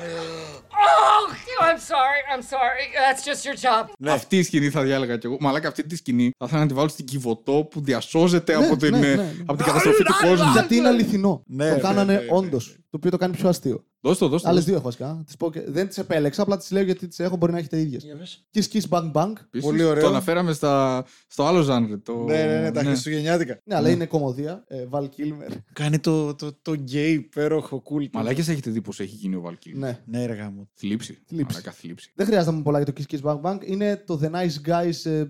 Oh, 0.86 1.34
I'm 1.68 1.80
sorry. 1.94 2.22
I'm 2.34 2.44
sorry. 2.56 2.86
That's 3.04 3.24
just 3.30 3.46
your 3.48 3.56
job. 3.56 3.90
Ναι. 4.00 4.12
Αυτή 4.12 4.38
η 4.38 4.44
σκηνή 4.44 4.70
θα 4.70 4.82
διάλεγα 4.82 5.18
κι 5.18 5.26
εγώ. 5.26 5.38
Μαλάκα 5.40 5.68
αυτή 5.68 5.84
τη 5.84 5.96
σκηνή 5.96 6.32
θα 6.38 6.46
ήθελα 6.46 6.62
να 6.62 6.68
τη 6.68 6.74
βάλω 6.74 6.88
στην 6.88 7.06
Κιβωτό 7.06 7.68
που 7.72 7.82
διασώζεται 7.82 8.58
Ναι, 8.58 8.66
από, 8.66 8.78
την, 8.78 8.98
ναι, 8.98 9.08
ε, 9.12 9.16
ναι, 9.16 9.24
ναι. 9.24 9.32
από 9.46 9.56
την 9.58 9.66
καταστροφή 9.66 10.04
του 10.04 10.14
κόσμου. 10.22 10.52
Γιατί 10.52 10.76
είναι 10.76 10.88
αληθινό. 10.88 11.44
Ναι, 11.46 11.70
το 11.70 11.76
ναι, 11.76 11.82
κάνανε 11.82 12.14
ναι, 12.14 12.20
ναι, 12.20 12.26
όντως. 12.30 12.78
Ναι. 12.98 13.02
Το 13.02 13.08
οποίο 13.08 13.12
το 13.12 13.18
κάνει 13.18 13.36
πιο 13.36 13.50
αστείο. 13.50 13.86
Δώσ' 14.02 14.18
το, 14.18 14.28
δώσ' 14.28 14.42
το. 14.42 14.50
Άλλες 14.50 14.66
δώσ' 14.66 14.74
το. 14.74 14.80
δύο 14.80 14.80
έχω 14.80 14.84
βασικά. 14.84 15.24
Τις 15.26 15.38
πω 15.38 15.52
και... 15.52 15.64
Δεν 15.68 15.88
τις 15.88 15.98
επέλεξα, 15.98 16.42
απλά 16.42 16.58
τις 16.58 16.72
λέω 16.72 16.84
γιατί 16.84 17.08
τις 17.08 17.20
έχω. 17.20 17.38
Μπορεί 17.38 17.52
να 17.52 17.58
έχετε 17.58 17.80
ίδιες. 17.80 18.06
Kiss 18.54 18.64
Kiss 18.74 18.90
Bang 18.90 19.12
Bang. 19.12 19.32
Επίσης, 19.46 19.66
Πολύ 19.70 19.84
ωραίο. 19.84 20.04
Το 20.04 20.08
αναφέραμε 20.08 20.54
στα, 20.54 21.06
στο 21.28 21.46
άλλο 21.46 21.62
ζάνρ. 21.62 21.94
Το... 22.04 22.24
Ναι, 22.24 22.46
ναι, 22.46 22.60
ναι, 22.60 22.72
τα 22.72 22.84
Χριστουγεννιάτικα. 22.84 23.62
Ναι, 23.64 23.76
αλλά 23.76 23.90
είναι 23.90 24.06
κομμωδία. 24.06 24.64
Ε, 24.68 24.86
Val 24.90 25.04
Kilmer. 25.04 25.56
Κάνει 25.74 26.00
το, 26.00 26.36
το, 26.36 26.58
το 26.62 26.74
γκέι 26.74 27.14
υπέροχο 27.14 27.84
cool. 27.86 28.08
Μαλάκες 28.14 28.48
έχετε 28.48 28.72
δει 28.72 28.82
πως 28.82 29.00
έχει 29.00 29.16
γίνει 29.16 29.36
ο 29.36 29.42
Βαλκίνη. 29.42 29.80
Ναι. 29.80 30.00
Ναι, 30.06 30.26
ρε 30.26 30.34
γάμο. 30.34 30.70
Θλίψη. 30.74 31.18
Θλίψη. 31.26 31.56
Μαλάκα 31.56 31.72
θλίψη. 31.72 32.12
Δεν 32.16 32.26
χρειάζεται 32.26 32.52
να 32.52 32.58
μου 32.58 32.64
πολλά 32.64 32.82
για 32.82 32.94
το 32.94 33.02
Kiss 33.02 33.16
Kiss 33.16 33.22
Bang 33.22 33.42
Bang. 33.42 33.58
Είναι 33.66 34.04
το 34.06 34.20
The 34.24 34.30
Nice 34.30 34.70
Guys 34.70 35.12
ε, 35.12 35.24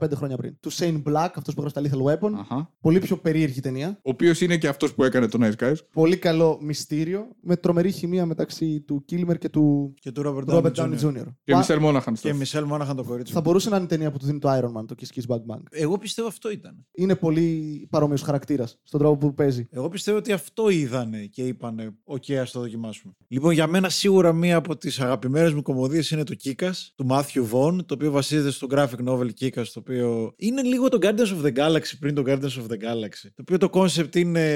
15 0.00 0.10
χρόνια 0.14 0.36
πριν. 0.36 0.56
Του 0.60 0.72
Shane 0.72 1.02
Black, 1.02 1.28
αυτός 1.34 1.54
που 1.54 1.62
έγραψε 1.62 1.80
τα 1.80 1.82
Lethal 1.82 2.10
Weapon. 2.10 2.32
Αχα. 2.38 2.70
Πολύ 2.80 2.98
πιο 2.98 3.16
περίεργη 3.16 3.60
ταινία. 3.60 3.88
Ο 3.88 4.10
οποίος 4.10 4.40
είναι 4.40 4.56
και 4.56 4.68
αυτός 4.68 4.94
που 4.94 5.04
έκανε 5.04 5.28
το 5.28 5.38
Nice 5.42 5.64
Guys. 5.64 5.76
Πολύ 5.92 6.16
καλό 6.16 6.58
μυστήριο. 6.62 7.01
Με 7.40 7.56
τρομερή 7.56 7.90
χημεία 7.90 8.26
μεταξύ 8.26 8.80
του 8.80 9.04
Kilmer 9.12 9.38
και 9.38 9.48
του 9.48 9.94
Και 10.00 10.12
του 10.12 10.22
Robert 10.26 10.54
Robert 10.54 10.72
Downey 10.72 10.74
Downey 10.74 10.98
Jr. 10.98 11.06
Jr. 11.08 11.24
Και 11.44 11.52
Μα- 11.52 11.58
Μισελ 11.58 11.78
Μόναχαν. 11.78 12.14
Και 12.14 12.32
Michelle 12.34 12.64
Monaghan 12.64 12.96
το 12.96 13.04
κορίτσι. 13.04 13.32
Θα 13.32 13.38
μου. 13.38 13.44
μπορούσε 13.44 13.68
να 13.70 13.76
είναι 13.76 13.84
η 13.84 13.88
ταινία 13.88 14.10
που 14.10 14.18
του 14.18 14.26
δίνει 14.26 14.38
το 14.38 14.48
Iron 14.50 14.80
Man, 14.80 14.84
το 14.86 14.94
Kiss 15.00 15.18
Kiss 15.18 15.34
Bang 15.34 15.36
Bang. 15.54 15.62
Εγώ 15.70 15.98
πιστεύω 15.98 16.28
αυτό 16.28 16.50
ήταν. 16.50 16.86
Είναι 16.94 17.14
πολύ 17.16 17.86
παρόμοιος 17.90 18.22
χαρακτήρας 18.22 18.80
στον 18.82 19.00
τρόπο 19.00 19.16
που 19.26 19.34
παίζει. 19.34 19.66
Εγώ 19.70 19.88
πιστεύω 19.88 20.18
ότι 20.18 20.32
αυτό 20.32 20.68
είδανε 20.68 21.18
και 21.26 21.46
είπανε 21.46 21.94
«OK, 22.04 22.30
ας 22.40 22.50
το 22.50 22.60
δοκιμάσουμε». 22.60 23.12
Λοιπόν, 23.28 23.52
για 23.52 23.66
μένα 23.66 23.88
σίγουρα 23.88 24.32
μία 24.32 24.56
από 24.56 24.76
τις 24.76 25.00
αγαπημένες 25.00 25.52
μου 25.52 25.62
κωμωδίες 25.62 26.10
είναι 26.10 26.24
το 26.24 26.34
Kick-Ass 26.44 26.72
του 26.94 27.06
Matthew 27.10 27.44
Vaughn, 27.52 27.78
το 27.86 27.94
οποίο 27.94 28.10
βασίζεται 28.10 28.50
στο 28.50 28.66
graphic 28.70 29.04
novel 29.08 29.28
Kick-Ass, 29.40 29.64
το 29.72 29.78
οποίο 29.80 30.32
είναι 30.36 30.62
λίγο 30.62 30.88
το 30.88 30.98
Guardians 31.02 31.42
of 31.42 31.46
the 31.46 31.52
Galaxy 31.56 31.92
πριν 32.00 32.14
το 32.14 32.22
Guardians 32.26 32.40
of 32.40 32.66
the 32.70 32.76
Galaxy. 32.82 33.28
Το 33.34 33.40
οποίο 33.40 33.56
το 33.58 33.68
concept 33.72 34.16
είναι... 34.16 34.50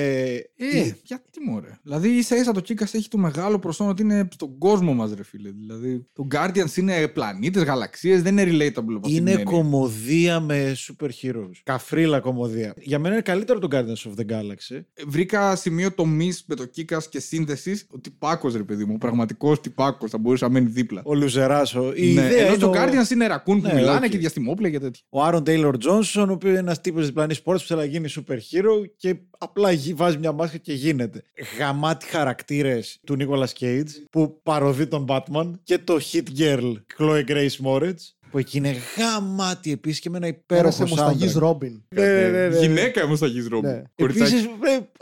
Ε, 0.56 0.92
γιατί 1.02 1.40
μωρέ. 1.46 1.78
Δηλαδή 1.82 2.22
ίσα 2.34 2.36
ίσα 2.40 2.52
το 2.52 2.60
Kick-Ass 2.68 2.94
έχει 2.94 3.08
το 3.08 3.18
μεγάλο 3.18 3.58
προσόν 3.58 3.90
ότι 3.90 4.02
είναι 4.02 4.28
στον 4.32 4.58
κόσμο 4.58 4.94
μας 4.94 5.12
ρε 5.14 5.22
φίλε. 5.24 5.50
Δηλαδή 5.50 6.06
το 6.12 6.26
Guardians 6.34 6.76
είναι 6.76 7.08
πλανήτες, 7.08 7.62
γαλαξίες, 7.62 8.22
δεν 8.22 8.38
είναι 8.38 8.50
relatable 8.66 8.76
από 8.76 8.92
αυτή 8.96 9.08
την 9.08 9.16
Είναι 9.16 9.30
έννοια. 9.30 9.44
κωμωδία 9.44 10.40
με 10.40 10.76
super 10.88 11.08
heroes. 11.22 11.50
Καφρίλα 11.62 12.20
κωμωδία. 12.20 12.74
Για 12.78 12.98
μένα 12.98 13.14
είναι 13.14 13.22
καλύτερο 13.22 13.58
το 13.58 13.68
Guardians 13.70 14.10
of 14.10 14.20
the 14.20 14.32
Galaxy. 14.32 14.80
Βρήκα 15.06 15.56
σημείο 15.56 15.92
τομής 15.92 16.32
με 16.46 16.54
το 16.54 16.64
Kick-Ass 16.76 17.02
και 17.10 17.20
σύνδεση 17.20 17.80
ότι 17.90 18.10
τυπάκος 18.10 18.54
ρε 18.54 18.62
παιδί 18.62 18.84
μου. 18.84 18.98
Πραγματικός 18.98 19.60
τυπάκος 19.60 20.10
θα 20.10 20.18
μπορούσε 20.18 20.44
να 20.44 20.50
μένει 20.50 20.68
δίπλα. 20.68 21.00
Ο 21.04 21.14
Λουζεράσο. 21.14 21.92
Η 21.96 22.00
ναι, 22.00 22.06
ιδέα 22.10 22.28
ενώ 22.38 22.46
είναι 22.46 22.54
στο 22.56 22.68
ο- 22.68 22.72
Guardians 22.74 23.10
είναι 23.12 23.26
ρακούν 23.26 23.60
που 23.60 23.66
Ναι, 23.66 23.74
μιλάνε 23.74 24.04
οκ. 24.06 24.10
και 24.12 24.18
διαστημόπλοια 24.18 24.70
και 24.70 24.78
τέτοια. 24.78 25.02
Ο 25.08 25.22
Aaron 25.22 25.44
Taylor-Johnson, 25.44 26.28
ο 26.30 26.32
οποίος 26.32 26.50
είναι 26.50 26.60
ένας 26.60 26.80
τύπος 26.80 27.06
διπλανή 27.06 27.34
πόρτα 27.42 27.60
που 27.60 27.66
θέλει 27.68 27.80
να 27.80 27.86
γίνει 27.86 28.08
super 28.16 28.34
hero 28.34 28.84
και 28.96 29.16
απλά 29.38 29.70
γι- 29.70 29.94
βάζει 29.94 30.18
μια 30.18 30.32
μάσκα 30.32 30.56
και 30.56 30.72
γίνεται. 30.72 31.22
Γαμάτι 31.58 32.06
χαρακτήρες 32.06 32.98
του 33.04 33.16
Νίκολα 33.16 33.48
Cage 33.60 33.88
που 34.10 34.40
παροδεί 34.42 34.86
τον 34.86 35.06
Batman 35.08 35.50
και 35.62 35.78
το 35.78 35.98
Hit 36.12 36.24
Girl 36.38 36.72
Chloe 36.98 37.24
Grace 37.28 37.56
Moretz 37.64 37.94
που 38.30 38.38
εκεί 38.38 38.56
είναι 38.56 38.74
γαμάτι 38.96 39.72
επίσης 39.72 40.00
και 40.00 40.10
με 40.10 40.16
ένα 40.16 40.26
υπέροχο 40.26 40.62
Πέρασε 40.62 40.84
μουσταγής 40.84 41.34
soundtrack. 41.36 41.38
Ρόμπιν. 41.40 41.82
Ναι, 41.88 42.02
ναι, 42.06 42.28
ναι, 42.28 42.48
ναι. 42.48 42.58
Γυναίκα 42.58 43.04
όμω 43.04 43.16
θα 43.16 43.26
γίνει 43.26 43.46
Ρόμπιν. 43.48 43.70
Ναι. 43.70 43.82
Επίση, 43.94 44.24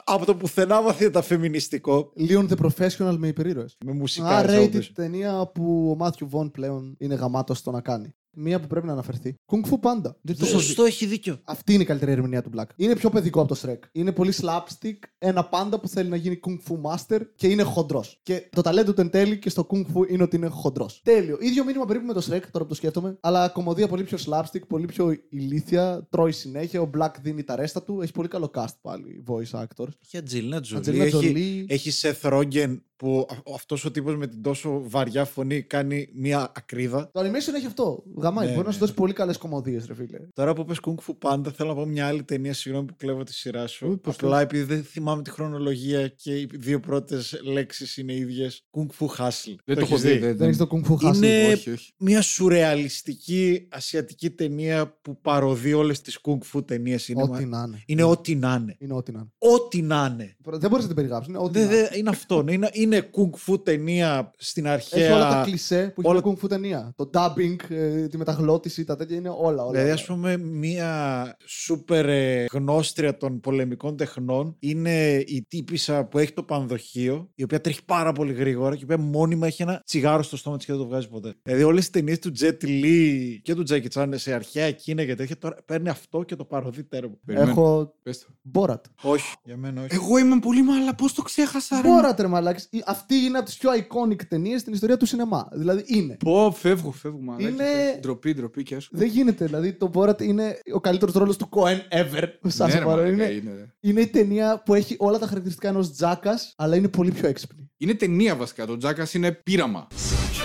από 0.05 0.25
το 0.27 0.35
πουθενά 0.35 0.83
βαθύτατα 0.83 1.23
φεμινιστικό. 1.23 2.13
Leon 2.29 2.49
the 2.49 2.57
Professional 2.67 3.15
με 3.19 3.29
υπερήρωες. 3.29 3.77
Με 3.85 3.93
μουσικά. 3.93 4.41
Ah, 4.41 4.49
έτσι, 4.49 4.57
rated 4.65 4.69
όπως. 4.73 4.93
ταινία 4.95 5.51
που 5.55 5.91
ο 5.91 5.97
Μάθιου 5.97 6.29
Βον 6.29 6.51
πλέον 6.51 6.95
είναι 6.99 7.15
γαμάτος 7.15 7.59
στο 7.59 7.71
να 7.71 7.81
κάνει. 7.81 8.15
Μία 8.37 8.61
που 8.61 8.67
πρέπει 8.67 8.87
να 8.87 8.93
αναφερθεί. 8.93 9.35
Kung 9.53 9.69
Fu 9.71 9.75
Panda. 9.81 10.13
Δεν 10.21 10.37
το 10.37 10.47
έχω 10.47 10.59
δει. 10.59 10.63
Σωστό, 10.65 10.85
έχει 10.85 11.07
δίκιο. 11.07 11.41
Αυτή 11.45 11.73
είναι 11.73 11.83
η 11.83 11.87
καλύτερη 11.87 12.13
ερμηνεία 12.13 12.43
του 12.43 12.51
Black. 12.57 12.65
Είναι 12.77 12.97
πιο 12.97 13.11
παιδικό 13.11 13.41
από 13.41 13.55
το 13.55 13.61
Shrek. 13.63 13.79
Είναι 13.93 14.13
πολύ 14.13 14.33
slapstick. 14.41 14.97
Ένα 15.19 15.45
πάντα 15.45 15.81
που 15.81 15.89
θέλει 15.89 16.09
να 16.09 16.17
γίνει 16.17 16.41
Kung 16.47 16.59
Fu 16.69 16.91
Master 16.91 17.21
και 17.37 17.47
είναι 17.49 17.63
χοντρός. 17.63 18.21
Και 18.23 18.49
το 18.51 18.63
ταλέντο 18.63 18.95
του 18.95 19.01
εν 19.01 19.11
τέλει 19.11 19.39
και 19.39 19.51
στο 19.51 19.67
Kung 19.71 19.81
Fu 19.81 20.09
είναι 20.11 20.23
ότι 20.23 20.37
είναι 20.37 20.49
χοντρός. 20.49 21.01
Τέλειο. 21.05 21.37
ίδιο 21.41 21.65
μήνυμα 21.65 21.85
περίπου 21.85 22.07
με 22.07 22.13
το 22.13 22.21
Shrek, 22.21 22.43
τώρα 22.51 22.65
που 22.65 22.67
το 22.67 22.75
σκέφτομαι. 22.75 23.17
Αλλά 23.21 23.49
κομμωδία 23.49 23.89
πολύ 23.89 24.03
πιο 24.05 24.19
slapstick, 24.27 24.67
πολύ 24.69 24.87
πιο 24.87 25.17
ηλίθια. 25.31 26.07
Τρώει 26.11 26.33
συνέχεια. 26.33 26.81
Ο 26.81 26.91
Black 26.99 27.11
δίνει 27.23 27.45
τα 27.45 27.57
ρέστα 27.57 27.83
του. 27.83 28.01
Έχει 28.03 28.13
πολύ 28.13 28.29
καλό 28.29 28.51
cast 28.55 28.75
πάλι. 28.81 29.25
Voice 29.27 29.61
actors. 29.61 29.89
Έχει 30.05 30.17
Ατζελίνα 30.17 30.61
Τζολί. 30.61 30.79
Ατζελίνα 30.79 31.05
Έχει, 31.05 31.13
Τζολί. 31.19 31.67
έχει 31.69 31.91
Seth 32.03 32.31
Rogen 32.33 32.77
που 32.97 33.27
αυτός 33.55 33.85
ο 33.85 33.91
τύπος 33.91 34.17
με 34.17 34.27
την 34.27 34.43
τόσο 34.43 34.83
βαριά 34.89 35.25
φωνή 35.25 35.63
κάνει 35.63 36.09
μια 36.15 36.53
ακρίδα. 36.57 37.11
Το 37.13 37.21
animation 37.21 37.55
έχει 37.57 37.67
αυτό. 37.67 38.03
Γαμάει. 38.17 38.47
Ναι, 38.47 38.53
Μπορεί 38.53 38.63
να 38.65 38.69
ναι, 38.69 38.73
σου 38.75 38.81
δώσει 38.81 38.95
πολύ 38.95 39.13
καλές 39.13 39.37
κομμωδίες, 39.39 39.87
ρε 39.87 39.95
φίλε. 39.95 40.19
Τώρα 40.35 40.53
που 40.53 40.65
πες 40.65 40.79
Kung 40.87 40.95
Fu 40.95 41.15
Panda 41.31 41.53
θέλω 41.57 41.69
να 41.69 41.75
πω 41.75 41.87
μια 41.87 42.07
άλλη 42.07 42.23
ταινία, 42.25 42.53
συγγνώμη 42.55 42.87
που 42.87 42.95
κλέβω 42.97 43.23
τη 43.23 43.35
σειρά 43.35 43.67
σου. 43.67 43.87
Ου, 43.91 44.01
πώς 44.01 44.15
Απλά 44.15 44.41
επειδή 44.41 44.63
δεν 44.63 44.83
θυμάμαι 44.85 45.23
τη 45.23 45.31
χρονολογία 45.31 46.09
και 46.09 46.39
οι 46.41 46.49
δύο 46.55 46.81
πρώτες 46.81 47.41
λέξεις 47.45 47.97
είναι 47.97 48.13
ίδιες. 48.15 48.67
Kung 48.71 48.87
Fu 48.99 49.07
Hustle. 49.07 49.55
Δεν 49.65 49.77
το 49.77 49.81
έχω 49.81 49.95
έχεις 49.95 50.03
δει. 50.03 50.19
δεν- 50.19 50.37
Δεν 50.37 50.47
έχεις 50.47 50.59
το 50.59 50.69
Kung 50.71 50.89
Fu 50.91 50.95
Hustle. 51.09 51.15
Είναι 51.17 51.47
Όχι, 51.53 51.71
όχι. 51.71 51.93
μια 51.99 52.23
σουρεαλιστική 52.23 53.69
ασιατική 53.71 54.31
ταινία 54.31 54.99
που 55.03 55.21
παροδεί 55.21 55.73
όλες 55.73 56.01
τις 56.01 56.19
Kung 56.23 56.39
Fu 56.59 56.67
ταινίες. 56.67 57.09
Είναι, 57.09 57.23
Ό,τι 57.23 57.31
μα- 57.31 57.41
να 57.59 57.65
είναι. 57.67 57.83
είναι 57.87 58.03
ό,τι 58.03 58.35
να 58.35 58.55
είναι. 58.61 58.77
Είναι 58.79 58.95
ό,τι 58.95 59.13
να 59.13 59.19
είναι. 59.19 59.31
Ό,τι 59.55 59.83
να 59.83 60.09
είναι. 60.13 60.37
Δεν 60.45 60.71
μπορείς 60.71 60.85
να 60.85 60.87
την 60.87 60.95
περιγράψεις. 60.97 61.29
Είναι 61.29 61.39
ό,τι 61.43 61.59
Δε- 61.59 61.67
να 61.67 61.73
είναι. 61.77 61.89
δε- 61.89 61.99
είναι 61.99 62.09
αυτό. 62.09 62.43
ναι. 62.43 62.53
Είναι, 62.53 62.69
είναι 62.85 63.11
Kung 63.17 63.53
Fu 63.53 63.65
ταινία 63.65 64.31
στην 64.37 64.69
αρχαία. 64.69 65.05
Έχει 65.05 65.13
όλα 65.13 65.29
τα 65.31 65.43
κλισέ 65.45 65.93
που 65.95 66.01
έχει 66.01 66.11
όλα- 66.11 66.21
όλα... 66.25 66.37
Kung 66.41 66.45
Fu 66.45 66.49
ταινία. 66.49 66.93
Το 66.97 67.11
dubbing, 67.15 67.57
ε, 67.71 68.07
τη 68.09 68.17
μεταγλώτηση, 68.17 68.85
τα 68.85 68.97
τέτοια 68.97 69.17
είναι 69.17 69.29
όλα. 69.29 69.39
όλα, 69.45 69.71
Δηλαδή, 69.71 69.85
όλα. 69.85 69.93
ας 69.95 70.05
πούμε, 70.05 70.37
μία 70.37 71.37
σούπερ 71.47 72.09
ε, 72.09 72.45
γνώστρια 72.53 73.17
των 73.17 73.41
πολεμικών 73.41 73.97
τεχνών 73.97 74.57
είναι 74.59 75.15
η 75.17 75.45
τύπησα 75.49 76.05
που 76.05 76.19
έχει 76.19 76.33
το 76.33 76.43
πανδοχείο, 76.43 77.31
η 77.35 77.43
οποία 77.43 77.61
τρέχει 77.61 77.85
πάρα 77.85 78.13
πολύ 78.13 78.33
γρήγορα 78.33 78.75
και 78.75 78.81
η 78.81 78.85
οποία 78.85 78.99
μόνιμα 79.05 79.47
έχει 79.47 79.63
ένα 79.63 79.83
τσιγάρο 79.85 80.23
στο 80.23 80.37
στόμα 80.37 80.57
της 80.57 80.67
και 80.67 80.73
δεν 80.73 80.81
το 80.81 80.87
βγάζει 80.89 81.09
ποτέ. 81.09 81.35
Δηλαδή, 81.43 81.63
όλες 81.63 81.85
τι 81.85 81.91
ταινίες 81.91 82.19
του 82.19 82.33
Jet 82.41 82.65
Li 82.65 83.39
και 83.43 83.55
του 83.55 83.65
Jackie 83.71 83.89
Chan 83.95 84.09
σε 84.15 84.33
αρχαία 84.33 84.71
Κίνα 84.71 85.05
και 85.05 85.15
τέτοια, 85.15 85.39
τώρα 85.39 85.57
παίρνει 85.67 85.89
αυτό 85.89 86.23
και 86.23 86.37
το 86.37 86.45
παροδεί 86.45 86.85
τέρμα. 86.85 87.15
Περιμένω. 87.25 87.51
Έχω 87.51 87.95
Πες 88.03 88.19
το. 88.19 88.27
Borat. 88.55 88.81
Όχι, 89.03 89.35
για 89.45 89.57
μένα 89.57 89.83
όχι. 89.83 89.95
Εγώ 89.95 90.19
είμαι 90.19 90.39
πολύ 90.39 90.63
μάλλα, 90.63 90.95
πώς 90.95 91.13
το 91.15 91.23
ξέχασα, 91.23 91.81
ρε; 91.83 91.89
Borat, 91.89 92.17
ρε 92.19 92.27
μαλάκες. 92.27 92.69
Η- 92.77 92.83
Αυτή 92.87 93.15
είναι 93.15 93.37
από 93.39 93.47
τις 93.47 93.57
πιο 93.57 93.71
iconic 93.73 94.23
ταινίες 94.29 94.61
στην 94.61 94.73
ιστορία 94.73 94.97
του 94.97 95.07
σινεμά. 95.07 95.49
Δηλαδή 95.53 95.85
είναι. 95.87 96.17
Πω, 96.25 96.55
φεύγω, 96.59 96.91
φεύγω. 96.91 97.19
μαλάκα. 97.21 97.49
Είναι- 97.49 97.99
Ντροπή, 98.01 98.35
ντροπή 98.35 98.63
και 98.63 98.75
άσου. 98.75 98.89
Δεν 98.97 99.09
γίνεται. 99.09 99.45
Δηλαδή 99.45 99.73
το 99.73 99.91
Borat 99.95 100.23
είναι 100.23 100.59
ο 100.75 100.81
καλύτερος 100.81 101.15
ρόλος 101.15 101.37
του 101.37 101.49
Cohen 101.51 101.97
ever. 101.99 102.25
Σας 102.47 102.73
Ναι, 102.73 102.79
ρε, 102.79 102.85
παρώ. 102.85 103.03
μαλάκα, 103.03 103.09
είναι, 103.13 103.25
είναι, 103.25 103.51
ρε. 103.57 103.67
είναι 103.81 104.01
η 104.01 104.07
ταινία 104.07 104.63
που 104.65 104.75
έχει 104.75 104.97
όλα 104.99 105.19
τα 105.19 105.27
χαρακτηριστικά 105.27 105.69
ενός 105.69 105.93
Τζάκας, 105.93 106.53
αλλά 106.57 106.77
είναι 106.77 106.89
πολύ 106.89 107.11
πιο 107.11 107.29
έξυπνη. 107.29 107.71
Είναι 107.77 107.95
ταινία 107.95 108.37
βασικά. 108.37 108.67
Το 108.67 108.77
Τζάκας 108.77 109.15
είναι 109.15 109.33
πείραμα. 109.33 109.87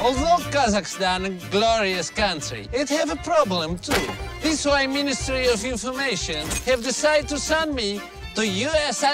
Although 0.07 0.41
Kazakhstan 0.55 1.21
a 1.25 1.31
glorious 1.55 2.09
country, 2.23 2.61
it 2.81 2.87
have 2.99 3.09
a 3.17 3.19
problem 3.31 3.69
too. 3.87 4.03
This 4.45 4.59
why 4.69 4.81
Ministry 5.01 5.43
of 5.55 5.59
Information 5.75 6.41
have 6.69 6.81
decided 6.91 7.27
to 7.33 7.37
send 7.51 7.69
me 7.81 7.89
to 8.35 8.41
USA 8.65 9.11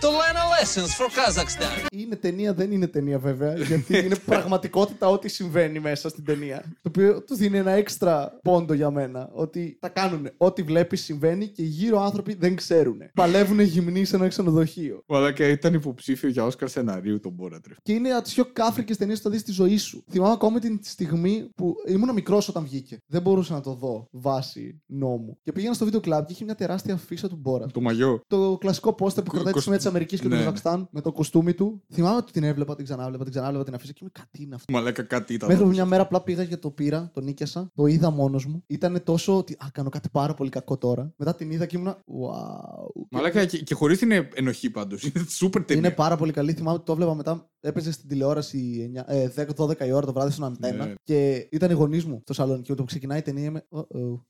to 0.00 0.06
learn 0.20 0.36
lessons 0.56 0.90
for 0.98 1.08
Kazakhstan. 1.18 1.86
είναι 1.92 2.16
ταινία, 2.16 2.54
δεν 2.54 2.72
είναι 2.72 2.86
ταινία 2.86 3.18
βέβαια. 3.18 3.56
γιατί 3.56 3.98
είναι 3.98 4.16
πραγματικότητα 4.26 5.08
ό,τι 5.08 5.28
συμβαίνει 5.28 5.80
μέσα 5.80 6.08
στην 6.08 6.24
ταινία. 6.24 6.62
Το 6.82 6.88
οποίο 6.88 7.22
του 7.22 7.34
δίνει 7.34 7.58
ένα 7.58 7.70
έξτρα 7.70 8.38
πόντο 8.42 8.72
για 8.74 8.90
μένα. 8.90 9.30
Ότι 9.32 9.76
τα 9.80 9.88
κάνουν. 9.88 10.28
Ό,τι 10.36 10.62
βλέπεις 10.62 11.02
συμβαίνει 11.04 11.46
και 11.46 11.62
οι 11.62 11.66
γύρω 11.66 12.00
άνθρωποι 12.02 12.34
δεν 12.34 12.56
ξέρουν. 12.56 12.98
Παλεύουν 13.14 13.60
γυμνοί 13.60 14.04
σε 14.04 14.16
ένα 14.16 14.28
ξενοδοχείο. 14.28 15.02
Μαλάκα 15.06 15.46
ήταν 15.48 15.74
υποψήφιο 15.74 16.28
για 16.28 16.44
Όσκαρ 16.44 16.68
σεναρίου 16.68 17.20
τον 17.20 17.32
Μπόρατ. 17.32 17.66
ρε. 17.66 17.74
Και 17.82 17.92
είναι 17.92 18.10
από 18.10 18.22
τις 18.22 18.34
πιο 18.34 18.44
κάφρικες 18.52 18.96
ταινίες 18.96 19.18
που 19.18 19.24
θα 19.24 19.30
δεις 19.30 19.40
στη 19.40 19.52
ζωή 19.52 19.76
σου. 19.76 20.04
Θυμάμαι 20.10 20.32
ακόμη 20.32 20.58
την 20.58 20.78
στιγμή 20.82 21.48
που 21.54 21.74
ήμουν 21.86 22.12
μικρός 22.14 22.48
όταν 22.48 22.64
βγήκε. 22.64 22.98
Δεν 23.06 23.22
μπορούσα 23.22 23.54
να 23.54 23.60
το 23.60 23.72
δω 23.74 24.08
βάσει 24.10 24.82
νόμου. 24.86 25.38
Και 25.42 25.52
πήγαινα 25.52 25.74
στο 25.74 25.84
βίντεο 25.84 26.00
κλαμπ 26.00 26.24
και 26.26 26.32
είχε 26.32 26.44
μια 26.44 26.54
τεράστια 26.54 26.94
αφίσα 26.94 27.28
του 27.28 27.36
Μπόρα. 27.36 27.66
Το 27.66 27.80
μαγιό. 27.80 28.20
Το 28.26 28.56
κλασικό 28.60 28.92
πόστερ 28.92 29.22
που 29.24 29.30
κρατάει 29.30 29.46
τη 29.46 29.52
κοσ- 29.52 29.64
σημαία 29.64 29.78
τη 29.78 29.86
Αμερικής 29.88 30.20
και 30.20 30.28
Ναι, 30.28 30.32
του 30.32 30.38
ναι. 30.38 30.44
Καζακστάν 30.44 30.88
με 30.90 31.00
το 31.00 31.12
κοστούμι 31.12 31.54
του. 31.54 31.82
Θυμάμαι 31.92 32.16
ότι 32.16 32.32
την 32.32 32.44
έβλεπα, 32.44 32.74
την 32.74 32.84
ξανάβλεπα, 32.84 33.22
την 33.22 33.32
ξανάβλεπα 33.32 33.64
την 33.64 33.74
αφίσα 33.74 33.92
και 33.92 33.98
είμαι 34.02 34.10
κάτι 34.14 34.42
είναι 34.42 34.54
αυτό. 34.54 34.72
Μαλάκα 34.72 35.02
κάτι 35.02 35.34
ήταν. 35.34 35.48
Μέχρι 35.48 35.64
που 35.64 35.70
μια 35.70 35.84
μέρα 35.84 36.02
απλά 36.02 36.22
πήγα 36.22 36.44
και 36.44 36.56
το 36.56 36.70
πήρα, 36.70 37.10
το 37.14 37.20
νίκιασα, 37.20 37.70
το 37.74 37.86
είδα 37.86 38.10
μόνος 38.10 38.46
μου. 38.46 38.62
Ήταν 38.66 39.00
τόσο 39.04 39.36
ότι 39.36 39.52
α, 39.52 39.66
κάνω 39.72 39.88
κάτι 39.88 40.08
πάρα 40.12 40.34
πολύ 40.34 40.50
κακό 40.50 40.78
τώρα. 40.78 41.12
Μετά 41.16 41.34
την 41.34 41.50
είδα 41.50 41.66
και 41.66 41.76
ήμουνα. 41.76 41.96
Wow. 41.96 43.06
Μαλάκα 43.10 43.44
και, 43.44 43.58
και 43.58 43.74
χωρίς 43.74 43.98
την 43.98 44.10
ενοχή 44.34 44.70
πάντως. 44.70 45.02
Είναι 45.02 45.24
σούπερ 45.38 45.64
ταινία. 45.64 45.86
Είναι 45.86 45.94
πάρα 45.94 46.16
πολύ 46.16 46.32
καλή. 46.32 46.52
Θυμάμαι 46.52 46.76
ότι 46.76 46.84
το 46.84 46.92
έβλεπα 46.92 47.14
μετά. 47.14 47.50
Έπαιζε 47.60 47.92
στην 47.92 48.08
τηλεόραση 48.08 48.90
9, 48.96 49.02
ε, 49.06 49.46
10-12 49.56 49.86
η 49.86 49.92
ώρα 49.92 50.06
το 50.06 50.12
βράδυ 50.12 50.30
στον 50.30 50.44
αντένα. 50.44 50.86
Ναι. 50.86 50.94
Και 51.02 51.48
ήταν 51.50 51.70
οι 51.70 51.74
γονείς 51.74 52.04
μου 52.04 52.20
στο 52.22 52.32
σαλόνι. 52.32 52.62
Και 52.62 52.70
με 52.70 52.76
το 52.76 52.82
που 52.82 52.88
ξεκινάει 52.88 53.18
η 53.18 53.22
ταινία 53.22 53.44
είμαι. 53.44 53.66
Oh, 53.70 53.78
oh. 53.78 54.20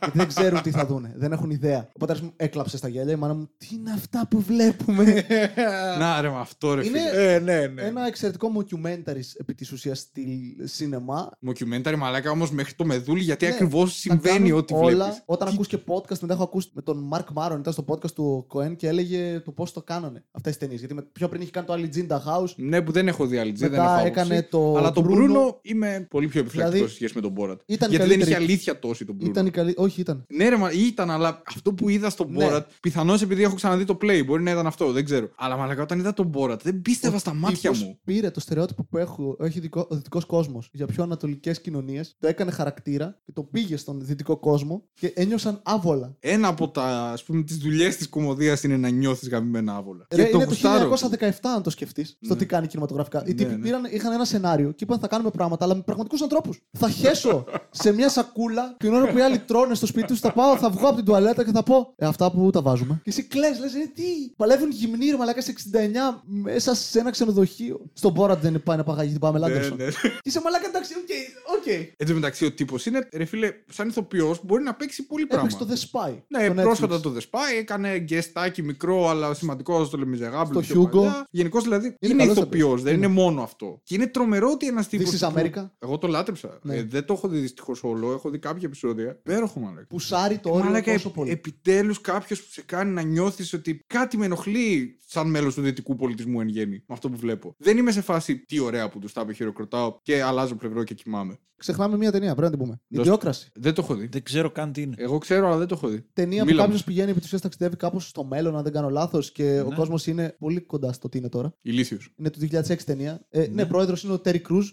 Γιατί 0.00 0.18
δεν 0.18 0.26
ξέρουν 0.26 0.62
τι 0.62 0.70
θα 0.70 0.86
δούνε. 0.86 1.14
Δεν 1.16 1.32
έχουν 1.32 1.50
ιδέα. 1.50 1.88
Ο 1.92 1.98
πατέρα 1.98 2.18
μου 2.22 2.32
έκλαψε 2.36 2.76
στα 2.76 2.88
γέλια. 2.88 3.12
Η 3.12 3.16
μάνα 3.16 3.34
μου, 3.34 3.50
τι 3.56 3.68
είναι 3.74 3.90
αυτά 3.92 4.26
που 4.30 4.40
βλέπουμε. 4.40 5.03
Να 5.98 6.20
ρε, 6.20 6.28
με 6.28 6.38
αυτό 6.38 6.74
ρε 6.74 6.86
είναι 6.86 6.98
φίλε. 6.98 7.34
Ε, 7.34 7.38
ναι, 7.38 7.66
ναι. 7.66 7.82
ένα 7.82 8.06
εξαιρετικό 8.06 8.52
mockumentary 8.58 9.20
επί 9.36 9.54
της 9.54 9.72
ουσίας 9.72 9.98
στη 9.98 10.56
σινεμά. 10.64 11.30
Μοκιουμένταρι 11.38 11.96
μαλάκα 11.96 12.30
όμως 12.30 12.50
μέχρι 12.50 12.74
το 12.74 12.84
μεδούλι 12.84 13.22
γιατί 13.22 13.44
Ναι, 13.46 13.52
ακριβώς 13.52 13.90
τα 13.92 13.98
συμβαίνει 13.98 14.38
κάνουν 14.38 14.52
ό,τι 14.58 14.74
όλα. 14.74 14.84
βλέπεις. 15.04 15.22
Όταν 15.24 15.48
ακούς 15.48 15.66
και 15.66 15.78
podcast, 15.86 16.18
μετά 16.20 16.34
έχω 16.34 16.42
ακούσει 16.42 16.68
με 16.72 16.82
τον 16.82 17.10
Mark 17.12 17.24
Maron, 17.34 17.56
ήταν 17.58 17.72
στο 17.72 17.84
podcast 17.88 18.10
του 18.10 18.46
Cohen 18.54 18.76
και 18.76 18.88
έλεγε 18.88 19.40
το 19.44 19.50
πώς 19.50 19.72
το 19.72 19.82
κάνανε 19.82 20.24
αυτές 20.30 20.50
τις 20.52 20.60
ταινίες. 20.60 20.78
Γιατί 20.78 20.94
με- 20.94 21.02
πιο 21.12 21.28
πριν 21.28 21.40
είχε 21.42 21.50
κάνει 21.50 21.66
το 21.66 21.72
άλλη 21.72 21.90
Ginda 21.94 22.16
House. 22.16 22.52
Ναι, 22.56 22.82
που 22.82 22.92
δεν 22.92 23.08
έχω 23.08 23.26
δει 23.26 23.38
άλλη 23.38 23.52
δεν 23.52 23.70
Μετά 23.70 23.82
έχω 23.82 23.92
άποψη. 23.92 24.06
έκανε 24.08 24.42
το 24.50 24.76
Αλλά 24.76 24.92
τον 24.92 25.04
Bruno. 25.04 25.08
Μπρούνο 25.10 25.58
είμαι 25.62 26.06
πολύ 26.10 26.26
πιο 26.28 26.40
επιφυλακτικός 26.40 26.72
Δηλαδή, 26.80 26.90
σε 26.90 26.96
σχέση 26.96 27.12
με 27.14 27.20
τον 27.20 27.30
Μπόρατ. 27.30 27.60
ήταν 27.66 27.90
Γιατί 27.90 28.06
δεν 28.06 28.18
καλύτερη- 28.18 28.30
είχε 28.30 28.50
αλήθεια 28.50 28.78
τόση 28.78 29.04
τον 29.04 29.14
Μπρούνο. 29.14 29.30
Ήταν 29.30 29.46
η 29.46 29.50
καλή. 29.50 29.74
Όχι, 29.76 30.00
ήταν. 30.00 30.24
Ναι, 30.28 30.48
ρε, 30.48 30.56
μα 30.56 30.70
ήταν, 30.72 31.10
αλλά 31.10 31.42
αυτό 31.46 31.72
που 31.72 31.88
είδα 31.88 32.10
στον 32.10 32.26
Ναι. 32.32 32.44
Μπόρατ, 32.44 32.70
πιθανώς 32.80 33.22
επειδή 33.22 33.42
έχω 33.42 33.54
ξαναδεί 33.54 33.84
το 33.84 33.98
play, 34.02 34.22
μπορεί 34.26 34.42
να 34.42 34.50
ήταν 34.50 34.66
αυτό, 34.66 34.92
δεν 34.94 35.04
ξέρω. 35.04 35.28
Αλλά 35.36 35.56
μαλακά 35.56 35.82
όταν 35.82 35.98
είδα 35.98 36.12
τον 36.14 36.26
Μπόρατ, 36.26 36.60
δεν 36.62 36.82
πίστευα 36.82 37.18
στα 37.18 37.34
μάτια 37.34 37.58
τύπος 37.58 37.82
μου. 37.82 37.98
Πήρε 38.04 38.30
το 38.30 38.40
στερεότυπο 38.40 38.84
που 38.90 38.98
έχω, 38.98 39.36
έχει 39.40 39.60
δικό- 39.60 39.86
ο 39.90 39.94
δυτικός 39.94 40.24
κόσμος 40.24 40.68
για 40.72 40.86
πιο 40.86 41.02
ανατολικές 41.02 41.60
κοινωνίες, 41.60 42.16
το 42.20 42.28
έκανε 42.28 42.50
χαρακτήρα 42.50 43.18
και 43.24 43.32
το 43.32 43.42
πήγε 43.42 43.76
στον 43.76 44.00
δυτικό 44.04 44.36
κόσμο 44.36 44.84
και 44.94 45.12
ένιωσαν 45.16 45.60
άβολα. 45.62 46.16
Ένα 46.20 46.48
από 46.48 46.68
τα, 46.68 46.82
ας 47.12 47.24
πούμε, 47.24 47.42
τις 47.42 47.56
δουλειές 47.56 47.96
της 47.96 48.08
κωμωδίας 48.08 48.62
είναι 48.62 48.76
να 48.76 48.88
νιώθεις 48.88 49.28
γαμημένα 49.28 49.76
άβολα. 49.76 50.06
Ρε, 50.10 50.24
και 50.24 50.30
το 50.30 50.36
είναι 50.36 50.44
το 50.44 50.50
γουστάρω. 50.50 50.88
1917, 51.10 51.54
αν 51.56 51.62
το 51.62 51.70
σκεφτείς, 51.70 52.18
στο 52.20 52.36
τι 52.36 52.46
κάνει 52.46 52.66
κινηματογραφικά. 52.66 53.22
Οι 53.26 53.28
Ναι, 53.28 53.34
τύποι 53.34 53.50
ναι. 53.54 53.58
πήραν, 53.58 53.84
είχαν 53.90 54.12
ένα 54.12 54.24
σενάριο 54.24 54.70
και 54.72 54.84
είπαν 54.84 54.98
θα 54.98 55.08
κάνουμε 55.08 55.30
πράγματα, 55.30 55.64
αλλά 55.64 55.74
με 55.74 55.82
πραγματικούς 55.82 56.22
ανθρώπους. 56.22 56.60
Θα 56.78 56.88
χέσω 56.90 57.44
σε 57.70 57.92
μια 57.92 58.08
σακούλα 58.08 58.76
την 58.78 58.94
ώρα 58.94 59.06
που 59.10 59.18
οι 59.18 59.20
άλλοι 59.20 59.38
τρώνε 59.38 59.74
στο 59.74 59.86
σπίτι 59.86 60.06
τους, 60.06 60.20
θα 60.20 60.32
πάω, 60.32 60.56
θα 60.56 60.70
βγω 60.70 60.86
από 60.86 60.96
την 60.96 61.04
τουαλέτα 61.04 61.44
και 61.44 61.50
θα 61.50 61.62
πω 61.62 61.92
Ε, 61.96 62.06
αυτά 62.06 62.30
που 62.30 62.50
τα 62.50 62.62
βάζουμε. 62.62 63.00
Και 63.04 63.10
εσύ 63.10 63.22
κλε, 63.22 63.48
λες, 63.48 63.74
ε, 63.74 63.90
τι. 63.94 64.02
Παλεύουν 64.36 64.70
γυμνοί, 64.84 65.10
ρε 65.10 65.16
μαλάκα 65.16 65.40
σε 65.42 65.50
69 65.50 66.22
μέσα 66.24 66.74
σε 66.74 66.98
ένα 66.98 67.10
ξενοδοχείο. 67.10 67.80
Στον 67.92 68.12
Borat 68.12 68.42
δεν 68.42 68.62
πάει 68.62 68.76
να 68.76 68.84
απαγάγει, 68.84 69.10
την 69.10 69.20
Πάμελα 69.20 69.38
Ναι, 69.38 69.46
Άντερσον. 69.46 69.76
ναι. 69.76 69.84
Και 69.90 70.10
είσαι 70.22 70.40
μαλάκα 70.44 70.66
εντάξει, 70.68 70.92
OK, 70.94 71.58
OK. 71.58 71.66
Εν 71.96 72.06
τω 72.06 72.14
μεταξύ, 72.14 72.44
ο 72.44 72.52
τύπος 72.52 72.86
είναι, 72.86 73.08
ρε 73.12 73.24
φίλε, 73.24 73.52
σαν 73.70 73.88
ηθοποιός 73.88 74.40
μπορεί 74.44 74.62
να 74.62 74.74
παίξει 74.74 75.06
πολύ 75.06 75.26
πράγμα. 75.26 75.48
Έπαιξε 75.52 75.64
το 75.64 75.90
The 75.92 76.08
Spy. 76.10 76.16
Ναι, 76.28 76.44
στο 76.44 76.54
πρόσφατα 76.62 76.96
Netflix. 76.96 77.00
το 77.02 77.14
The 77.16 77.20
Spy 77.20 77.58
έκανε 77.58 77.98
γκεστάκι 77.98 78.62
μικρό 78.62 79.08
αλλά 79.08 79.34
σημαντικό 79.34 79.84
στο 79.84 79.96
Λεμιζεγάμπλ. 79.96 80.58
Στο 80.62 80.90
Hugo. 80.92 81.02
Γενικώς 81.30 81.62
δηλαδή 81.62 81.86
είναι, 81.86 82.12
Είναι 82.12 82.22
καλός 82.22 82.36
ηθοποιός, 82.36 82.68
αυτός. 82.68 82.82
δεν 82.82 82.94
είναι 82.94 83.06
Είναι. 83.06 83.14
μόνο 83.14 83.42
αυτό. 83.42 83.80
Και 83.82 83.94
είναι 83.94 84.06
τρομερό 84.06 84.50
ότι 84.50 84.66
ένας 84.66 84.88
τύπος. 84.88 85.10
This 85.10 85.24
is 85.26 85.32
America. 85.34 85.70
Εγώ 85.78 85.98
το 85.98 86.06
λάτρεψα. 86.06 86.58
Ναι. 86.62 86.76
Ε, 86.76 86.82
δεν 86.82 87.04
το 87.04 87.12
έχω 87.12 87.28
δει 87.28 87.38
δυστυχώς 87.38 87.82
όλο, 87.84 88.12
έχω 88.12 88.30
δει 88.30 88.38
κάποια 88.38 88.62
επεισόδια. 88.64 89.20
Πέροχο 89.22 89.60
μαλάκα. 89.60 89.86
Πουσάρει 89.88 90.38
το 90.38 90.50
όριο 90.50 90.64
Μαλάκα, 90.64 90.92
τόσο 90.92 91.08
επ- 91.08 91.16
πολύ. 91.16 91.30
επιτέλους 91.30 92.00
κάποιος 92.00 92.42
που 92.42 92.50
σε 92.50 92.62
κάνει 92.62 92.90
να 92.90 93.02
νιώθεις 93.02 93.52
ότι 93.52 93.80
κάτι 93.86 94.16
με 94.16 94.24
ενοχλεί 94.24 94.73
σαν 95.06 95.30
μέλος 95.30 95.54
του 95.54 95.60
δυτικού 95.60 95.96
πολιτισμού 95.96 96.40
εν 96.40 96.48
γέννη. 96.48 96.76
Με 96.76 96.94
αυτό 96.94 97.10
που 97.10 97.16
βλέπω. 97.16 97.54
Δεν 97.58 97.76
είμαι 97.76 97.90
σε 97.90 98.00
φάση 98.00 98.38
τι 98.38 98.58
ωραία 98.58 98.88
που 98.88 98.98
τους 98.98 99.12
τα 99.12 99.20
είπε, 99.20 99.32
χειροκροτάω 99.32 99.98
και 100.02 100.22
αλλάζω 100.22 100.54
πλευρό 100.54 100.84
και 100.84 100.94
κοιμάμαι. 100.94 101.38
Ξεχνάμε 101.64 101.96
μια 101.96 102.12
ταινία, 102.12 102.34
πρέπει 102.34 102.42
να 102.52 102.56
την 102.56 102.58
πούμε. 102.58 102.72
Η 102.88 102.96
Δώστε. 102.96 103.10
Ιδιόκραση. 103.10 103.50
Δεν 103.54 103.74
το 103.74 103.82
έχω 103.82 103.94
δει. 103.94 104.06
Δεν 104.06 104.22
ξέρω 104.22 104.50
καν 104.50 104.72
τι 104.72 104.82
είναι. 104.82 104.94
Εγώ 104.98 105.18
ξέρω, 105.18 105.46
αλλά 105.46 105.56
δεν 105.56 105.66
το 105.66 105.74
έχω 105.78 105.88
δει. 105.88 106.04
Ταινία 106.12 106.40
που 106.42 106.48
Μίλα 106.48 106.62
κάποιος 106.62 106.78
μου. 106.78 106.84
πηγαίνει 106.86 107.06
επί 107.10 107.16
της 107.18 107.26
ουσίας 107.26 107.40
ταξιδεύει 107.40 107.76
κάπως 107.76 108.08
στο 108.08 108.24
μέλλον, 108.24 108.56
αν 108.56 108.62
δεν 108.62 108.72
κάνω 108.72 108.88
λάθος, 108.88 109.32
και 109.32 109.60
ο 109.66 109.68
Ναι. 109.68 109.74
κόσμος 109.74 110.06
είναι 110.06 110.36
πολύ 110.38 110.60
κοντά 110.60 110.92
στο 110.92 111.08
τι 111.08 111.18
είναι 111.18 111.28
τώρα. 111.28 111.54
Ηλίθιος. 111.62 112.12
Είναι 112.16 112.30
του 112.30 112.38
2006 112.38 112.84
ταινία. 112.84 113.20
Ε, 113.28 113.46
ναι, 113.52 113.66
πρόεδρος 113.66 114.02
είναι 114.02 114.12
ο 114.12 114.18
Τέρι 114.18 114.38
Κρούζ, 114.38 114.68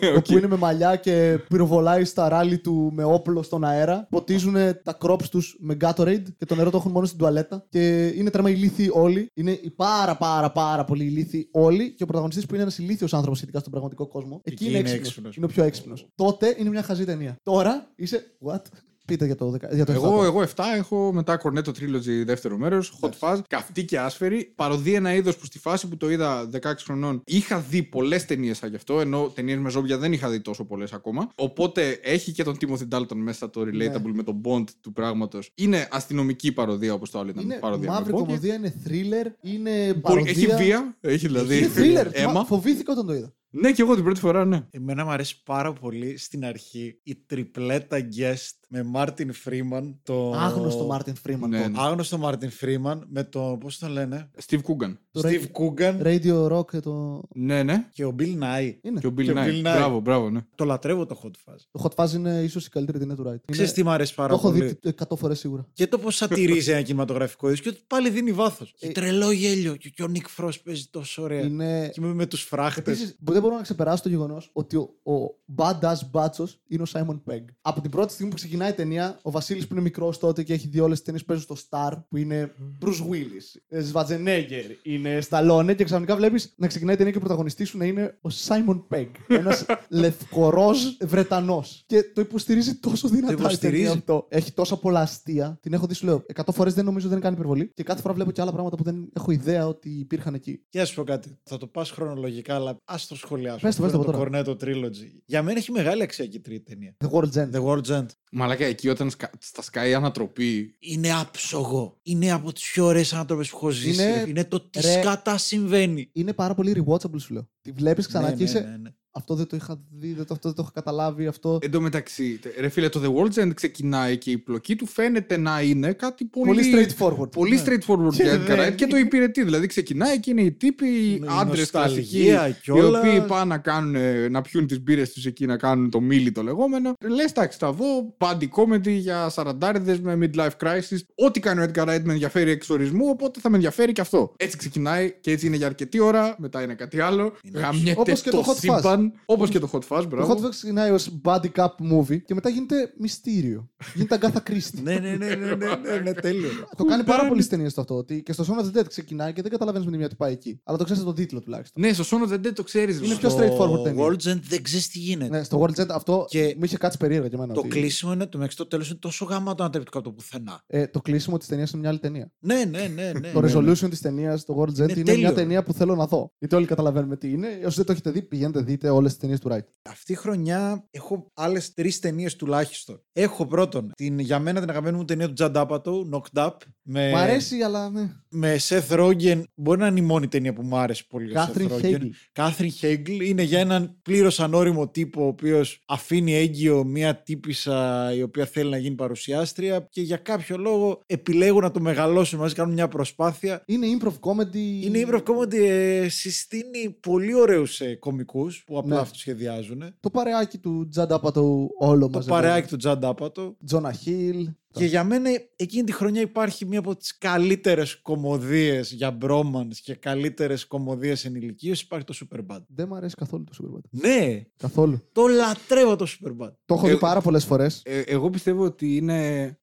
Ε, 0.00 0.06
όπου 0.16 0.32
είναι 0.38 0.46
με 0.46 0.56
μαλλιά 0.56 0.96
και 0.96 1.38
πυροβολάει 1.48 2.04
στα 2.04 2.28
ράλι 2.28 2.58
του 2.58 2.90
με 2.94 3.04
όπλο 3.04 3.42
στον 3.42 3.64
αέρα. 3.64 4.06
Ποτίζουν 4.10 4.54
τα 4.82 4.98
crops 5.00 5.24
τους 5.30 5.56
με 5.60 5.76
Gatorade 5.80 6.22
και 6.36 6.44
το 6.44 6.54
νερό 6.54 6.70
το 6.70 6.76
έχουν 6.76 6.90
μόνο 6.92 7.06
στην 7.06 7.18
τουαλέτα. 7.18 7.66
Και 7.68 8.06
είναι 8.06 8.30
τρέμα 8.30 8.50
ηλίθιοι 8.50 8.90
όλοι. 8.92 9.30
Είναι 9.34 9.50
οι 9.50 9.70
πάρα 9.70 10.16
πάρα 10.16 10.52
πάρα 10.52 10.84
πολύ 10.84 11.04
ηλίθιοι 11.04 11.48
όλοι. 11.52 11.94
Και 11.94 12.02
ο 12.02 12.06
πρωταγωνιστής 12.06 12.46
που 12.46 12.54
είναι 12.54 12.62
ένας 12.62 12.78
ηλίθιος 12.78 13.14
άνθρωπος 13.14 13.36
σχετικά 13.38 13.58
στον 13.58 13.70
πραγματικό 13.72 14.06
κόσμο. 14.08 14.40
Εκεί, 14.44 14.52
Εκεί 14.54 14.64
είναι, 14.64 14.78
είναι 14.78 14.88
έξυπνος. 14.88 15.06
έξυπνος. 15.08 15.36
Είναι 15.36 15.44
ο 15.46 15.48
πιο 15.48 15.64
έξυπνος. 15.64 16.08
Τότε 16.24 16.54
είναι 16.58 16.68
μια 16.70 16.82
χαζή 16.82 17.04
ταινία. 17.04 17.36
Τώρα 17.42 17.90
είσαι. 17.96 18.24
What? 18.46 18.60
Πείτε 19.06 19.26
για 19.26 19.34
το, 19.34 19.50
δεκα- 19.50 19.74
για 19.74 19.84
το 19.84 19.92
Εγώ, 19.92 20.20
7. 20.20 20.24
εγώ 20.24 20.42
7 20.42 20.46
έχω 20.76 21.12
μετά 21.12 21.40
Cornetto 21.44 21.68
Trilogy 21.68 22.22
δεύτερο 22.24 22.56
μέρος, 22.58 22.98
Hot 23.00 23.10
Fuzz, 23.20 23.38
καυτή 23.48 23.84
και 23.84 23.98
άσφαιρη. 23.98 24.52
Παρωδεί 24.56 24.94
ένα 24.94 25.14
είδος 25.14 25.36
που 25.36 25.44
στη 25.44 25.58
φάση 25.58 25.88
που 25.88 25.96
το 25.96 26.10
είδα 26.10 26.48
16 26.52 26.58
χρονών 26.84 27.22
είχα 27.24 27.58
δει 27.60 27.82
πολλές 27.82 28.24
ταινίες 28.26 28.56
σαν 28.56 28.70
γι' 28.70 28.76
αυτό, 28.76 29.00
ενώ 29.00 29.32
ταινίες 29.34 29.58
με 29.58 29.70
ζόμπια 29.70 29.98
δεν 29.98 30.12
είχα 30.12 30.30
δει 30.30 30.40
τόσο 30.40 30.64
πολλές 30.64 30.92
ακόμα. 30.92 31.30
Οπότε 31.34 31.98
έχει 32.02 32.32
και 32.32 32.42
τον 32.44 32.56
Timothy 32.60 32.88
Dalton 32.98 33.14
μέσα 33.14 33.50
το 33.50 33.60
relatable 33.60 34.02
Ναι. 34.02 34.12
με 34.12 34.22
τον 34.22 34.40
Bond 34.44 34.64
του 34.80 34.92
πράγματος. 34.92 35.50
Είναι 35.54 35.88
αστυνομική 35.90 36.52
παρωδία 36.52 36.92
όπως 36.94 37.10
το 37.10 37.18
άλλο 37.18 37.30
ήταν. 37.30 37.44
Είναι 37.44 37.54
παρωδία 37.60 37.90
μαύρη 37.90 38.12
με 38.12 38.18
Bond. 38.18 38.24
κωμωδία, 38.24 38.54
είναι 38.54 38.74
thriller, 38.86 39.26
είναι 39.40 39.86
Πολύ- 39.86 40.00
παρωδία. 40.00 40.30
Έχει 40.30 40.46
βία, 40.64 40.96
έχει 41.00 41.26
δηλαδή. 41.26 41.58
Είναι 41.58 41.70
thriller. 41.76 42.08
αίμα. 42.12 42.32
Μα 42.32 42.44
Φοβήθηκα 42.44 42.92
όταν 42.92 43.06
το 43.06 43.14
είδα. 43.14 43.32
Ναι, 43.52 43.72
και 43.72 43.82
εγώ 43.82 43.94
την 43.94 44.04
πρώτη 44.04 44.20
φορά, 44.20 44.44
ναι. 44.44 44.66
Εμένα 44.70 45.04
μου 45.04 45.10
αρέσει 45.10 45.42
πάρα 45.42 45.72
πολύ 45.72 46.16
στην 46.16 46.44
αρχή 46.44 47.00
η 47.02 47.16
τριπλέτα 47.26 48.08
guest 48.16 48.59
με 48.72 48.82
Martin 48.82 49.32
Freeman. 49.32 50.00
Το... 50.02 50.32
Άγνωστο 50.32 50.86
Martin 50.86 51.14
Freeman. 51.14 51.50
Ναι, 51.50 51.56
τότε. 51.56 51.68
ναι. 51.68 51.76
Άγνωστο 51.80 52.18
Martin 52.18 52.50
Freeman 52.50 53.06
με 53.08 53.24
το. 53.24 53.56
Πώς 53.60 53.78
τον 53.78 53.90
λένε; 53.90 54.30
Steve 54.46 54.58
Coogan. 54.58 54.96
Το 55.10 55.20
Steve 55.24 55.44
Coogan 55.52 56.02
Radio 56.02 56.52
Rock 56.52 56.66
και 56.70 56.80
το. 56.80 57.22
Ναι, 57.34 57.62
ναι. 57.62 57.86
και 57.92 58.04
ο 58.04 58.14
Bill 58.18 58.38
Nye. 58.38 58.74
Είναι. 58.80 59.00
Και 59.00 59.06
ο 59.06 59.14
Bill 59.16 59.24
Και 59.24 59.30
ο 59.30 59.34
Nye. 59.34 59.46
Bill 59.46 59.58
Nye. 59.58 59.62
Μπράβο, 59.62 60.00
μπράβο, 60.00 60.30
ναι. 60.30 60.40
Το 60.54 60.64
λατρεύω 60.64 61.06
το 61.06 61.20
Hot 61.22 61.50
Fuzz. 61.50 61.58
Το 61.70 61.82
Hot 61.82 62.04
Fuzz 62.04 62.12
είναι 62.12 62.42
ίσως 62.42 62.66
η 62.66 62.70
καλύτερη 62.70 62.98
ταινία 62.98 63.14
του 63.14 63.24
Wright. 63.26 63.50
Ξέρεις 63.50 63.72
τι 63.72 63.82
μου 63.82 63.90
αρέσει 63.90 64.14
Το 64.14 64.22
πάρα 64.22 64.34
έχω 64.34 64.50
πολύ; 64.50 64.78
δει 64.82 64.94
100 65.08 65.16
φορές 65.16 65.38
σίγουρα. 65.38 65.66
Και 65.72 65.86
το 65.86 65.98
πώς 65.98 66.16
σατυρίζει 66.16 66.70
ένα 66.70 66.82
κινηματογραφικό 66.82 67.48
είδο 67.48 67.56
και 67.62 67.68
ότι 67.68 67.80
πάλι 67.86 68.10
δίνει 68.10 68.32
βάθος. 68.32 68.74
Ε, 68.80 68.88
τρελό 68.88 69.30
γέλιο. 69.30 69.76
Και, 69.76 69.88
και 69.88 70.02
ο 70.02 70.06
Νικ 70.06 70.28
Φρό 70.28 70.52
παίζει 70.64 70.86
τόσο 70.90 71.22
ωραία. 71.22 71.40
Είναι. 71.40 71.88
Και 71.92 72.00
με, 72.00 72.14
με 72.14 72.26
τους 72.26 72.42
φράχτες. 72.42 72.94
Επίσης, 72.94 73.16
δεν 73.20 73.42
μπορώ 73.42 73.54
να 73.54 73.62
ξεπεράσω 73.62 74.02
το 74.02 74.08
γεγονός 74.08 74.50
ότι 74.52 74.76
ο, 74.76 75.12
ο 75.12 75.34
badass 75.56 75.96
μπάτσο 76.10 76.48
είναι 76.68 76.82
ο 76.82 76.86
Simon 76.92 77.32
Pegg. 77.32 77.44
Από 77.60 77.80
την 77.80 77.90
πρώτη 77.90 78.12
στιγμή 78.12 78.30
που 78.30 78.36
ξεκινάει 78.36 78.59
η 78.68 78.72
ταινία, 78.72 79.18
ο 79.22 79.30
Βασίλης 79.30 79.66
που 79.66 79.74
είναι 79.74 79.82
μικρός 79.82 80.18
τότε 80.18 80.42
και 80.42 80.52
έχει 80.52 80.68
δει 80.68 80.80
όλες 80.80 80.96
τις 80.96 81.04
ταινίες 81.04 81.24
που 81.24 81.28
παίζουν 81.28 81.56
στο 81.56 81.68
Star, 81.68 81.92
που 82.08 82.16
είναι 82.16 82.52
Bruce 82.84 82.88
Willis, 83.12 83.60
ε, 83.68 83.84
Schwarzenegger, 83.92 84.76
είναι 84.82 85.18
Stallone, 85.30 85.74
και 85.76 85.84
ξαφνικά 85.84 86.16
βλέπεις 86.16 86.54
να 86.56 86.66
ξεκινάει 86.66 86.94
η 86.94 86.96
ταινία 86.96 87.12
και 87.12 87.18
ο 87.18 87.20
πρωταγωνιστής 87.20 87.68
σου 87.68 87.78
να 87.78 87.84
είναι 87.84 88.18
ο 88.20 88.28
Simon 88.46 88.82
Pegg. 88.90 89.08
Ένας 89.28 89.64
λευκορός 89.88 90.96
Βρετανός. 91.00 91.84
Και 91.86 92.02
το 92.14 92.20
υποστηρίζει 92.20 92.74
τόσο 92.74 93.08
δυνατά 93.08 93.32
η 93.32 93.36
υποστηρίζει. 93.38 93.82
ταινία 93.82 93.98
αυτό. 93.98 94.26
Έχει 94.28 94.52
τόσα 94.52 94.76
πολλά 94.76 95.00
αστεία. 95.00 95.58
Την 95.62 95.72
έχω 95.72 95.86
δει, 95.86 95.94
σου 95.94 96.06
λέω. 96.06 96.24
100 96.34 96.42
φορές 96.52 96.74
δεν 96.74 96.84
νομίζω 96.84 97.08
δεν 97.08 97.20
κάνει 97.20 97.34
υπερβολή. 97.34 97.70
Και 97.74 97.82
κάθε 97.82 98.00
φορά 98.00 98.14
βλέπω 98.14 98.30
και 98.30 98.40
άλλα 98.40 98.52
πράγματα 98.52 98.76
που 98.76 98.82
δεν 98.82 99.10
έχω 99.16 99.30
ιδέα 99.30 99.66
ότι 99.66 99.90
υπήρχαν 99.90 100.34
εκεί. 100.34 100.64
Και 100.68 100.80
ας 100.80 100.88
σου 100.88 100.94
πω 100.94 101.04
κάτι. 101.04 101.38
Θα 101.42 101.56
το 101.56 101.66
πας 101.66 101.90
χρονολογικά, 101.90 102.54
αλλά 102.54 102.76
ας 102.84 103.06
το 103.06 103.14
σχολιάσω. 103.16 103.58
Πες 103.60 103.76
το, 103.76 103.84
Αυτό 103.84 103.98
πες 103.98 104.06
το 104.06 104.24
είναι 104.26 104.38
από 104.38 104.56
το 104.56 104.56
Cornetto 104.60 104.64
Trilogy. 104.64 105.20
Για 105.24 105.42
μένα 105.42 105.58
έχει 105.58 105.72
μεγάλη 105.72 106.02
αξία 106.02 106.26
και 106.26 106.36
η 106.36 106.40
τρίτη 106.40 106.62
ταινία. 106.70 106.96
The 107.04 107.10
World's 107.10 107.34
End. 107.34 107.50
The 107.54 107.64
World's 107.64 107.98
End. 107.98 108.06
Μαλάκα 108.32 108.64
εκεί 108.64 108.88
όταν 108.88 109.10
σκα... 109.10 109.30
στα 109.38 109.62
σκάει 109.62 109.90
η 109.90 109.94
ανατροπή. 109.94 110.76
Είναι 110.78 111.12
άψογο. 111.12 111.98
Είναι 112.02 112.30
από 112.32 112.52
τις 112.52 112.70
πιο 112.72 112.84
ωραίες 112.84 113.12
άνθρωπε 113.12 113.42
που 113.42 113.56
έχω 113.56 113.70
ζήσει. 113.70 114.02
Είναι- 114.02 114.14
ρε. 114.24 114.28
Είναι 114.30 114.44
το 114.44 114.60
τι 114.60 114.80
ρε- 114.80 115.00
σκατά 115.00 115.38
συμβαίνει. 115.38 116.10
είναι 116.12 116.32
πάρα 116.32 116.54
πολύ 116.54 116.84
rewatchable 116.86 117.20
σου 117.20 117.32
λέω. 117.32 117.48
Τη 117.60 117.70
βλέπεις 117.72 118.06
ξανά 118.06 118.24
Ναι, 118.28 118.34
και 118.34 118.42
ναι, 118.42 118.48
είσαι. 118.48 118.60
ναι, 118.60 118.76
ναι. 118.76 118.90
Αυτό 119.12 119.34
δεν 119.34 119.46
το 119.46 119.56
είχα 119.56 119.80
δει, 119.98 120.12
δεν 120.12 120.26
το, 120.26 120.34
αυτό 120.34 120.48
δεν 120.48 120.56
το 120.56 120.62
είχα 120.62 120.70
καταλάβει. 120.74 121.26
Αυτό. 121.26 121.58
Εν 121.62 121.70
τω 121.70 121.80
μεταξύ, 121.80 122.40
ρε 122.60 122.68
φίλε, 122.68 122.88
το 122.88 123.00
The 123.04 123.08
World's 123.20 123.44
End 123.44 123.54
ξεκινάει 123.54 124.16
και 124.18 124.30
η 124.30 124.38
πλοκή 124.38 124.76
του 124.76 124.86
φαίνεται 124.86 125.36
να 125.36 125.60
είναι 125.60 125.92
κάτι 125.92 126.24
πολύ. 126.24 126.46
Πολύ 126.46 126.62
straightforward. 126.74 127.30
Πολύ 127.30 127.54
Ναι. 127.54 127.62
straightforward 127.66 128.14
Και 128.16 128.22
για 128.22 128.38
δεν- 128.38 128.56
Edgar 128.58 128.68
Wright 128.68 128.74
και 128.74 128.86
το 128.86 128.96
υπηρετεί. 128.96 129.44
Δηλαδή 129.44 129.66
ξεκινάει 129.66 130.20
και 130.20 130.30
είναι 130.30 130.40
οι 130.42 130.52
τύποι, 130.52 130.86
οι 130.86 131.14
Είναι 131.16 131.26
άντρες 131.30 131.58
νοσταλγία 131.58 132.34
κλασικοί, 132.36 132.58
οι 132.58 132.62
κιόλας. 132.62 133.00
οποίοι 133.06 133.20
πάνε 133.20 133.44
να, 133.44 133.58
κάνουν, 133.58 133.94
ε, 133.94 134.28
να 134.28 134.42
πιούν 134.42 134.66
τις 134.66 134.80
μπύρες 134.82 135.12
τους 135.12 135.26
εκεί, 135.26 135.46
να 135.46 135.56
κάνουν 135.56 135.90
το 135.90 136.00
μίλι 136.00 136.32
το 136.32 136.42
λεγόμενο. 136.42 136.92
Λες, 137.08 137.30
εντάξει, 137.30 137.58
θα 137.58 137.72
δω 137.72 138.14
πάντη 138.18 138.48
comedy 138.56 138.88
για 138.90 139.28
σαραντάριδες 139.28 140.00
με 140.00 140.18
midlife 140.20 140.56
crisis. 140.64 140.98
Ό,τι 141.14 141.40
κάνει 141.40 141.60
ο 141.62 141.70
Edgar 141.74 141.82
Wright 141.88 142.00
με 142.04 142.12
ενδιαφέρει 142.12 142.50
εξ 142.50 142.70
ορισμού, 142.70 143.06
οπότε 143.08 143.40
θα 143.40 143.48
με 143.50 143.54
ενδιαφέρει 143.56 143.92
και 143.92 144.00
αυτό. 144.00 144.32
Έτσι 144.36 144.56
ξεκινάει 144.56 145.14
και 145.20 145.30
έτσι 145.30 145.46
είναι 145.46 145.56
για 145.56 145.66
αρκετή 145.66 146.00
ώρα, 146.00 146.34
μετά 146.38 146.62
είναι 146.62 146.74
κάτι 146.74 147.00
άλλο. 147.00 147.32
Γαμιέται 147.54 148.00
Όπως 148.00 148.22
και 148.22 148.30
το 148.30 148.44
Hot 148.46 148.99
Fuzz. 149.00 149.08
σύμπαν. 149.08 149.12
Όπως 149.26 149.50
και 149.50 149.58
το 149.58 149.68
Hot 149.72 149.78
Fuzz, 149.88 150.00
Το 150.02 150.06
μπράβο. 150.08 150.32
Hot 150.34 150.36
Fuzz 150.46 150.50
ξεκινάει 150.50 150.90
ω 150.90 150.98
body 151.24 151.50
cup 151.54 151.68
movie 151.92 152.22
και 152.24 152.34
μετά 152.34 152.48
γίνεται 152.48 152.92
μυστήριο. 152.98 153.68
Γίνεται 153.94 154.14
αγκάθα 154.14 154.40
κρίστη. 154.40 154.80
ναι, 154.82 154.94
ναι, 154.98 155.16
ναι, 155.16 155.26
ναι, 155.34 155.34
ναι, 155.54 155.54
ναι, 155.54 155.98
ναι, 156.04 156.12
τέλειο. 156.12 156.50
Το 156.76 156.84
κάνει 156.84 157.04
πάρα 157.04 157.28
πολλέ 157.28 157.42
ταινίε 157.44 157.70
το 157.70 157.80
αυτό. 157.80 157.94
Ότι 157.96 158.22
και 158.22 158.32
στο 158.32 158.44
Son 158.48 158.62
of 158.62 158.64
the 158.76 158.78
Dead 158.80 158.86
ξεκινάει 158.88 159.32
και 159.32 159.42
δεν 159.42 159.50
καταλαβαίνεις 159.50 159.86
με 159.86 159.92
τη 159.92 159.98
μία 159.98 160.06
ότι 160.06 160.16
πάει 160.16 160.32
εκεί. 160.32 160.60
Αλλά 160.64 160.78
το 160.78 160.84
ξέρεις 160.84 161.02
τον 161.02 161.14
τίτλο 161.14 161.40
τουλάχιστον. 161.40 161.82
Ναι, 161.82 161.92
στο 161.92 162.04
Son 162.18 162.28
of 162.28 162.32
the 162.32 162.46
Dead 162.46 162.52
το 162.54 162.62
ξέρεις. 162.62 163.00
Είναι 163.00 163.14
πιο 163.14 163.28
straightforward 163.36 163.76
Το 163.76 163.82
ταινία. 163.82 164.04
World's 164.06 164.32
End 164.32 164.40
δεν 164.48 164.62
ξέρεις 164.62 164.88
τι 164.88 164.98
γίνεται. 164.98 165.36
Ναι, 165.36 165.42
στο 165.42 165.60
World's 165.62 165.80
End 165.80 165.88
αυτό 165.90 166.24
Και 166.28 166.54
μου 166.58 166.64
είχε 166.64 166.76
κάτσει 166.76 166.98
περίεργα 166.98 167.26
για 167.26 167.38
μένα. 167.38 167.54
Το 167.54 167.60
ότι- 167.60 167.68
κλείσιμο 167.68 168.12
είναι 168.12 168.26
το 168.26 168.38
μέχρι 168.38 168.54
το 168.54 168.66
τέλος 168.66 168.88
είναι 168.90 168.98
τόσο 168.98 169.24
γαμάτο 169.24 169.62
ανατρεπτικό 169.62 169.98
από 169.98 170.08
το 170.08 170.14
πουθενά. 170.14 170.62
Ε, 170.66 170.86
το 170.86 171.00
κλείσιμο 171.00 171.36
της 171.38 171.46
ταινίας 171.46 171.70
είναι 171.70 171.80
μια 171.80 171.90
άλλη 171.90 171.98
ταινία. 171.98 172.32
Ναι, 172.38 172.64
ναι, 172.70 172.90
ναι. 172.94 173.12
ναι 173.20 173.30
το 173.32 173.40
ναι, 173.40 173.52
resolution 173.52 173.86
της 173.90 174.00
ταινίας, 174.00 174.44
το 174.44 174.54
World's 174.60 174.82
End, 174.82 174.90
είναι, 174.90 175.02
τέλειο. 175.02 175.18
μια 175.18 175.32
ταινία 175.32 175.62
που 175.62 175.72
θέλω 175.72 175.94
να 175.94 176.06
δω. 176.06 176.32
Γιατί 176.38 176.54
όλοι 176.54 176.66
καταλαβαίνουμε 176.66 177.16
τι 177.16 177.30
είναι. 177.30 177.46
Όσοι 177.66 177.76
δεν 177.76 177.84
το 177.86 177.92
έχετε 177.92 178.10
δει, 178.10 178.22
πηγαίνετε 178.22 178.60
δείτε 178.60 178.89
όλες 178.90 179.10
τις 179.10 179.20
ταινίες 179.20 179.40
του 179.40 179.48
Wright. 179.52 179.64
Αυτή 179.82 180.12
η 180.12 180.14
χρονιά 180.14 180.86
έχω 180.90 181.30
άλλες 181.34 181.74
τρεις 181.74 181.98
ταινίες 181.98 182.36
τουλάχιστον. 182.36 183.02
Έχω 183.12 183.46
πρώτον 183.46 183.90
την 183.94 184.18
για 184.18 184.38
μένα 184.38 184.60
την 184.60 184.70
αγαπημένη 184.70 184.96
μου 184.96 185.04
ταινία 185.04 185.26
του 185.26 185.32
Τζαντ 185.32 185.56
Άπατο, 185.56 186.08
Knocked 186.12 186.46
Up. 186.46 186.50
Με, 186.82 187.10
Μ' 187.10 187.16
αρέσει, 187.16 187.60
αλλά. 187.62 187.90
Ναι. 187.90 188.10
με 188.28 188.56
Seth 188.68 188.88
Rogen. 188.98 189.42
Μπορεί 189.54 189.80
να 189.80 189.86
είναι 189.86 189.98
η 190.00 190.02
μόνη 190.02 190.28
ταινία 190.28 190.52
που 190.52 190.62
μου 190.62 190.76
άρεσε 190.76 191.04
πολύ. 191.08 191.30
ο 191.30 191.34
Κάθριν 191.34 191.68
Seth 191.68 191.72
Rogen. 191.72 191.80
Χέγγλ. 191.80 192.06
Κάθριν 192.32 192.70
Χέγγλ 192.70 193.20
είναι 193.20 193.42
για 193.42 193.58
έναν 193.58 193.98
πλήρως 194.02 194.40
ανώριμο 194.40 194.88
τύπο 194.88 195.24
ο 195.24 195.26
οποίος 195.26 195.82
αφήνει 195.86 196.34
έγκυο 196.34 196.84
μια 196.84 197.22
τύπησα 197.22 198.10
η 198.14 198.22
οποία 198.22 198.46
θέλει 198.46 198.70
να 198.70 198.76
γίνει 198.76 198.94
παρουσιάστρια 198.94 199.86
και 199.90 200.00
για 200.00 200.16
κάποιο 200.16 200.56
λόγο 200.56 201.00
επιλέγουν 201.06 201.62
να 201.62 201.70
το 201.70 201.80
μεγαλώσουν 201.80 202.38
μαζί, 202.38 202.54
κάνουν 202.54 202.74
μια 202.74 202.88
προσπάθεια. 202.88 203.62
Είναι 203.66 203.86
improv 203.98 204.14
comedy. 204.20 204.84
Είναι 204.84 205.04
improv 205.06 205.22
comedy, 205.22 205.54
ε, 205.58 206.08
συστήνει 206.08 206.96
πολύ 207.00 207.34
ωραίους 207.34 207.80
ε, 207.80 207.94
κομικούς 207.94 208.64
που 208.66 208.78
απλά 208.80 208.94
Ναι. 208.94 209.00
αυτού 209.00 209.18
σχεδιάζουν. 209.18 209.82
Το 210.00 210.10
παρεάκι 210.10 210.58
του 210.58 210.88
Judd 210.88 211.12
Apatow 211.12 211.68
όλο 211.78 212.04
Το 212.06 212.10
μαζί. 212.16 212.28
παρεάκι 212.28 212.68
του 212.68 212.76
Judd 212.76 213.04
Apatow. 213.04 213.56
Jonah 213.64 213.92
Hill. 213.92 214.48
Και 214.72 214.84
για 214.84 215.04
μένα 215.04 215.30
εκείνη 215.56 215.84
τη 215.84 215.92
χρονιά 215.92 216.20
υπάρχει 216.20 216.66
μία 216.66 216.78
από 216.78 216.96
τις 216.96 217.18
καλύτερες 217.18 218.00
κωμωδίες 218.02 218.92
για 218.92 219.10
bromance 219.10 219.80
και 219.80 219.94
καλύτερες 219.94 220.66
κωμωδίες 220.66 221.24
ενηλικίωσης 221.24 221.82
υπάρχει 221.84 222.06
το 222.06 222.14
Superbad. 222.20 222.58
Δεν 222.74 222.86
μου 222.88 222.94
αρέσει 222.94 223.14
καθόλου 223.14 223.44
το 223.44 223.52
Superbad. 223.62 223.80
Ναι, 223.90 224.42
Καθόλου. 224.56 225.02
το 225.12 225.26
λατρεύω 225.26 225.96
το 225.96 226.06
Superbad. 226.08 226.52
Το 226.64 226.74
έχω 226.74 226.86
δει 226.86 226.92
Ε, 226.92 226.96
πάρα 226.96 227.20
πολλές 227.20 227.44
φορές. 227.44 227.82
Ε, 227.84 228.00
εγώ 228.00 228.30
πιστεύω 228.30 228.64
ότι 228.64 228.96
είναι 228.96 229.18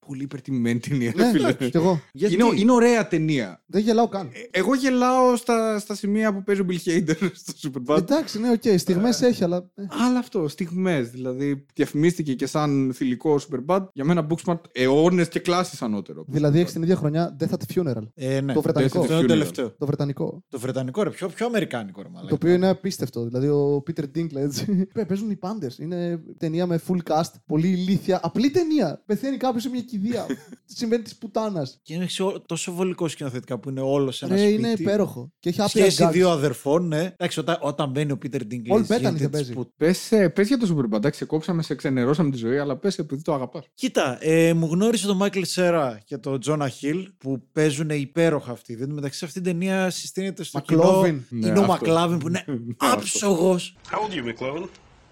πολύ 0.08 0.24
υπερτιμημένη 0.24 0.80
ταινία. 0.80 1.14
Ναι, 1.16 1.32
φίλε. 1.32 1.54
κι 1.54 1.70
εγώ. 1.78 2.02
Γιατί; 2.14 2.34
Είναι, 2.34 2.46
είναι 2.56 2.72
ωραία 2.72 3.08
ταινία. 3.08 3.64
Δεν 3.66 3.82
γελάω 3.82 4.08
καν. 4.08 4.30
Εγώ 4.52 4.76
γελάω 4.76 5.36
στα, 5.36 5.80
στα 5.80 5.96
σημεία 5.96 6.34
που 6.34 6.44
παίζει 6.44 6.62
ο 6.62 6.66
Bill 6.70 6.90
Hader 6.90 7.30
στο 7.44 7.54
Superbad. 7.72 7.98
Εντάξει, 7.98 8.40
ναι, 8.40 8.52
οκ. 8.52 8.64
Στιγμές 8.80 9.22
έχει, 9.22 9.44
αλλά. 9.44 9.72
ε, 9.76 9.84
Αλλά 9.90 10.20
αυτό, 10.20 10.48
στιγμές. 10.48 11.10
Δηλαδή, 11.10 11.66
διαφημίστηκε 11.74 12.34
και 12.34 12.46
σαν 12.46 12.92
θηλυκό 12.96 13.40
Superbad. 13.50 13.88
Για 13.94 14.06
μένα, 14.06 14.28
Booksmart 14.30 14.62
αιώνε 14.98 15.26
και 15.26 15.40
κλάσει 15.40 15.78
ανώτερο. 15.80 16.26
Δηλαδή 16.28 16.60
έχεις 16.60 16.72
την 16.74 16.82
ίδια 16.82 16.96
χρονιά 16.96 17.38
Death 17.40 17.50
at 17.50 17.58
the 17.68 17.76
Funeral. 17.82 18.04
Ε, 18.14 18.42
ναι. 18.42 18.54
Το 18.54 18.62
βρετανικό. 18.62 19.00
Αυτό 19.00 19.14
είναι 19.14 19.22
το 19.22 19.28
τελευταίο. 19.28 19.72
Το 19.78 19.86
βρετανικό. 19.86 20.44
Το 20.50 20.60
βρετανικό 20.60 21.04
ρε, 21.04 21.10
πιο, 21.10 21.28
πιο 21.28 21.46
αμερικάνικο 21.46 22.02
ρε 22.02 22.08
μαλάκα. 22.10 22.28
Το 22.30 22.36
οποίο 22.36 22.54
είναι 22.54 22.68
απίστευτο. 22.68 23.26
Δηλαδή 23.26 23.48
ο 23.48 23.84
Peter 23.88 24.04
Dinklage. 24.16 24.86
Παι- 24.94 25.06
Παίζουν 25.08 25.30
οι 25.30 25.36
πάντες. 25.36 25.78
Είναι 25.78 26.22
ταινία 26.38 26.66
με 26.66 26.80
full 26.88 27.12
cast. 27.12 27.32
Πολύ 27.46 27.68
ηλίθια. 27.68 28.20
Απλή 28.24 28.50
ταινία. 28.50 29.02
Πεθαίνει 29.06 29.38
κάποιος 29.38 29.64
σε 29.64 29.70
μια 29.70 29.82
κηδεία. 29.82 30.26
Συμβαίνει 30.66 31.04
της 31.04 31.16
πουτάνας. 31.16 31.80
Και 31.84 31.94
είναι 31.94 32.06
ξε- 32.06 32.42
τόσο 32.46 32.72
βολικό 32.74 33.08
σκηνοθετικά 33.08 33.60
που 33.60 33.70
είναι 33.70 33.82
όλος 33.82 34.16
σε 34.18 34.26
ένα 34.26 34.36
Ρε, 34.36 34.42
σπίτι. 34.42 34.58
είναι 34.58 34.70
υπέροχο. 34.78 35.32
Και 35.40 35.50
έχει 35.50 35.62
άπειρα 35.62 35.90
Σχέση 35.90 36.04
gags. 36.08 36.12
δύο 36.12 36.30
αδερφών, 36.30 36.88
ναι. 36.88 37.00
Εντάξει, 37.18 37.40
όταν, 37.40 37.58
όταν 37.62 37.90
μπαίνει 37.92 38.12
ο 38.12 38.18
Peter 38.24 38.36
Dinklage. 38.42 38.70
Όλοι 38.70 38.84
πέτανε 38.84 38.98
γίνεται 38.98 39.18
δεν 39.18 39.18
της 39.18 39.30
παίζει. 39.30 39.54
που- 39.54 39.72
Πες, 39.78 40.12
ε, 40.12 40.30
πες 40.30 40.48
για 40.48 40.58
το 40.58 40.76
Superbad. 40.76 40.96
Εντάξει, 40.96 41.20
σε 41.20 41.26
κόψαμε, 41.26 41.62
σε 41.62 41.76
ξενερώσαμε 41.76 42.30
τη 42.32 42.38
ζωή, 42.38 42.58
αλλά 42.58 42.78
πες 42.78 42.98
επειδή 43.00 43.22
το 43.22 43.34
αγαπάς. 43.34 43.66
Κοίτα, 43.74 44.18
ε, 44.22 44.54
μου 44.54 44.66
γνώρισε 44.66 44.87
τον 44.92 45.18
Μάικλ 45.18 45.42
Σέρα 45.44 46.00
και 46.06 46.18
τον 46.18 46.40
Τζόνα 46.40 46.70
Χιλ 46.70 47.12
που 47.18 47.44
παίζουν 47.52 47.90
υπέροχα 47.90 48.52
αυτοί. 48.52 48.76
Δεν 48.76 48.90
μεταξύ 48.90 49.18
σε 49.18 49.26
αυτήν 49.26 49.44
την 49.44 49.52
ταινία 49.52 49.90
συστήνεται 49.90 50.44
στο 50.44 50.58
Μακλόβιν. 50.58 51.26
κοινό. 51.30 51.42
Ναι, 51.42 51.48
είναι 51.48 51.60
ο 51.60 51.62
αυτό. 51.62 51.72
Μακλάβιν 51.74 52.18
που 52.18 52.28
είναι 52.28 52.46
άψογος. 52.92 53.76
How 53.92 53.96
old 53.96 54.12
are 54.12 54.16
you, 54.16 54.24
McLovin? 54.24 54.68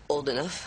Old 0.07 0.27
enough 0.27 0.57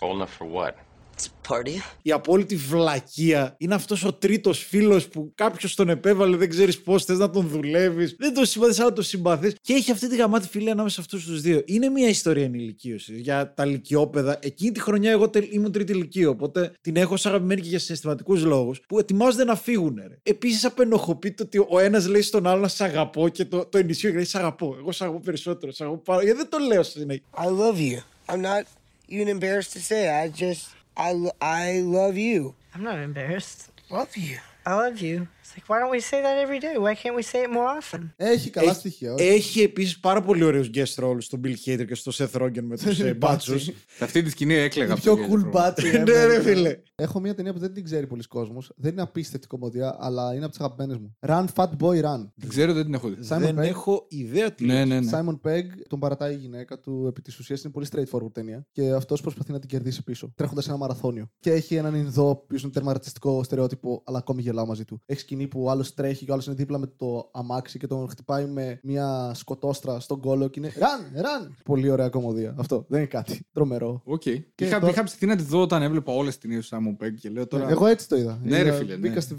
Old 0.00 0.16
enough 0.20 0.34
for 0.38 0.46
what? 0.56 0.74
To 1.22 1.50
party. 1.52 1.80
Η 2.02 2.12
απόλυτη 2.12 2.56
βλακεία 2.56 3.54
είναι 3.58 3.74
αυτός 3.74 4.04
ο 4.04 4.12
τρίτος 4.12 4.58
φίλος 4.64 5.08
που 5.08 5.32
κάποιος 5.34 5.74
τον 5.74 5.88
επέβαλε, 5.88 6.36
δεν 6.36 6.48
ξέρεις 6.48 6.80
πώς 6.80 7.04
θες 7.04 7.18
να 7.18 7.30
τον 7.30 7.48
δουλεύεις. 7.48 8.16
Δεν 8.18 8.34
τον 8.34 8.44
συμπαθείς, 8.44 8.80
αλλά 8.80 8.92
τον 8.92 9.04
συμπαθείς. 9.04 9.54
Και 9.60 9.72
έχει 9.72 9.90
αυτή 9.90 10.08
τη 10.08 10.16
γαμάτη 10.16 10.48
φιλία 10.48 10.72
ανάμεσα 10.72 10.94
σε 10.94 11.00
αυτούς 11.00 11.24
τους 11.24 11.40
δύο. 11.40 11.62
Είναι 11.64 11.88
μια 11.88 12.08
ιστορία 12.08 12.44
ενηλικίωσης 12.44 13.18
για 13.18 13.52
τα 13.54 13.64
λυκειόπαιδα. 13.64 14.38
Εκείνη 14.42 14.70
τη 14.72 14.80
χρονιά 14.80 15.10
εγώ 15.10 15.28
τε- 15.28 15.52
ήμουν 15.52 15.72
τρίτη 15.72 15.92
ηλικία, 15.92 16.28
οπότε 16.28 16.72
την 16.80 16.96
έχω 16.96 17.16
σαν 17.16 17.32
αγαπημένη 17.32 17.60
και 17.60 17.68
για 17.68 17.78
συναισθηματικού 17.78 18.36
λόγους 18.36 18.80
που 18.88 18.98
ετοιμάζονται 18.98 19.44
να 19.44 19.56
φύγουν. 19.56 19.98
Επίσης 20.22 20.64
απενοχοποιείται 20.64 21.42
ότι 21.42 21.58
ο 21.68 21.78
ένας 21.78 22.06
λέει 22.08 22.22
στον 22.22 22.46
άλλο 22.46 22.60
να 22.60 22.68
σε 22.68 22.84
αγαπώ 22.84 23.28
και 23.28 23.44
το, 23.44 23.64
το 23.66 23.78
ενισχύει 23.78 24.06
και 24.08 24.14
λέει 24.14 24.24
Σε 24.24 24.38
αγαπώ. 24.38 24.74
Εγώ 24.78 24.92
σε 24.92 25.04
αγαπώ 25.04 25.20
περισσότερο. 25.20 25.72
Σε 25.72 25.84
αγαπώ 25.84 25.98
πάρα... 25.98 26.22
Γιατί 26.22 26.38
δεν 26.38 26.48
το 26.48 26.58
λέω 26.58 26.82
συνέχεια. 26.82 27.22
I 27.38 27.44
love 27.46 27.78
you. 27.78 27.98
I'm 28.34 28.40
not 28.42 28.64
even 29.08 29.28
embarrassed 29.28 29.72
to 29.72 29.80
say. 29.88 30.00
it. 30.06 30.12
I 30.24 30.28
just, 30.42 30.62
I, 30.96 31.30
I 31.40 31.80
love 31.80 32.16
you. 32.16 32.54
I'm 32.74 32.82
not 32.82 32.98
embarrassed. 32.98 33.70
Love 33.90 34.16
you. 34.16 34.38
I 34.64 34.74
love 34.74 34.98
you. 35.00 35.28
It's 35.46 35.54
like, 35.58 35.66
why 35.70 35.78
don't 35.80 35.92
we 35.96 36.00
say 36.10 36.18
that 36.26 36.36
every 36.44 36.60
day? 36.66 36.74
Why 36.86 36.94
can't 37.02 37.14
we 37.20 37.22
say 37.32 37.40
it 37.46 37.50
more 37.56 37.68
often? 37.80 38.12
Έχει 38.16 38.50
καλά 38.50 38.70
Έχει- 38.70 38.78
στοιχεία. 38.78 39.12
όχι. 39.14 39.24
Έχει 39.26 39.60
επίσης 39.62 39.98
πάρα 40.00 40.22
πολύ 40.22 40.44
ωραίους 40.44 40.70
guest 40.74 40.94
roles 41.04 41.16
στον 41.18 41.40
Bill 41.44 41.54
Hader 41.66 41.84
και 41.86 41.94
στο 41.94 42.12
Seth 42.14 42.42
Rogen 42.42 42.60
με 42.62 42.76
τους 42.76 43.02
μπάτσους. 43.18 43.62
Σε 43.64 44.04
αυτή 44.04 44.22
τη 44.22 44.30
σκηνή 44.30 44.54
έκλαιγα. 44.54 44.94
Η 44.94 44.98
πιο 45.00 45.12
από 45.12 45.20
το 45.20 45.26
cool 45.26 45.30
γέλιο. 45.30 45.50
μπάτσι. 45.50 45.98
Ναι, 46.06 46.24
ρε 46.24 46.42
φίλε. 46.42 46.78
Έχω 46.94 47.20
μια 47.20 47.34
ταινία 47.34 47.52
που 47.52 47.58
δεν 47.58 47.72
την 47.74 47.84
ξέρει 47.84 48.06
πολλοί 48.06 48.22
κόσμος. 48.22 48.72
Δεν 48.76 48.92
είναι 48.92 49.02
απίστευτη 49.02 49.46
κομμωδία, 49.46 49.96
αλλά 50.00 50.34
είναι 50.34 50.44
από 50.44 50.50
τις 50.50 50.60
αγαπημένες 50.60 50.96
μου. 50.98 51.16
Run, 51.26 51.44
Fat 51.54 51.68
Boy, 51.80 52.02
Run. 52.04 52.28
Δεν 52.34 52.48
ξέρω, 52.48 52.72
δεν 52.72 52.84
την 52.84 52.94
έχω 52.94 53.08
δει. 53.08 53.16
Simon 53.28 53.38
Δεν 53.38 53.56
Pegg. 53.58 53.62
έχω 53.62 54.06
ιδέα 54.08 54.52
τι. 54.54 54.64
Ναι, 54.64 54.84
ναι, 54.84 55.00
ναι. 55.00 55.10
Simon 55.12 55.48
Pegg 55.48 55.64
τον 55.88 55.98
παρατάει 56.00 56.32
η 56.32 56.36
γυναίκα 56.36 56.78
του. 56.78 57.04
Επί 57.08 57.22
της 57.22 57.38
ουσίας 57.38 57.62
είναι 57.62 57.72
πολύ 57.72 57.86
straightforward 57.92 58.32
ταινία. 58.32 58.66
Και 58.72 58.90
αυτός 58.90 59.20
προσπαθεί 59.20 59.52
να 59.52 59.58
την 59.58 59.68
κερδίσει 59.68 60.02
πίσω, 60.02 60.32
τρέχοντας 60.36 60.68
ένα 60.68 60.76
μαραθώνιο. 60.76 61.30
Και 61.40 61.52
έχει 61.52 61.74
έναν 61.74 61.94
Ινδό, 61.94 62.36
που 62.48 62.56
είναι 62.62 62.70
τέρμα 62.70 62.92
ρατσιστικό 62.92 63.42
στερεότυπο, 63.42 64.02
αλλά 64.06 64.18
ακόμη 64.18 64.42
γελάω 64.42 64.66
μαζί 64.66 64.84
του. 64.84 65.02
Έχει 65.06 65.24
σκηνή 65.36 65.48
που 65.48 65.62
ο 65.64 65.70
άλλος 65.70 65.94
τρέχει 65.94 66.24
και 66.24 66.30
ο 66.30 66.32
άλλος 66.34 66.46
είναι 66.46 66.54
δίπλα 66.54 66.78
με 66.78 66.86
το 66.86 67.30
αμάξι 67.32 67.78
και 67.78 67.86
τον 67.86 68.08
χτυπάει 68.08 68.46
με 68.46 68.80
μια 68.82 69.30
σκοτόστρα 69.34 70.00
στον 70.00 70.20
κώλο 70.20 70.48
και 70.48 70.60
είναι 70.60 70.72
Run, 70.76 71.20
run! 71.22 71.50
Πολύ 71.64 71.90
ωραία 71.90 72.08
κωμωδία. 72.08 72.54
Αυτό 72.58 72.84
δεν 72.88 72.98
είναι 72.98 73.08
κάτι. 73.08 73.46
Τρομερό. 73.52 74.02
Οκ. 74.04 74.20
Και 74.22 74.42
Είχα, 74.58 74.78
τώρα- 74.78 74.92
είχα 74.92 75.02
ψηθεί 75.04 75.26
να 75.26 75.36
τη 75.36 75.42
δω 75.42 75.60
όταν 75.60 75.82
έβλεπα 75.82 76.12
όλες 76.12 76.34
τις 76.34 76.40
ταινίες 76.40 76.60
του 76.60 76.66
Simon 76.70 77.04
Pegg 77.04 77.14
και 77.20 77.28
λέω 77.28 77.46
τώρα. 77.46 77.68
Εγώ 77.68 77.86
έτσι 77.86 78.08
το 78.08 78.16
είδα. 78.16 78.38
Ναι, 78.42 78.62
ρε 78.62 78.68
Είδα- 78.68 78.76
φίλε, 78.76 78.92
ναι. 78.92 78.98
Μπήκα 78.98 79.20
στη- 79.20 79.36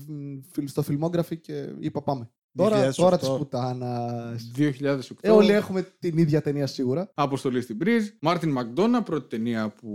στο 0.65 0.83
filmography 0.89 1.37
και 1.41 1.73
είπα 1.79 2.01
πάμε. 2.01 2.29
Τώρα, 2.57 2.89
2008. 2.89 2.93
τώρα 2.95 3.17
τη 3.17 3.25
πουτάνας. 3.25 4.51
2008. 4.57 4.99
Ε, 5.21 5.29
όλοι 5.29 5.51
έχουμε 5.51 5.87
την 5.99 6.17
ίδια 6.17 6.41
ταινία 6.41 6.67
σίγουρα. 6.67 7.11
Αποστολή 7.13 7.61
στην 7.61 7.75
Μπριζ. 7.75 8.07
Μάρτιν 8.19 8.49
Μακδόνα, 8.49 9.03
πρώτη 9.03 9.27
ταινία 9.29 9.69
που 9.69 9.89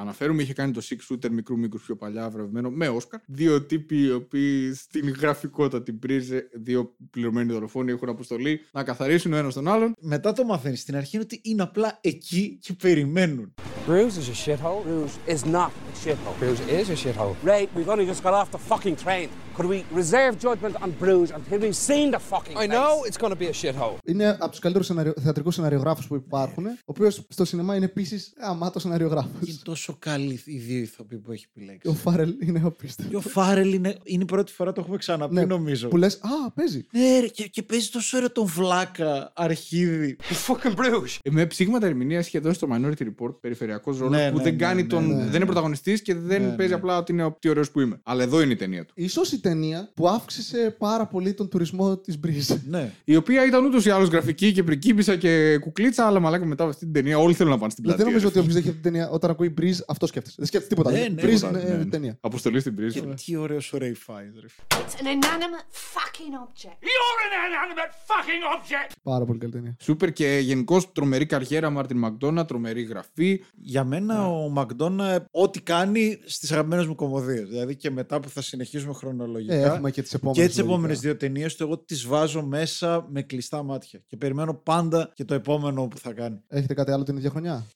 αναφέρουμε. 0.00 0.42
Είχε 0.42 0.52
κάνει 0.52 0.72
το 0.72 0.82
Six 0.84 1.14
Shooter 1.14 1.28
μικρού 1.30 1.58
μήκου 1.58 1.78
πιο 1.78 1.96
παλιά, 1.96 2.30
βραβευμένο 2.30 2.70
με 2.70 2.88
Όσκαρ. 2.88 3.20
Δύο 3.26 3.62
τύποι 3.62 4.02
οι 4.02 4.10
οποίοι 4.10 4.74
στην 4.74 5.08
γραφικότητα 5.20 5.82
την 5.82 5.94
Μπριζ, 5.94 6.30
δύο 6.52 6.96
πληρωμένοι 7.10 7.52
δολοφόνοι, 7.52 7.92
έχουν 7.92 8.08
αποστολή 8.08 8.60
να 8.72 8.82
καθαρίσουν 8.82 9.32
ο 9.32 9.36
ένας 9.36 9.54
τον 9.54 9.68
άλλον. 9.68 9.94
Μετά 10.00 10.32
το 10.32 10.44
μαθαίνεις. 10.44 10.80
Στην 10.80 10.96
αρχή 10.96 11.16
είναι 11.16 11.24
ότι 11.24 11.40
είναι 11.44 11.62
απλά 11.62 11.98
εκεί 12.00 12.58
και 12.62 12.72
περιμένουν. 12.72 13.54
Bruges 13.88 14.18
is 14.22 14.28
a 14.28 14.38
shithole. 14.44 14.82
Bruges 14.84 15.18
is 15.34 15.42
not 15.46 15.70
a 15.92 15.94
shithole. 16.02 16.34
Bruges 16.40 16.60
is 16.80 16.86
a 16.90 16.96
shithole. 17.02 17.34
Ray, 17.42 17.62
we've 17.74 17.88
only 17.94 18.06
just 18.12 18.22
got 18.22 18.34
off 18.40 18.48
the 18.56 18.62
fucking 18.70 18.96
train. 19.04 19.26
Could 19.56 19.68
we 19.74 19.78
reserve 20.02 20.32
judgment 20.46 20.74
on 20.84 20.90
Bruges 21.02 21.30
until 21.38 21.58
we've 21.64 21.80
seen 21.90 22.06
the 22.16 22.22
fucking 22.32 22.56
I 22.64 22.66
know 22.76 22.90
it's 23.08 23.18
going 23.22 23.32
to 23.36 23.40
be 23.44 23.46
a 23.46 23.52
shithole. 23.62 23.96
Είναι 24.04 24.28
από 24.28 24.50
τους 24.50 24.58
καλύτερους 24.58 24.86
σεναριο... 24.86 25.12
θεατρικούς 25.20 25.54
σεναριογράφους 25.54 26.06
που 26.06 26.14
υπάρχουν. 26.14 26.66
Ο 26.66 26.70
οποίος 26.84 27.26
στο 27.28 27.44
σινεμά 27.44 27.74
είναι 27.76 27.84
επίσης 27.84 28.32
αμάτο 28.38 28.78
σεναριογράφος. 28.78 29.48
Είναι 29.48 29.58
τόσο 29.64 29.96
καλή 29.98 30.42
οι 30.44 30.58
δύο 30.58 30.78
ηθοποιοί 30.78 31.18
που 31.18 31.32
έχει 31.32 31.46
επιλέξει. 31.54 31.88
Ο 31.88 31.92
Φάρελ 31.92 32.36
είναι 32.40 32.62
απίστευτο. 32.64 33.10
Και 33.10 33.16
ο 33.16 33.20
Φάρελ 33.20 33.72
είναι, 33.72 33.96
είναι 34.04 34.22
η 34.22 34.26
πρώτη 34.26 34.52
φορά 34.52 34.72
το 34.72 34.80
έχουμε 34.80 34.96
ξαναπεί, 34.96 35.34
Ναι, 35.34 35.44
νομίζω. 35.44 35.88
Που 35.88 35.96
λες, 35.96 36.14
Α, 36.14 36.50
παίζει. 36.50 36.86
Ναι, 36.92 37.20
ρε, 37.20 37.26
και, 37.26 37.46
και 37.48 37.62
παίζει 37.62 37.88
τόσο 37.88 38.16
ωραίο 38.16 38.32
τον 38.32 38.44
Βλάκα 38.46 39.32
αρχίδι. 39.34 40.16
Fucking 40.46 40.74
Bruges. 40.74 41.16
Ε, 41.22 41.30
Με 41.30 41.46
ψήγματα 41.46 41.86
ερμηνείας 41.86 42.24
σχεδόν 42.24 42.54
στο 42.54 42.68
Minority 42.72 43.02
Report, 43.02 43.40
περιφερειακό 43.40 43.77
ρόλος 43.84 44.10
Ναι, 44.10 44.30
που 44.30 44.36
ναι, 44.36 44.42
δεν 44.42 44.52
ναι, 44.52 44.58
κάνει 44.58 44.82
ναι, 44.82 44.88
τον. 44.88 45.06
ναι. 45.08 45.24
δεν 45.24 45.34
είναι 45.34 45.44
πρωταγωνιστής 45.44 46.02
και 46.02 46.14
δεν 46.14 46.42
Ναι, 46.42 46.48
παίζει 46.48 46.72
ναι. 46.72 46.78
απλά 46.78 46.98
ότι 46.98 47.12
είναι 47.12 47.24
ο 47.24 47.36
τι 47.38 47.48
ωραίος 47.48 47.70
που 47.70 47.80
είμαι. 47.80 48.00
Αλλά 48.02 48.22
εδώ 48.22 48.40
είναι 48.40 48.52
η 48.52 48.56
ταινία 48.56 48.84
του. 48.84 48.92
Ίσως 48.96 49.32
η 49.32 49.40
ταινία 49.40 49.90
που 49.94 50.08
αύξησε 50.08 50.74
πάρα 50.78 51.06
πολύ 51.06 51.34
τον 51.34 51.48
τουρισμό 51.48 51.96
της 51.96 52.18
Μπριζ. 52.18 52.50
Ναι. 52.66 52.92
Η 53.04 53.16
οποία 53.16 53.46
ήταν 53.46 53.64
ούτως 53.64 53.84
ή 53.86 53.90
άλλως 53.90 54.08
γραφική 54.08 54.52
και 54.52 54.62
πρικίπησα 54.62 55.16
και 55.16 55.58
κουκλίτσα, 55.60 56.06
αλλά 56.06 56.20
μαλάκα 56.20 56.44
μετά 56.44 56.62
από 56.62 56.72
αυτή 56.72 56.84
την 56.84 56.94
ταινία 56.94 57.18
όλοι 57.18 57.34
θέλουν 57.34 57.52
να 57.52 57.58
πάνε 57.58 57.70
στην 57.70 57.84
Δεν 57.84 57.92
πλατεία. 57.94 58.12
νομίζω 58.12 58.28
ότι 58.28 58.38
όποιο 58.38 58.58
έχει 58.58 58.68
αυτή 58.68 58.80
την 58.80 58.92
ταινία, 58.92 59.08
όταν 59.10 59.30
ακούει 59.30 59.50
Μπριζ, 59.50 59.78
αυτός 59.86 60.08
σκέφτεται. 60.08 60.34
Δεν 60.38 60.46
σκέφτεται 60.46 60.74
τίποτα. 60.74 60.90
Ναι, 60.94 60.98
Λέει, 60.98 61.08
ναι, 61.08 61.22
Breeze 61.22 61.38
τίποτα, 61.40 61.60
είναι 61.60 61.70
ναι, 61.70 61.76
ναι. 61.76 61.84
ταινία. 61.84 62.16
Αποστολής 62.20 62.60
στην 62.62 62.74
πρίζα. 62.74 63.00
Και 63.00 63.06
τι 63.24 63.36
ωραίο 63.36 63.56
ο 63.56 63.76
Ray 63.80 63.82
Fiennes, 64.06 64.38
ρε. 64.40 64.46
It's 64.68 65.00
an 65.00 65.06
inanimate 65.06 65.68
fucking 65.94 66.34
object. 66.44 66.78
You're 66.90 67.18
an 67.26 67.32
inanimate 67.46 67.94
fucking 68.10 68.42
object! 68.56 68.92
Πάρα 69.02 69.24
πολύ 69.24 69.38
καλή 69.38 69.52
ταινία. 69.52 69.76
Σούπερ 69.80 70.12
και 70.12 70.38
γενικώς 70.42 70.92
τρομερή 70.92 71.26
καριέρα 71.26 71.70
Μάρτιν 71.70 71.98
Μακδόνα, 71.98 72.44
τρομερή 72.44 72.82
γραφή. 72.82 73.44
Για 73.70 73.84
μένα 73.84 74.14
Ναι. 74.14 74.24
ο 74.24 74.48
Μακδόνα 74.48 75.26
ό,τι 75.30 75.60
κάνει 75.60 76.18
στις 76.26 76.52
αγαπημένες 76.52 76.86
μου 76.86 76.94
κομμωδίες. 76.94 77.48
Δηλαδή 77.48 77.76
και 77.76 77.90
μετά 77.90 78.20
που 78.20 78.28
θα 78.28 78.42
συνεχίσουμε 78.42 78.92
χρονολογικά. 78.94 79.54
Ε, 79.54 79.62
έχουμε 79.62 79.90
και 79.90 80.02
τις 80.02 80.14
επόμενες 80.14 80.46
Και 80.46 80.52
τι 80.54 80.60
επόμενες 80.60 80.86
λογικά. 80.88 81.00
δύο 81.08 81.16
ταινίες 81.16 81.54
του, 81.56 81.62
εγώ 81.62 81.78
τις 81.78 82.06
βάζω 82.06 82.42
μέσα 82.42 83.06
με 83.10 83.22
κλειστά 83.22 83.62
μάτια. 83.62 84.00
Και 84.06 84.16
περιμένω 84.16 84.54
πάντα 84.54 85.10
και 85.14 85.24
το 85.24 85.34
επόμενο 85.34 85.86
που 85.88 85.98
θα 85.98 86.12
κάνει. 86.12 86.40
Έχετε 86.48 86.74
κάτι 86.74 86.90
άλλο 86.90 87.02
την 87.02 87.16
ίδια 87.16 87.30
χρονιά; 87.30 87.66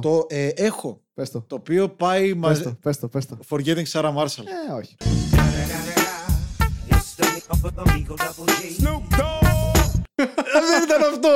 2008 0.00 0.26
ε, 0.28 0.48
έχω. 0.48 1.02
Πες 1.14 1.30
το. 1.30 1.40
Το 1.46 1.54
οποίο 1.54 1.88
πάει 1.88 2.28
Πες 2.28 2.34
μαζί. 2.38 2.62
το, 2.62 2.76
πες 2.82 2.98
το, 2.98 3.08
πες 3.08 3.26
το. 3.26 3.38
Forgetting 3.48 3.84
Sarah 3.92 4.14
Marshall. 4.14 4.44
Ε, 4.68 4.72
όχι. 4.78 4.96
Δεν 10.52 10.82
ήταν 10.84 11.00
αυτό. 11.12 11.28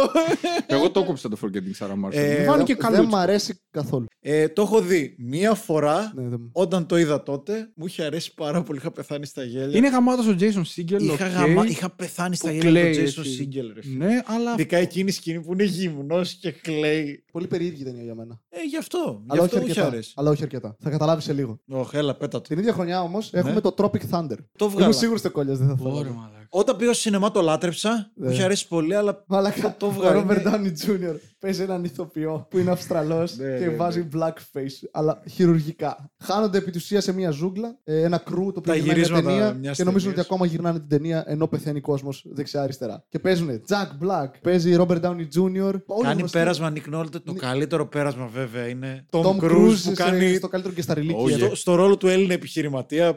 Εγώ 0.66 0.90
το 0.90 1.00
έκοψα 1.00 1.28
το 1.28 1.36
Forgetting 1.42 1.86
Sarah 1.86 1.90
Marshall. 2.04 2.12
Ε, 2.12 2.38
Μου 2.38 2.44
φάνηκε 2.44 2.74
Δεν 2.74 2.92
καλός. 2.92 3.06
μ' 3.06 3.14
αρέσει 3.16 3.60
καθόλου. 3.70 4.06
Ε, 4.20 4.48
το 4.48 4.62
έχω 4.62 4.80
δει 4.80 5.14
μία 5.18 5.54
φορά. 5.54 6.12
Ναι, 6.14 6.28
δεν- 6.28 6.50
Όταν 6.52 6.86
το 6.86 6.96
είδα 6.98 7.22
τότε, 7.22 7.70
μου 7.74 7.86
είχε 7.86 8.02
αρέσει 8.02 8.34
πάρα 8.34 8.62
πολύ. 8.62 8.78
Είχα 8.78 8.90
πεθάνει 8.90 9.26
στα 9.26 9.42
γέλια. 9.44 9.76
Είναι 9.78 9.88
γαμάτος 9.88 10.26
ο 10.26 10.36
Jason 10.40 10.62
Siegel. 10.76 11.00
Είχα, 11.02 11.26
οκ, 11.26 11.32
γαμα... 11.32 11.66
είχα 11.66 11.90
πεθάνει 11.90 12.36
στα 12.36 12.48
που 12.48 12.54
γέλια 12.54 12.70
κλαίει 12.70 12.92
του 12.92 13.00
Jason 13.00 13.18
έτσι. 13.24 13.48
Siegel, 13.52 13.70
ρε 13.74 13.82
φίλε. 13.82 14.04
Ναι, 14.06 14.22
αλλά. 14.26 14.52
Ειδικά 14.52 14.76
εκείνη 14.76 15.08
η 15.08 15.12
σκηνή 15.12 15.40
που 15.40 15.52
είναι 15.52 15.64
γυμνός 15.64 16.32
και 16.34 16.50
κλαίει. 16.50 17.24
Πολύ 17.32 17.46
περίεργη 17.46 17.84
ταινία 17.84 18.02
για 18.02 18.14
μένα. 18.14 18.40
Ε, 18.48 18.62
γι' 18.62 18.76
αυτό. 18.76 18.98
Γι' 18.98 19.26
Αλλά 19.28 19.42
όχι, 19.42 19.44
αυτό 19.44 19.56
μου 19.56 19.62
είχε 19.62 19.70
αρκετά. 19.80 19.86
αρέσει. 19.96 20.12
αλλά 20.16 20.30
όχι 20.30 20.42
αρκετά. 20.42 20.76
Θα 20.80 20.90
καταλάβεις 20.90 21.24
σε 21.24 21.32
λίγο. 21.32 21.60
Ωχ, 21.68 21.94
έλα, 21.94 22.14
πέτα 22.16 22.40
το. 22.40 22.48
Την 22.48 22.58
ίδια 22.58 22.72
χρονιά 22.72 23.02
όμως 23.02 23.32
έχουμε 23.32 23.60
το 23.60 23.74
Tropic 23.78 24.00
Thunder. 24.10 24.36
Το 24.58 24.68
βγάλα. 24.68 24.84
Είμαι 24.84 24.94
σίγουρος 24.94 25.20
ότι 25.24 25.32
κόλλια 25.32 25.54
δεν 25.54 25.68
θα 25.68 25.76
θέλω. 25.76 26.30
Όταν 26.48 26.76
πήγα 26.76 26.92
στο 26.92 27.00
σινεμά 27.00 27.30
το 27.30 27.40
λάτρεψα. 27.40 28.12
Μου 28.16 28.26
Ναι. 28.26 28.32
είχε 28.32 28.42
αρέσει 28.42 28.68
πολύ, 28.68 28.94
αλλά 29.08 29.24
Αλλά 29.28 29.52
το, 29.52 29.74
το 29.78 29.86
ο 29.86 29.90
βγάλα. 29.90 30.22
Robert 30.26 30.40
Είναι- 30.40 30.50
Downey 30.54 30.86
Jr. 30.86 31.14
παίζει 31.38 31.62
έναν 31.62 31.84
ηθοποιό 31.84 32.46
που 32.50 32.58
είναι 32.58 32.70
Αυστραλός 32.70 33.36
Ναι, 33.36 33.58
και 33.58 33.64
ναι, 33.64 33.74
βάζει 33.76 34.08
blackface, 34.14 34.88
αλλά 34.92 35.22
χειρουργικά. 35.30 36.10
Χάνονται 36.24 36.58
επί 36.58 36.70
της 36.70 36.82
ουσίας 36.82 37.04
σε 37.04 37.12
μια 37.12 37.30
ζούγκλα, 37.30 37.78
ε, 37.84 38.02
ένα 38.02 38.18
κρού 38.18 38.52
το 38.52 38.58
οποίο 38.58 38.72
Τα 38.72 38.74
γυρνάει 38.74 38.94
μια 38.94 39.02
γυρίσματα 39.04 39.28
ταινία 39.28 39.52
μιας 39.52 39.76
και 39.76 39.84
νομίζουν 39.84 40.08
ταινίας. 40.08 40.26
ότι 40.26 40.34
ακόμα 40.34 40.46
γυρνάνε 40.52 40.78
την 40.78 40.88
ταινία 40.88 41.24
ενώ 41.26 41.46
πεθαίνει 41.46 41.80
κόσμος 41.80 42.24
δεξιά-αριστερά. 42.32 43.04
Και 43.08 43.18
παίζουν 43.18 43.60
Jack 43.68 44.06
Black, 44.06 44.28
παίζει 44.42 44.76
Robert 44.78 45.00
Downey 45.00 45.26
Jr. 45.36 45.72
Όλοι 45.86 46.02
Κάνει 46.02 46.18
γνωστοί. 46.18 46.38
πέρασμα 46.38 46.72
Nick 46.74 46.94
Nolte. 46.94 47.22
Το 47.24 47.32
καλύτερο 47.34 47.86
πέρασμα 47.88 48.26
βέβαια 48.26 48.66
είναι 48.68 49.06
Tom, 49.10 49.20
Tom 49.22 49.36
Cruise 49.36 49.50
Cruise 49.50 49.68
που 49.68 49.74
σε- 49.76 49.92
κάνει 49.94 50.34
στο 50.34 50.48
καλύτερο 50.48 50.74
και 50.74 50.82
στα 50.82 50.92
Oh, 50.94 50.96
ρηλίκια. 50.96 51.36
στο, 51.46 51.54
στο 51.54 51.74
ρόλο 51.74 51.96
του 51.96 52.06
Έλληνα 52.06 52.32
επιχειρηματία. 52.32 53.16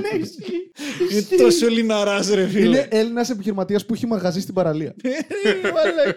ναι, 0.00 0.18
ισχύει. 0.22 0.70
είναι 1.12 1.42
τόσο 1.42 1.66
λιναράς 1.68 2.28
ρε 2.30 2.46
φίλε. 2.46 2.66
Είναι 2.66 2.86
Έλληνας 2.90 3.30
επιχειρηματίας 3.30 3.86
που 3.86 3.94
έχει 3.94 4.06
μαγαζί 4.06 4.40
στην 4.40 4.54
παραλία. 4.54 4.94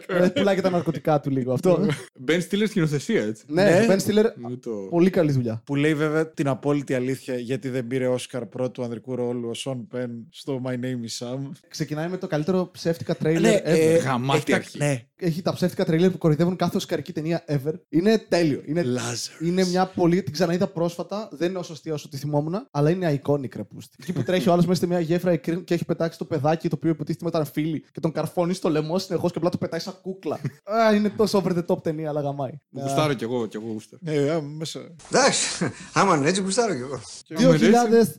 Ε, 0.08 0.28
Πουλάει 0.28 0.56
και 0.56 0.62
τα 0.62 0.70
ναρκωτικά 0.70 1.07
του 1.20 1.30
λίγο 1.30 1.54
αυτό. 1.54 1.88
Ben 2.28 2.36
Stiller 2.50 2.68
σκηνοθεσία, 2.68 3.22
έτσι. 3.24 3.44
Ναι, 3.48 3.64
Ναι. 3.64 3.86
Ben 3.90 3.98
Stiller, 4.00 4.26
Είναι 4.44 4.56
το... 4.62 4.72
πολύ 4.90 5.10
καλή 5.10 5.32
δουλειά. 5.32 5.62
Που 5.66 5.76
λέει 5.76 5.94
βέβαια 5.96 6.30
την 6.32 6.48
απόλυτη 6.48 6.94
αλήθεια 6.94 7.36
γιατί 7.36 7.70
δεν 7.70 7.88
πήρε 7.88 8.08
Όσκαρ 8.08 8.46
πρώτου 8.46 8.84
ανδρικού 8.84 9.16
ρόλου 9.16 9.50
ο 9.50 9.54
Σον 9.54 9.88
Πεν 9.88 10.10
στο 10.30 10.62
My 10.66 10.72
Name 10.74 11.26
is 11.26 11.28
Sam. 11.28 11.40
Ξεκινάει 11.68 12.08
με 12.08 12.18
το 12.18 12.28
καλύτερο 12.28 12.70
ψεύτικα 12.72 13.16
τρέιλερ 13.16 13.42
Ναι, 13.52 13.58
ever. 13.64 13.78
ε, 13.78 13.98
Γαμάτη 13.98 14.38
έχει 14.38 14.46
τα- 14.50 14.56
αρχή. 14.56 14.78
Ναι, 14.78 15.07
Έχει 15.20 15.42
τα 15.42 15.54
ψεύτικα 15.54 15.86
τρέιλερ 15.86 16.10
που 16.12 16.18
κοροϊδεύουν 16.18 16.56
κάθε 16.56 16.76
οσκαρική 16.78 17.14
ταινία 17.14 17.44
ever. 17.48 17.74
Είναι 17.90 18.18
τέλειο. 18.18 18.62
Είναι, 18.66 18.84
Lazarus. 18.86 19.46
είναι 19.46 19.66
μια 19.66 19.86
πολύ. 19.86 20.24
Την 20.24 20.34
ξαναείδα 20.34 20.68
πρόσφατα. 20.68 21.28
Δεν 21.32 21.50
είναι 21.50 21.60
όσο 21.60 21.74
αστεία 21.74 21.94
όσο 21.94 22.10
τη 22.10 22.18
θυμόμουν, 22.18 22.68
αλλά 22.72 22.90
είναι 22.90 23.22
iconic 23.24 23.56
ρεπούστη. 23.56 23.96
Εκεί 24.02 24.14
που 24.14 24.24
τρέχει 24.24 24.50
ο 24.50 24.52
άλλος 24.52 24.66
μέσα 24.66 24.80
σε 24.80 24.88
μια 24.88 25.00
γέφυρα 25.00 25.32
εκρή- 25.32 25.64
και 25.64 25.74
έχει 25.74 25.86
πετάξει 25.86 26.18
το 26.18 26.26
παιδάκι 26.26 26.70
το 26.70 26.76
οποίο 26.78 26.90
υποτίθεται 26.90 27.28
ήταν 27.28 27.46
φίλοι 27.46 27.84
και 27.92 28.00
τον 28.00 28.12
καρφώνει 28.12 28.54
στο 28.54 28.70
λαιμό 28.70 29.00
συνεχώς 29.00 29.32
και 29.32 29.38
απλά 29.38 29.50
το 29.50 29.58
πετάει 29.58 29.80
σαν 29.80 29.94
κούκλα. 30.02 30.40
Α, 30.82 30.94
είναι 30.96 31.10
τόσο 31.10 31.38
over 31.44 31.52
the 31.58 31.66
top 31.66 31.84
ταινία, 31.84 32.10
αλλά 32.10 32.22
γαμάει. 32.22 32.52
Γουστάρω 32.70 33.14
κι 33.14 33.24
εγώ, 33.24 33.46
κι 33.46 33.58
εγώ 33.58 33.66
γουστάρω. 33.72 34.02
Ε, 34.06 34.32
α, 34.32 34.42
μέσα. 34.42 34.80
Εντάξει, 35.12 35.72
άμα 35.94 36.16
είναι 36.16 36.28
έτσι, 36.30 36.42
γουστάρω 36.42 36.74
κι 36.76 36.82
εγώ. 36.82 37.00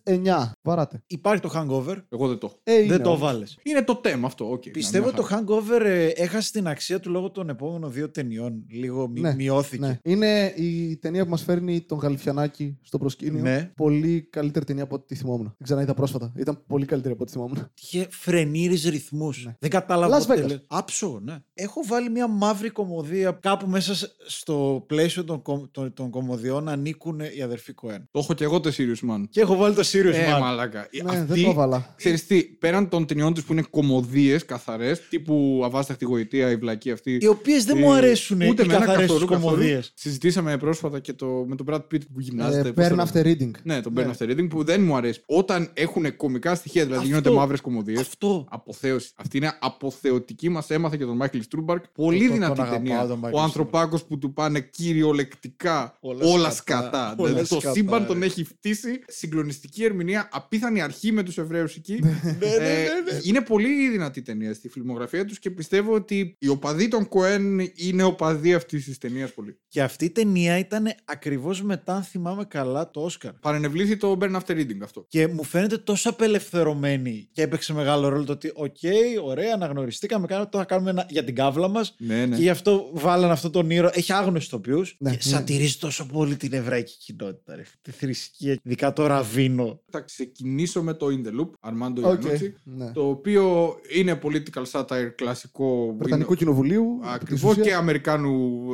2009. 0.05 0.51
Βαράτε. 0.63 1.03
Υπάρχει 1.07 1.43
το 1.43 1.51
Hangover. 1.55 1.97
Εγώ 2.09 2.29
δεν 2.29 2.39
το 2.39 2.47
έχω. 2.47 2.59
Ε, 2.63 2.75
είναι 2.75 2.87
δεν 2.93 3.03
το 3.03 3.09
όμως. 3.09 3.21
βάλες. 3.21 3.59
Είναι 3.63 3.83
το 3.83 4.01
θέμα 4.03 4.27
αυτό, 4.27 4.51
οκ. 4.51 4.63
Πιστεύω 4.73 5.05
Να, 5.07 5.13
μια 5.13 5.21
το 5.21 5.27
χαρά. 5.27 5.45
Hangover 5.47 5.81
ε, 5.85 6.07
έχασε 6.07 6.53
την 6.53 6.69
αξία 6.69 6.88
του 7.01 7.11
λόγω 7.11 7.31
των 7.31 7.49
επόμενων 7.49 7.93
δύο 7.93 8.11
ταινιών. 8.11 8.65
Λίγο 8.71 9.09
μει- 9.09 9.21
Ναι, 9.23 9.35
μειώθηκε. 9.35 9.87
Ναι. 9.87 9.99
Είναι 10.03 10.53
η 10.57 10.97
ταινία 10.97 11.25
που 11.25 11.31
μας 11.31 11.43
φέρνει 11.43 11.81
τον 11.81 11.99
Γαλιφιανάκη 11.99 12.77
στο 12.83 12.99
προσκήνιο. 12.99 13.43
Ναι. 13.43 13.73
Πολύ 13.77 14.27
καλύτερη 14.31 14.65
ταινία 14.65 14.83
από 14.83 14.95
ό,τι 14.95 15.07
τη 15.07 15.15
θυμόμουν. 15.15 15.55
Την 15.57 15.65
ξαναείδα 15.65 15.95
πρόσφατα. 15.95 16.33
Ήταν 16.37 16.63
πολύ 16.67 16.85
καλύτερη 16.87 17.13
από 17.15 17.23
ό,τι 17.23 17.33
θυμόμουν. 17.33 17.71
Είχε 17.83 18.07
φρενήρεις 18.11 18.75
ρυθμούς. 18.89 19.45
Ναι. 19.47 19.55
Δεν 19.59 19.71
κατάλαβα. 19.71 20.19
Las 20.23 20.27
ποτέ, 20.27 20.43
Vegas. 20.45 20.47
λέ- 20.49 20.61
Άψογο, 20.67 21.21
ναι. 21.21 21.37
Έχω 21.55 21.81
βάλει 21.87 22.11
μια 22.11 22.27
μαύρη 22.29 22.71
κωμωδία 22.71 23.31
κάπου 23.41 23.69
μέσα 23.69 23.95
σ- 23.95 24.11
στο 24.27 24.85
πλαίσιο 24.87 25.25
των, 25.25 25.43
κωμ- 25.43 25.71
των, 25.71 25.93
των 25.93 26.11
κωμωδιών 26.11 26.69
ανήκουν 26.69 27.21
οι 27.37 27.43
αδερφοί 27.43 27.73
Κοέν. 27.73 28.09
Το 28.11 28.19
έχω 28.19 28.35
κι 28.35 28.43
εγώ 28.43 28.61
το 28.61 28.71
Serious 28.77 29.11
Man. 29.11 29.25
Και 29.31 29.41
έχω 29.41 29.57
βάλει 29.57 29.75
το 29.75 29.83
Serious 29.93 30.13
Ε, 30.13 30.37
Man. 30.37 30.41
μαλάκα. 30.41 30.89
Ναι, 31.05 31.11
δεν 31.13 31.21
Αυτή, 31.23 31.43
το 31.43 31.51
έβαλα. 31.51 31.95
Ξέρεις 31.97 32.27
τι, 32.27 32.43
πέραν 32.43 32.89
των 32.89 33.07
ταινιών 33.07 33.35
τους 33.35 33.45
που 33.45 33.53
είναι 33.53 33.63
κωμωδίες 33.71 34.45
καθαρές, 34.45 35.09
τύπου 35.09 35.61
Αβάσταχτη 35.65 36.05
Γοητεία, 36.05 36.51
η 36.51 36.57
βλακεία 36.79 36.91
αυτή. 36.91 37.19
Οι 37.21 37.27
οποίες 37.27 37.65
δεν 37.65 37.77
ε, 37.77 37.81
μου 37.81 37.93
αρέσουν 37.93 38.41
οι 38.41 38.49
ούτε 38.49 38.63
εμένα 38.63 38.79
καθαρές 38.79 39.01
καθόλου, 39.07 39.21
του 39.27 39.33
καθόλου. 39.33 39.51
κωμωδίες. 39.55 39.93
Συζητήσαμε 39.95 40.57
πρόσφατα 40.59 41.01
και 41.01 41.13
το, 41.13 41.27
με 41.49 41.57
τον 41.57 41.67
Brad 41.71 41.77
Pitt 41.77 42.01
που 42.13 42.21
γυμνάζεται. 42.21 42.69
Ε, 42.69 42.73
πώς 42.73 42.87
Burn 42.87 42.97
το 42.97 43.09
after 43.13 43.25
reading. 43.27 43.51
Ναι, 43.63 43.81
τον 43.81 43.93
Burn 43.97 44.11
After 44.11 44.31
Reading 44.31 44.49
που 44.51 44.65
δεν 44.65 44.83
μου 44.83 44.97
αρέσει. 44.97 45.21
Όταν 45.27 45.71
έχουν 45.75 46.17
κωμικά 46.17 46.55
στοιχεία, 46.55 46.83
δηλαδή 46.85 47.03
Αυτό. 47.05 47.09
γίνονται 47.19 47.31
μαύρες 47.41 47.61
κωμωδίες. 47.61 48.01
Αυτό. 48.01 48.47
Αποθέωση. 48.51 49.11
Αυτή 49.17 49.37
είναι 49.37 49.53
αποθεωτική. 49.61 50.49
Μας 50.49 50.71
έμαθε 50.71 50.97
και 50.97 51.05
τον 51.05 51.17
Μάικλ 51.17 51.39
Στούλμπαργκ. 51.41 51.85
Πολύ 51.89 52.19
Το- 52.19 52.25
τον 52.25 52.35
δυνατή 52.35 52.61
αγαπάω, 52.61 52.79
ταινία. 52.79 53.07
τον 53.07 53.21
Michael 53.25 53.33
Ο 53.33 53.41
ανθρωπάκος 53.41 54.05
που 54.05 54.19
του 54.19 54.33
πάνε 54.33 54.61
κυριολεκτικά 54.61 55.97
Όλα 56.01 56.25
όλα, 56.27 56.51
σκατά. 56.51 56.81
σκατά. 56.81 57.15
Όλα 57.19 57.29
δηλαδή 57.29 57.49
το 57.49 57.55
σκατά, 57.61 57.75
σύμπαν 57.75 58.01
ρε. 58.01 58.07
τον 58.07 58.23
έχει 58.23 58.45
φτύσει. 58.45 59.01
Συγκλονιστική 59.07 59.85
ερμηνεία. 59.85 60.29
Απίθανη 60.33 60.81
αρχή 60.83 61.13
με 61.13 61.23
τους 61.23 61.39
Εβραίους 61.39 61.77
εκεί. 61.77 61.99
ναι, 62.03 62.47
Ε, 62.47 62.87
Είναι 63.23 63.41
πολύ 63.41 63.89
δυνατή 63.89 64.23
ταινία 64.23 64.55
στη 64.55 64.69
φιλμογραφία 64.69 65.25
τους 65.25 65.39
και 65.39 65.51
πιστεύω 65.51 65.95
ότι 65.95 66.37
οι 66.39 66.49
οπαδοί 66.69 66.89
των 66.89 67.09
Κοέν 67.09 67.59
είναι 67.75 68.03
οπαδοί 68.03 68.55
αυτής 68.55 68.85
της 68.85 68.99
ταινίας 68.99 69.33
πολύ. 69.33 69.59
Και 69.69 69.83
αυτή 69.83 70.05
η 70.05 70.11
ταινία 70.11 70.59
ήταν 70.59 70.87
ακριβώς 71.05 71.63
μετά, 71.63 71.95
αν 71.95 72.03
θυμάμαι 72.03 72.45
καλά, 72.45 72.91
το 72.91 73.01
Όσκαρ. 73.01 73.33
Παρενεβλήθη 73.33 73.97
το 73.97 74.19
Burn 74.21 74.35
After 74.35 74.51
Reading 74.51 74.79
αυτό. 74.83 75.05
Και 75.09 75.27
μου 75.27 75.45
φαίνεται 75.45 75.79
τόσο 75.79 76.11
απελευθερωμένη 76.11 77.29
και 77.33 77.43
έπαιξε 77.43 77.73
μεγάλο 77.73 78.09
ρόλο 78.09 78.25
το 78.25 78.33
ότι, 78.33 78.53
οκ, 78.55 78.77
ωραία, 79.25 79.55
αναγνωριστήκαμε, 79.55 80.27
κάνουμε, 80.27 80.49
το 80.51 80.59
θα 80.59 80.65
κάνουμε 80.65 80.91
ένα- 80.91 81.07
για 81.09 81.25
την 81.25 81.35
κάβλα 81.35 81.69
μας. 81.69 81.95
Ναι, 81.99 82.27
ναι. 82.27 82.37
Και 82.37 82.43
γι' 82.43 82.51
αυτό 82.51 82.91
βάλανε 82.93 83.33
αυτό 83.33 83.51
τον 83.51 83.71
ήρωα. 83.71 83.91
Έχει 83.95 84.13
άγνωστο 84.13 84.57
ηθοποιό. 84.57 84.83
Ναι, 84.99 85.11
και 85.11 85.17
ναι. 85.17 85.37
σατιρίζει 85.37 85.77
τόσο 85.77 86.07
πολύ 86.07 86.37
την 86.37 86.53
εβραϊκή 86.53 86.97
κοινότητα. 86.99 87.57
Ρε. 87.57 87.63
Τη 87.83 87.91
θρησκεία, 87.91 88.57
ειδικά 88.63 88.93
το 88.93 89.07
ραβίνο. 89.07 89.81
Θα 89.91 90.01
ξεκινήσω 90.01 90.83
με 90.83 90.95
το 90.95 91.07
In 91.07 91.27
the 91.27 91.41
Loop, 91.41 91.51
Αρμάντο 91.61 92.09
Οκ, 92.11 92.23
Ιαννούτσι, 92.23 92.55
ναι. 92.65 92.93
το 92.93 93.09
οποίο 93.09 93.75
είναι 93.95 94.19
political 94.23 94.63
satire 94.73 95.11
κλασικό. 95.15 95.97
Βρετανικού 95.99 96.35
κοινοβουλίου. 96.63 97.01
Ακριβώ 97.15 97.49
της 97.49 97.55
και 97.57 97.61
ουσίας. 97.61 97.79
Αμερικάνου 97.79 98.65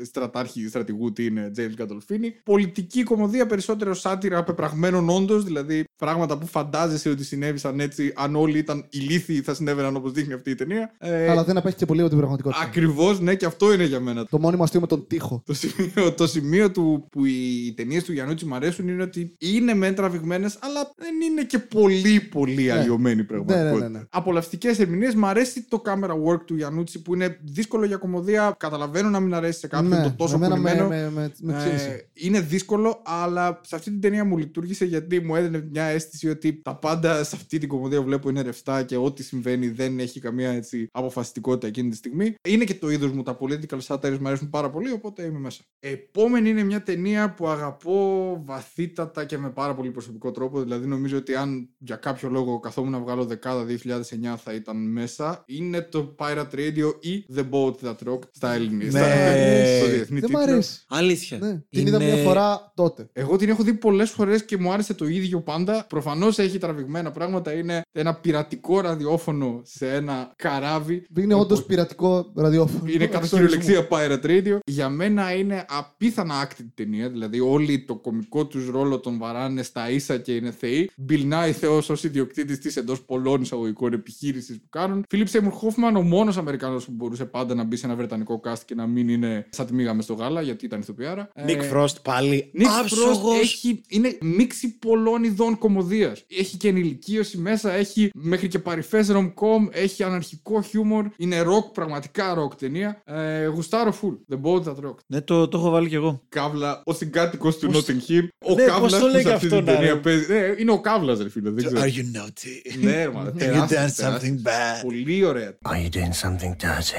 ε, 0.00 0.04
στρατάρχη, 0.04 0.68
στρατηγού, 0.68 1.12
τι 1.12 1.24
είναι, 1.24 1.50
James 1.56 1.82
Gandolfini. 1.82 2.28
Πολιτική 2.44 3.02
κομμωδία, 3.02 3.46
περισσότερο 3.46 3.94
σάτυρα 3.94 4.44
πεπραγμένων 4.44 5.08
όντως, 5.08 5.44
δηλαδή 5.44 5.84
πράγματα 5.96 6.38
που 6.38 6.46
φαντάζεσαι 6.46 7.08
ότι 7.08 7.24
συνέβησαν 7.24 7.80
έτσι. 7.80 8.12
Αν 8.16 8.36
όλοι 8.36 8.58
ήταν 8.58 8.86
ηλίθιοι, 8.90 9.40
θα 9.40 9.54
συνέβαιναν 9.54 9.96
όπως 9.96 10.12
δείχνει 10.12 10.32
αυτή 10.32 10.50
η 10.50 10.54
ταινία. 10.54 10.94
Ε, 10.98 11.28
Αλλά 11.30 11.44
δεν 11.44 11.56
απέχει 11.56 11.76
και 11.76 11.86
πολύ 11.86 12.00
από 12.00 12.08
την 12.08 12.18
πραγματικότητα. 12.18 12.62
Ακριβώς 12.62 13.20
ναι, 13.20 13.34
και 13.34 13.46
αυτό 13.46 13.72
είναι 13.72 13.84
για 13.84 14.00
μένα. 14.00 14.26
Το 14.26 14.38
μόνιμο 14.38 14.62
αστείο 14.62 14.80
με 14.80 14.86
τον 14.86 15.06
τοίχο. 15.06 15.42
Το 15.46 15.54
σημείο, 15.54 16.12
το 16.16 16.26
σημείο 16.26 16.70
του 16.70 17.08
που 17.10 17.24
οι 17.24 17.74
ταινίες 17.76 18.04
του 18.04 18.12
Γιαννούτσι 18.12 18.44
μου 18.44 18.54
αρέσουν 18.54 18.88
είναι 18.88 19.02
ότι 19.02 19.34
είναι 19.38 19.74
μεν 19.74 19.94
τραβηγμένες, 19.94 20.58
αλλά 20.60 20.92
δεν 20.96 21.20
είναι 21.30 21.44
και 21.44 21.58
πολύ 21.58 22.20
πολύ 22.20 22.70
αλλοιωμένη 22.70 23.24
πραγματικότητα. 23.24 23.72
Ναι, 23.72 23.78
ναι, 23.78 23.88
ναι, 23.88 23.98
ναι. 23.98 24.04
Απολαυστικές 24.10 24.78
ερμηνείες. 24.78 25.14
Μ' 25.14 25.24
αρέσει 25.26 25.62
το 25.68 25.82
camera 25.84 26.32
work 26.32 26.40
του 26.46 26.56
Γιαννούτσι 26.56 27.02
που 27.02 27.14
είναι 27.14 27.33
δύσκολο 27.42 27.84
για 27.84 27.96
κομμωδία. 27.96 28.54
Καταλαβαίνω 28.58 29.08
να 29.10 29.20
μην 29.20 29.34
αρέσει 29.34 29.58
σε 29.58 29.66
κάποιον 29.68 29.90
Ναι, 29.90 30.02
το 30.02 30.12
τόσο 30.16 30.34
εμένα 30.34 30.56
με- 30.56 30.70
πουλημένο. 30.70 30.88
με- 30.88 31.10
με- 31.10 31.32
με 31.40 31.56
ψήνισε. 31.58 31.88
Ε, 31.88 32.26
είναι 32.26 32.40
δύσκολο, 32.40 33.02
αλλά 33.04 33.60
σε 33.64 33.74
αυτή 33.76 33.90
την 33.90 34.00
ταινία 34.00 34.24
μου 34.24 34.36
λειτουργήσε 34.38 34.84
γιατί 34.84 35.20
μου 35.20 35.36
έδινε 35.36 35.66
μια 35.70 35.84
αίσθηση 35.84 36.28
ότι 36.28 36.60
τα 36.62 36.76
πάντα 36.76 37.24
σε 37.24 37.36
αυτή 37.36 37.58
την 37.58 37.68
κομμωδία 37.68 37.98
που 37.98 38.04
βλέπω 38.04 38.28
είναι 38.30 38.42
ρευστά 38.42 38.82
και 38.82 38.96
ό,τι 38.96 39.22
συμβαίνει 39.22 39.68
δεν 39.68 39.98
έχει 39.98 40.20
καμία 40.20 40.50
έτσι, 40.50 40.88
αποφασιστικότητα 40.92 41.66
εκείνη 41.66 41.90
τη 41.90 41.96
στιγμή. 41.96 42.34
Είναι 42.48 42.64
και 42.64 42.74
το 42.74 42.90
είδος 42.90 43.12
μου, 43.12 43.22
τα 43.22 43.38
political 43.40 43.78
satires 43.86 44.18
μου 44.20 44.26
αρέσουν 44.26 44.50
πάρα 44.50 44.70
πολύ, 44.70 44.90
οπότε 44.92 45.22
είμαι 45.22 45.38
μέσα. 45.38 45.62
Επόμενη 45.80 46.48
είναι 46.48 46.62
μια 46.64 46.82
ταινία 46.82 47.34
που 47.34 47.48
αγαπώ 47.48 48.42
βαθύτατα 48.44 49.24
και 49.24 49.38
με 49.38 49.50
πάρα 49.50 49.74
πολύ 49.74 49.90
προσωπικό 49.90 50.30
τρόπο. 50.30 50.62
Δηλαδή, 50.62 50.86
νομίζω 50.86 51.16
ότι 51.16 51.34
αν 51.34 51.68
για 51.78 51.96
κάποιο 51.96 52.28
λόγο 52.28 52.60
καθόμουν 52.60 52.90
να 52.90 52.98
βγάλω 52.98 53.24
δεκάδα 53.24 53.64
2009 53.64 54.36
θα 54.36 54.52
ήταν 54.54 54.76
μέσα. 54.92 55.44
Είναι 55.46 55.80
το 55.82 56.14
Pirate 56.18 56.50
Radio 56.54 56.92
ή 57.00 57.23
The 57.36 57.44
Boat 57.50 57.74
That 57.88 58.08
Rocked 58.12 58.28
στα 58.32 58.52
ελληνικά. 58.54 58.98
Ναι. 58.98 59.78
στο 59.78 59.86
διεθνή 59.90 60.20
Δεν 60.20 60.30
μ' 60.30 60.34
τίτλο. 60.34 60.52
αρέσει. 60.52 60.80
Αλήθεια. 60.88 61.38
Ναι. 61.38 61.60
Την 61.70 61.86
είδα 61.86 62.02
Είναι- 62.02 62.12
μια 62.14 62.22
φορά 62.22 62.72
τότε. 62.74 63.08
Εγώ 63.12 63.36
την 63.36 63.48
έχω 63.48 63.62
δει 63.62 63.74
πολλές 63.74 64.10
φορές 64.10 64.44
και 64.44 64.56
μου 64.56 64.72
άρεσε 64.72 64.94
το 64.94 65.06
ίδιο 65.06 65.40
πάντα. 65.40 65.86
Προφανώς 65.88 66.38
έχει 66.38 66.58
τραβηγμένα 66.58 67.10
πράγματα. 67.10 67.52
Είναι 67.52 67.82
ένα 67.92 68.14
πειρατικό 68.14 68.80
ραδιόφωνο 68.80 69.60
σε 69.64 69.92
ένα 69.94 70.32
καράβι. 70.36 71.06
Είναι 71.18 71.34
όντως 71.34 71.64
πειρατικό 71.64 72.32
ραδιόφωνο. 72.36 72.90
Είναι 72.90 73.06
κατά 73.06 73.18
Εξορισμού. 73.24 73.60
κυριολεξία 73.60 73.88
Pirate 73.90 74.26
Radio. 74.26 74.58
Για 74.66 74.88
μένα 74.88 75.34
είναι 75.34 75.64
απίθανα 75.68 76.38
άκτη 76.38 76.70
ταινία. 76.74 77.08
Δηλαδή, 77.10 77.40
όλοι 77.40 77.84
το 77.84 77.96
κομικό 77.96 78.46
τους 78.46 78.68
ρόλο 78.70 78.98
τον 79.00 79.18
βαράνε 79.18 79.62
στα 79.62 79.90
ίσα 79.90 80.16
και 80.18 80.34
είναι 80.34 80.50
θεοί. 80.50 80.90
Bill 81.08 81.22
Nye, 81.32 81.50
Θεός 81.52 81.90
ως 81.90 82.04
ιδιοκτήτης 82.04 82.58
της 82.58 82.76
εντός 82.76 83.02
πολλών 83.02 83.42
εισαγωγικών 83.42 83.92
επιχείρησης 83.92 84.56
που 84.60 84.68
κάνουν. 84.70 85.04
Φίλιπ 85.08 85.28
Σέιμουρ 85.28 85.52
Χόφμαν, 85.52 85.96
ο 85.96 86.02
μόνος 86.02 86.36
Αμερικανός 86.36 86.84
που 86.84 86.92
μπορούσε 87.04 87.24
πάντα 87.24 87.54
να 87.54 87.64
μπει 87.64 87.76
σε 87.76 87.86
ένα 87.86 87.94
βρετανικό 87.94 88.40
cast 88.44 88.58
και 88.64 88.74
να 88.74 88.86
μην 88.86 89.08
είναι 89.08 89.46
σαν 89.50 89.66
τη 89.66 89.72
μήγαμε 89.74 90.02
στο 90.02 90.14
γάλα, 90.14 90.40
γιατί 90.42 90.64
ήταν 90.64 90.80
ηθοποιάρα. 90.80 91.28
Nick 91.46 91.48
Ε, 91.62 91.70
Frost 91.72 92.02
πάλι. 92.02 92.50
Nick 92.58 92.62
Frost 92.62 92.80
άψογος. 92.80 93.40
έχει, 93.40 93.80
είναι 93.88 94.18
μίξη 94.20 94.78
πολλών 94.78 95.24
ειδών 95.24 95.58
κομμωδίας. 95.58 96.24
Έχει 96.38 96.56
και 96.56 96.68
ενηλικίωση 96.68 97.38
μέσα, 97.38 97.72
έχει 97.72 98.10
μέχρι 98.14 98.48
και 98.48 98.58
παρυφές 98.58 99.08
rom-com, 99.12 99.68
έχει 99.70 100.02
αναρχικό 100.02 100.62
χιούμορ. 100.62 101.06
Είναι 101.16 101.40
rock, 101.42 101.72
πραγματικά 101.74 102.34
rock 102.38 102.56
ταινία. 102.58 103.02
Ε, 103.04 103.46
γουστάρω 103.46 103.94
full. 104.02 104.34
The 104.34 104.40
boat 104.46 104.62
that 104.64 104.76
rocked. 104.84 104.98
Ναι, 105.06 105.20
το, 105.20 105.48
το 105.48 105.58
έχω 105.58 105.70
βάλει 105.70 105.88
κι 105.88 105.94
εγώ. 105.94 106.22
Καύλα, 106.28 106.82
ο 106.84 106.92
συγκάτοικος 106.92 107.58
του 107.58 107.70
Πώς- 107.70 107.86
Notting 107.86 108.10
Hill. 108.10 108.28
Ο 108.46 108.54
Ναι, 108.54 108.64
Καύλας 108.64 108.80
πώς 108.80 108.92
το 108.92 108.98
που 109.06 109.12
λέει 109.12 109.22
σε 109.22 109.28
και 109.28 109.34
αυτή 109.34 109.46
αυτό, 109.46 109.56
την 109.58 109.66
να, 109.66 109.72
ταινία 109.72 109.92
ρε. 109.92 110.00
παίζει. 110.00 110.32
Ναι, 110.32 110.54
είναι 110.58 110.70
ο 110.70 110.80
Καύλας, 110.80 111.18
ρε 111.22 111.28
φίλε. 111.30 111.50
Δεν 111.50 111.64
ξέρω. 111.66 111.80
Are 111.80 111.84
you 111.84 112.18
naughty? 112.18 112.78
Ναι, 112.82 113.04
ρε, 113.04 113.10
μάνα, 113.10 113.30
You 113.34 113.38
τεράστιος, 113.38 113.70
done 113.70 113.90
something 113.90 114.02
τεράστιος. 114.02 114.42
bad; 114.42 114.82
Πολύ 114.82 115.24
ωραία. 115.24 115.58
Are 115.68 115.72
you 115.72 115.96
doing 115.96 116.12
something 116.28 116.52
dirty? 116.64 116.93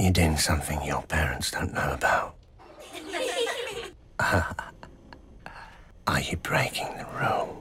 Are 0.00 0.04
you 0.04 0.10
doing 0.10 0.38
something 0.38 0.82
your 0.82 1.02
parents 1.02 1.50
don't 1.50 1.74
know 1.74 1.92
about? 1.92 2.34
Are 6.06 6.20
you 6.22 6.38
breaking 6.38 6.86
the 6.96 7.04
rule? 7.20 7.59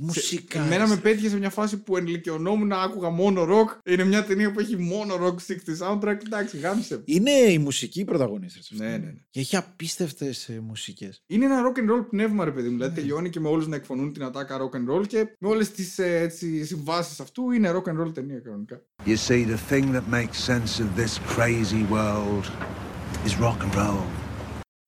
Τι 0.00 0.06
μουσικά. 0.06 0.64
Εμένα 0.64 0.88
με 0.88 0.96
πέτυχε 0.96 1.28
σε 1.28 1.36
μια 1.36 1.50
φάση 1.50 1.76
που 1.82 1.96
ενηλικιωνόμουν 1.96 2.66
να 2.66 2.82
άκουγα 2.82 3.10
μόνο 3.10 3.42
rock. 3.42 3.78
Είναι 3.84 4.04
μια 4.04 4.24
ταινία 4.24 4.52
που 4.52 4.60
έχει 4.60 4.76
μόνο 4.76 5.14
rock 5.14 5.34
60 5.34 5.86
soundtrack. 5.86 6.16
Εντάξει, 6.26 6.58
γάμισε. 6.58 7.02
Είναι 7.04 7.30
η 7.30 7.58
μουσική 7.58 8.04
πρωταγωνίστρια. 8.04 8.64
Ναι, 8.70 8.90
ναι, 8.90 8.96
ναι. 8.96 9.14
Και 9.30 9.40
έχει 9.40 9.56
απίστευτες 9.56 10.50
μουσικές. 10.62 11.22
Είναι 11.26 11.44
ένα 11.44 11.62
rock 11.62 11.78
and 11.78 11.94
roll 11.94 12.06
πνεύμα, 12.10 12.44
ρε 12.44 12.50
παιδί 12.50 12.68
μου. 12.68 12.76
Δηλαδή 12.76 12.94
τελειώνει 12.94 13.30
και 13.30 13.40
με 13.40 13.48
όλους 13.48 13.66
να 13.66 13.76
εκφωνούν 13.76 14.12
την 14.12 14.22
ατάκα 14.22 14.58
rock 14.58 14.76
and 14.76 14.94
roll 14.94 15.06
και 15.06 15.36
με 15.38 15.48
όλες 15.48 15.70
τις 15.70 15.98
συμβάσεις 16.62 17.20
αυτού 17.20 17.50
είναι 17.50 17.70
rock 17.70 17.90
and 17.90 18.02
roll 18.02 18.14
ταινία 18.14 18.38
κανονικά. 18.38 18.82
You 19.06 19.16
see, 19.16 19.44
the 19.44 19.72
thing 19.72 19.92
that 19.92 20.04
makes 20.10 20.38
sense 20.50 20.80
of 20.80 20.88
this 20.96 21.18
crazy 21.36 21.84
world 21.90 22.44
is 23.26 23.36
rock 23.36 23.62
and 23.64 23.74
roll. 23.74 24.29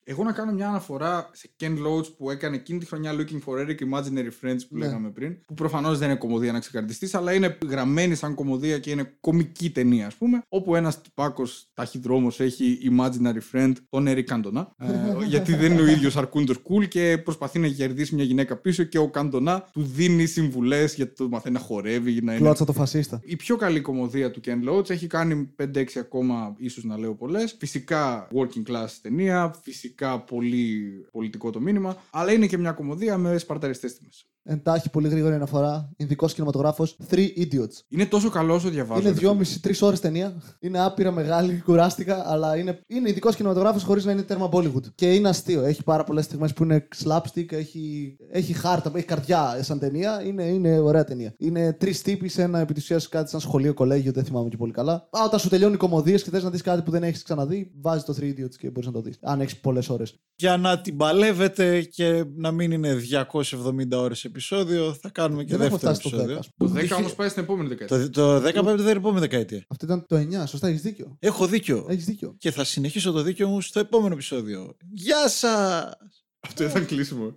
Εγώ 0.04 0.24
να 0.24 0.32
κάνω 0.32 0.52
μια 0.52 0.68
αναφορά 0.68 1.30
σε 1.32 1.48
Ken 1.60 1.70
Loach 1.86 2.14
που 2.16 2.30
έκανε 2.30 2.56
εκείνη 2.56 2.78
τη 2.78 2.86
χρονιά 2.86 3.12
Looking 3.12 3.38
for 3.46 3.58
Eric 3.66 3.76
Imaginary 3.92 4.30
Friends 4.42 4.58
που 4.68 4.76
Ναι. 4.76 4.84
λέγαμε 4.84 5.10
πριν. 5.10 5.36
Που 5.46 5.54
προφανώς 5.54 5.98
δεν 5.98 6.08
είναι 6.08 6.18
κομμωδία 6.18 6.52
να 6.52 6.58
ξεκαρδιστείς, 6.58 7.14
αλλά 7.14 7.32
είναι 7.32 7.58
γραμμένη 7.68 8.14
σαν 8.14 8.34
κομμωδία 8.34 8.78
και 8.78 8.90
είναι 8.90 9.12
κομική 9.20 9.70
ταινία, 9.70 10.06
ας 10.06 10.14
πούμε. 10.14 10.42
Όπου 10.48 10.74
ένας 10.76 11.00
τυπάκος 11.02 11.70
ταχυδρόμος 11.74 12.40
έχει 12.40 12.78
Imaginary 12.96 13.40
Friend, 13.52 13.72
τον 13.88 14.06
Eric 14.08 14.24
Cantona. 14.24 14.66
ε, 14.78 14.86
γιατί 15.28 15.54
δεν 15.54 15.72
είναι 15.72 15.80
ο 15.82 15.86
ίδιος 15.86 16.16
αρκούντο 16.16 16.52
cool 16.52 16.88
και 16.88 17.20
προσπαθεί 17.24 17.58
να 17.58 17.68
κερδίσει 17.68 18.14
μια 18.14 18.24
γυναίκα 18.24 18.56
πίσω 18.56 18.82
και 18.82 18.98
ο 18.98 19.10
Cantona 19.14 19.60
του 19.72 19.82
δίνει 19.82 20.26
συμβουλές 20.26 20.94
γιατί 20.94 21.14
το 21.14 21.28
μαθαίνει 21.28 21.54
να 21.54 21.60
χορεύει, 21.60 22.22
να 22.22 22.32
είναι 22.32 22.40
Κλώτσα 22.42 22.64
το 22.64 22.72
φασίστα. 22.72 23.20
η 23.24 23.36
πιο 23.36 23.56
καλή 23.56 23.80
κομμωδία 23.80 24.30
του 24.30 24.40
Ken 24.44 24.68
Loach 24.70 24.90
έχει 24.90 25.06
κάνει 25.06 25.50
5-6 25.62 25.84
ακόμα, 25.98 26.54
ίσως 26.58 26.84
να 26.84 26.98
λέω 26.98 27.14
πολλές. 27.14 27.56
Φυσικά 27.58 28.28
working 28.34 28.70
class 28.70 28.88
ταινία, 29.02 29.54
φυσικά 29.62 29.90
πολύ 30.26 30.90
πολιτικό 31.12 31.50
το 31.50 31.60
μήνυμα, 31.60 32.02
αλλά 32.10 32.32
είναι 32.32 32.46
και 32.46 32.58
μια 32.58 32.72
κομμωδία 32.72 33.18
με 33.18 33.38
σπαρταριστές 33.38 33.94
τιμέ. 33.94 34.10
Εντάχει 34.44 34.90
πολύ 34.90 35.08
γρήγορη 35.08 35.34
αναφορά. 35.34 35.90
Ινδικός 35.96 36.34
κινηματογράφος. 36.34 36.96
Three 37.10 37.28
Idiots. 37.36 37.80
Είναι 37.88 38.06
τόσο 38.06 38.28
καλός 38.28 38.56
όσο 38.56 38.68
διαβάζω. 38.68 39.00
Είναι 39.00 39.08
ρε 39.08 39.14
φίλε. 39.14 39.28
δυόμιση-τρει 39.28 39.74
ώρες 39.80 40.00
ταινία. 40.00 40.42
Είναι 40.60 40.84
άπειρα 40.84 41.10
μεγάλη, 41.10 41.62
κουράστηκα, 41.64 42.22
αλλά 42.26 42.56
είναι, 42.56 42.80
είναι 42.86 43.08
ειδικός 43.08 43.36
κινηματογράφος 43.36 43.82
χωρίς 43.82 44.04
να 44.04 44.12
είναι 44.12 44.22
τέρμα 44.22 44.48
Bollywood. 44.52 44.92
Και 44.94 45.14
είναι 45.14 45.28
αστείο. 45.28 45.62
Έχει 45.62 45.82
πάρα 45.82 46.04
πολλές 46.04 46.24
στιγμές 46.24 46.52
που 46.52 46.62
είναι 46.62 46.88
slapstick, 47.04 47.52
έχει, 47.52 48.16
έχει 48.30 48.52
χάρτα, 48.52 48.92
έχει 48.94 49.06
καρδιά 49.06 49.58
σαν 49.60 49.78
ταινία. 49.78 50.22
Είναι, 50.26 50.44
είναι 50.44 50.78
ωραία 50.78 51.04
ταινία. 51.04 51.34
Είναι 51.38 51.72
τρεις 51.72 52.02
τύποι 52.02 52.28
σε 52.28 52.42
ένα 52.42 52.58
επί 52.58 52.74
της 52.74 52.82
ουσίας 52.82 53.08
κάτι 53.08 53.30
σαν 53.30 53.40
σχολείο, 53.40 53.74
κολέγιο, 53.74 54.12
δεν 54.12 54.24
θυμάμαι 54.24 54.48
και 54.48 54.56
πολύ 54.56 54.72
καλά. 54.72 54.92
Α, 54.92 55.20
όταν 55.24 55.40
σου 55.40 55.48
τελειώνει 55.48 55.74
οι 55.74 55.76
κομμωδίες 55.76 56.22
και 56.22 56.30
θες 56.30 56.42
να 56.42 56.50
δεις 56.50 56.62
κάτι 56.62 56.82
που 56.82 56.90
δεν 56.90 57.02
έχεις 57.02 57.22
ξαναδεί, 57.22 57.72
βάζεις 57.80 58.04
το 58.04 58.14
Three 58.20 58.24
Idiots 58.24 58.54
και 58.58 58.70
μπορείς 58.70 58.86
να 58.86 58.92
το 58.92 59.00
δεις. 59.00 59.18
Αν 59.20 59.40
έχεις 59.40 59.56
πολλές 59.56 59.88
ώρες. 59.88 60.20
Για 60.34 60.56
να 60.56 60.80
την 60.80 60.96
παλεύετε 60.96 61.82
και 61.82 62.24
να 62.36 62.50
μην 62.50 62.70
είναι 62.72 62.94
270 62.94 63.96
ώρες 63.96 64.24
επεισόδιο, 64.32 64.96
θα 65.02 65.08
κάνουμε 65.10 65.44
και 65.44 65.56
Δεν 65.56 65.66
έχουμε 65.66 65.78
δεύτερο 65.78 65.94
φτάσει 65.94 66.08
στο 66.08 66.32
επεισόδιο. 66.32 66.38
10. 66.38 66.66
Το 66.66 66.66
10 66.80 66.82
Είχε- 66.84 66.94
όμως 66.94 67.14
πάει 67.14 67.28
στην 67.28 67.42
επόμενη 67.42 67.68
δεκαετία. 67.68 68.10
Το, 68.10 68.40
το 68.40 68.46
15 68.48 68.64
δεν 68.64 68.78
είναι 68.78 68.90
επόμενη 68.90 69.20
δεκαετία. 69.20 69.64
Αυτό 69.68 69.84
ήταν 69.84 70.06
το 70.06 70.16
9, 70.16 70.46
σωστά, 70.46 70.68
έχεις 70.68 70.82
δίκιο. 70.82 71.16
Έχω 71.18 71.46
δίκιο. 71.46 71.86
Έχεις 71.88 72.04
δίκιο. 72.04 72.34
Και 72.38 72.50
θα 72.50 72.64
συνεχίσω 72.64 73.12
το 73.12 73.22
δίκιο 73.22 73.48
μου 73.48 73.60
στο 73.60 73.80
επόμενο 73.80 74.14
επεισόδιο. 74.14 74.76
Γεια 74.92 75.28
σας! 75.28 75.92
Αυτό 76.40 76.64
ήταν 76.64 76.86
κλείσιμο. 76.86 77.34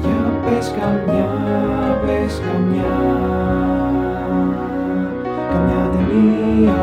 Για 0.00 0.40
πες 0.44 0.66
καμιά, 0.78 1.30
πες 2.06 2.38
καμιά 2.38 2.96
Καμιά 5.50 5.90
ταινία 5.92 6.80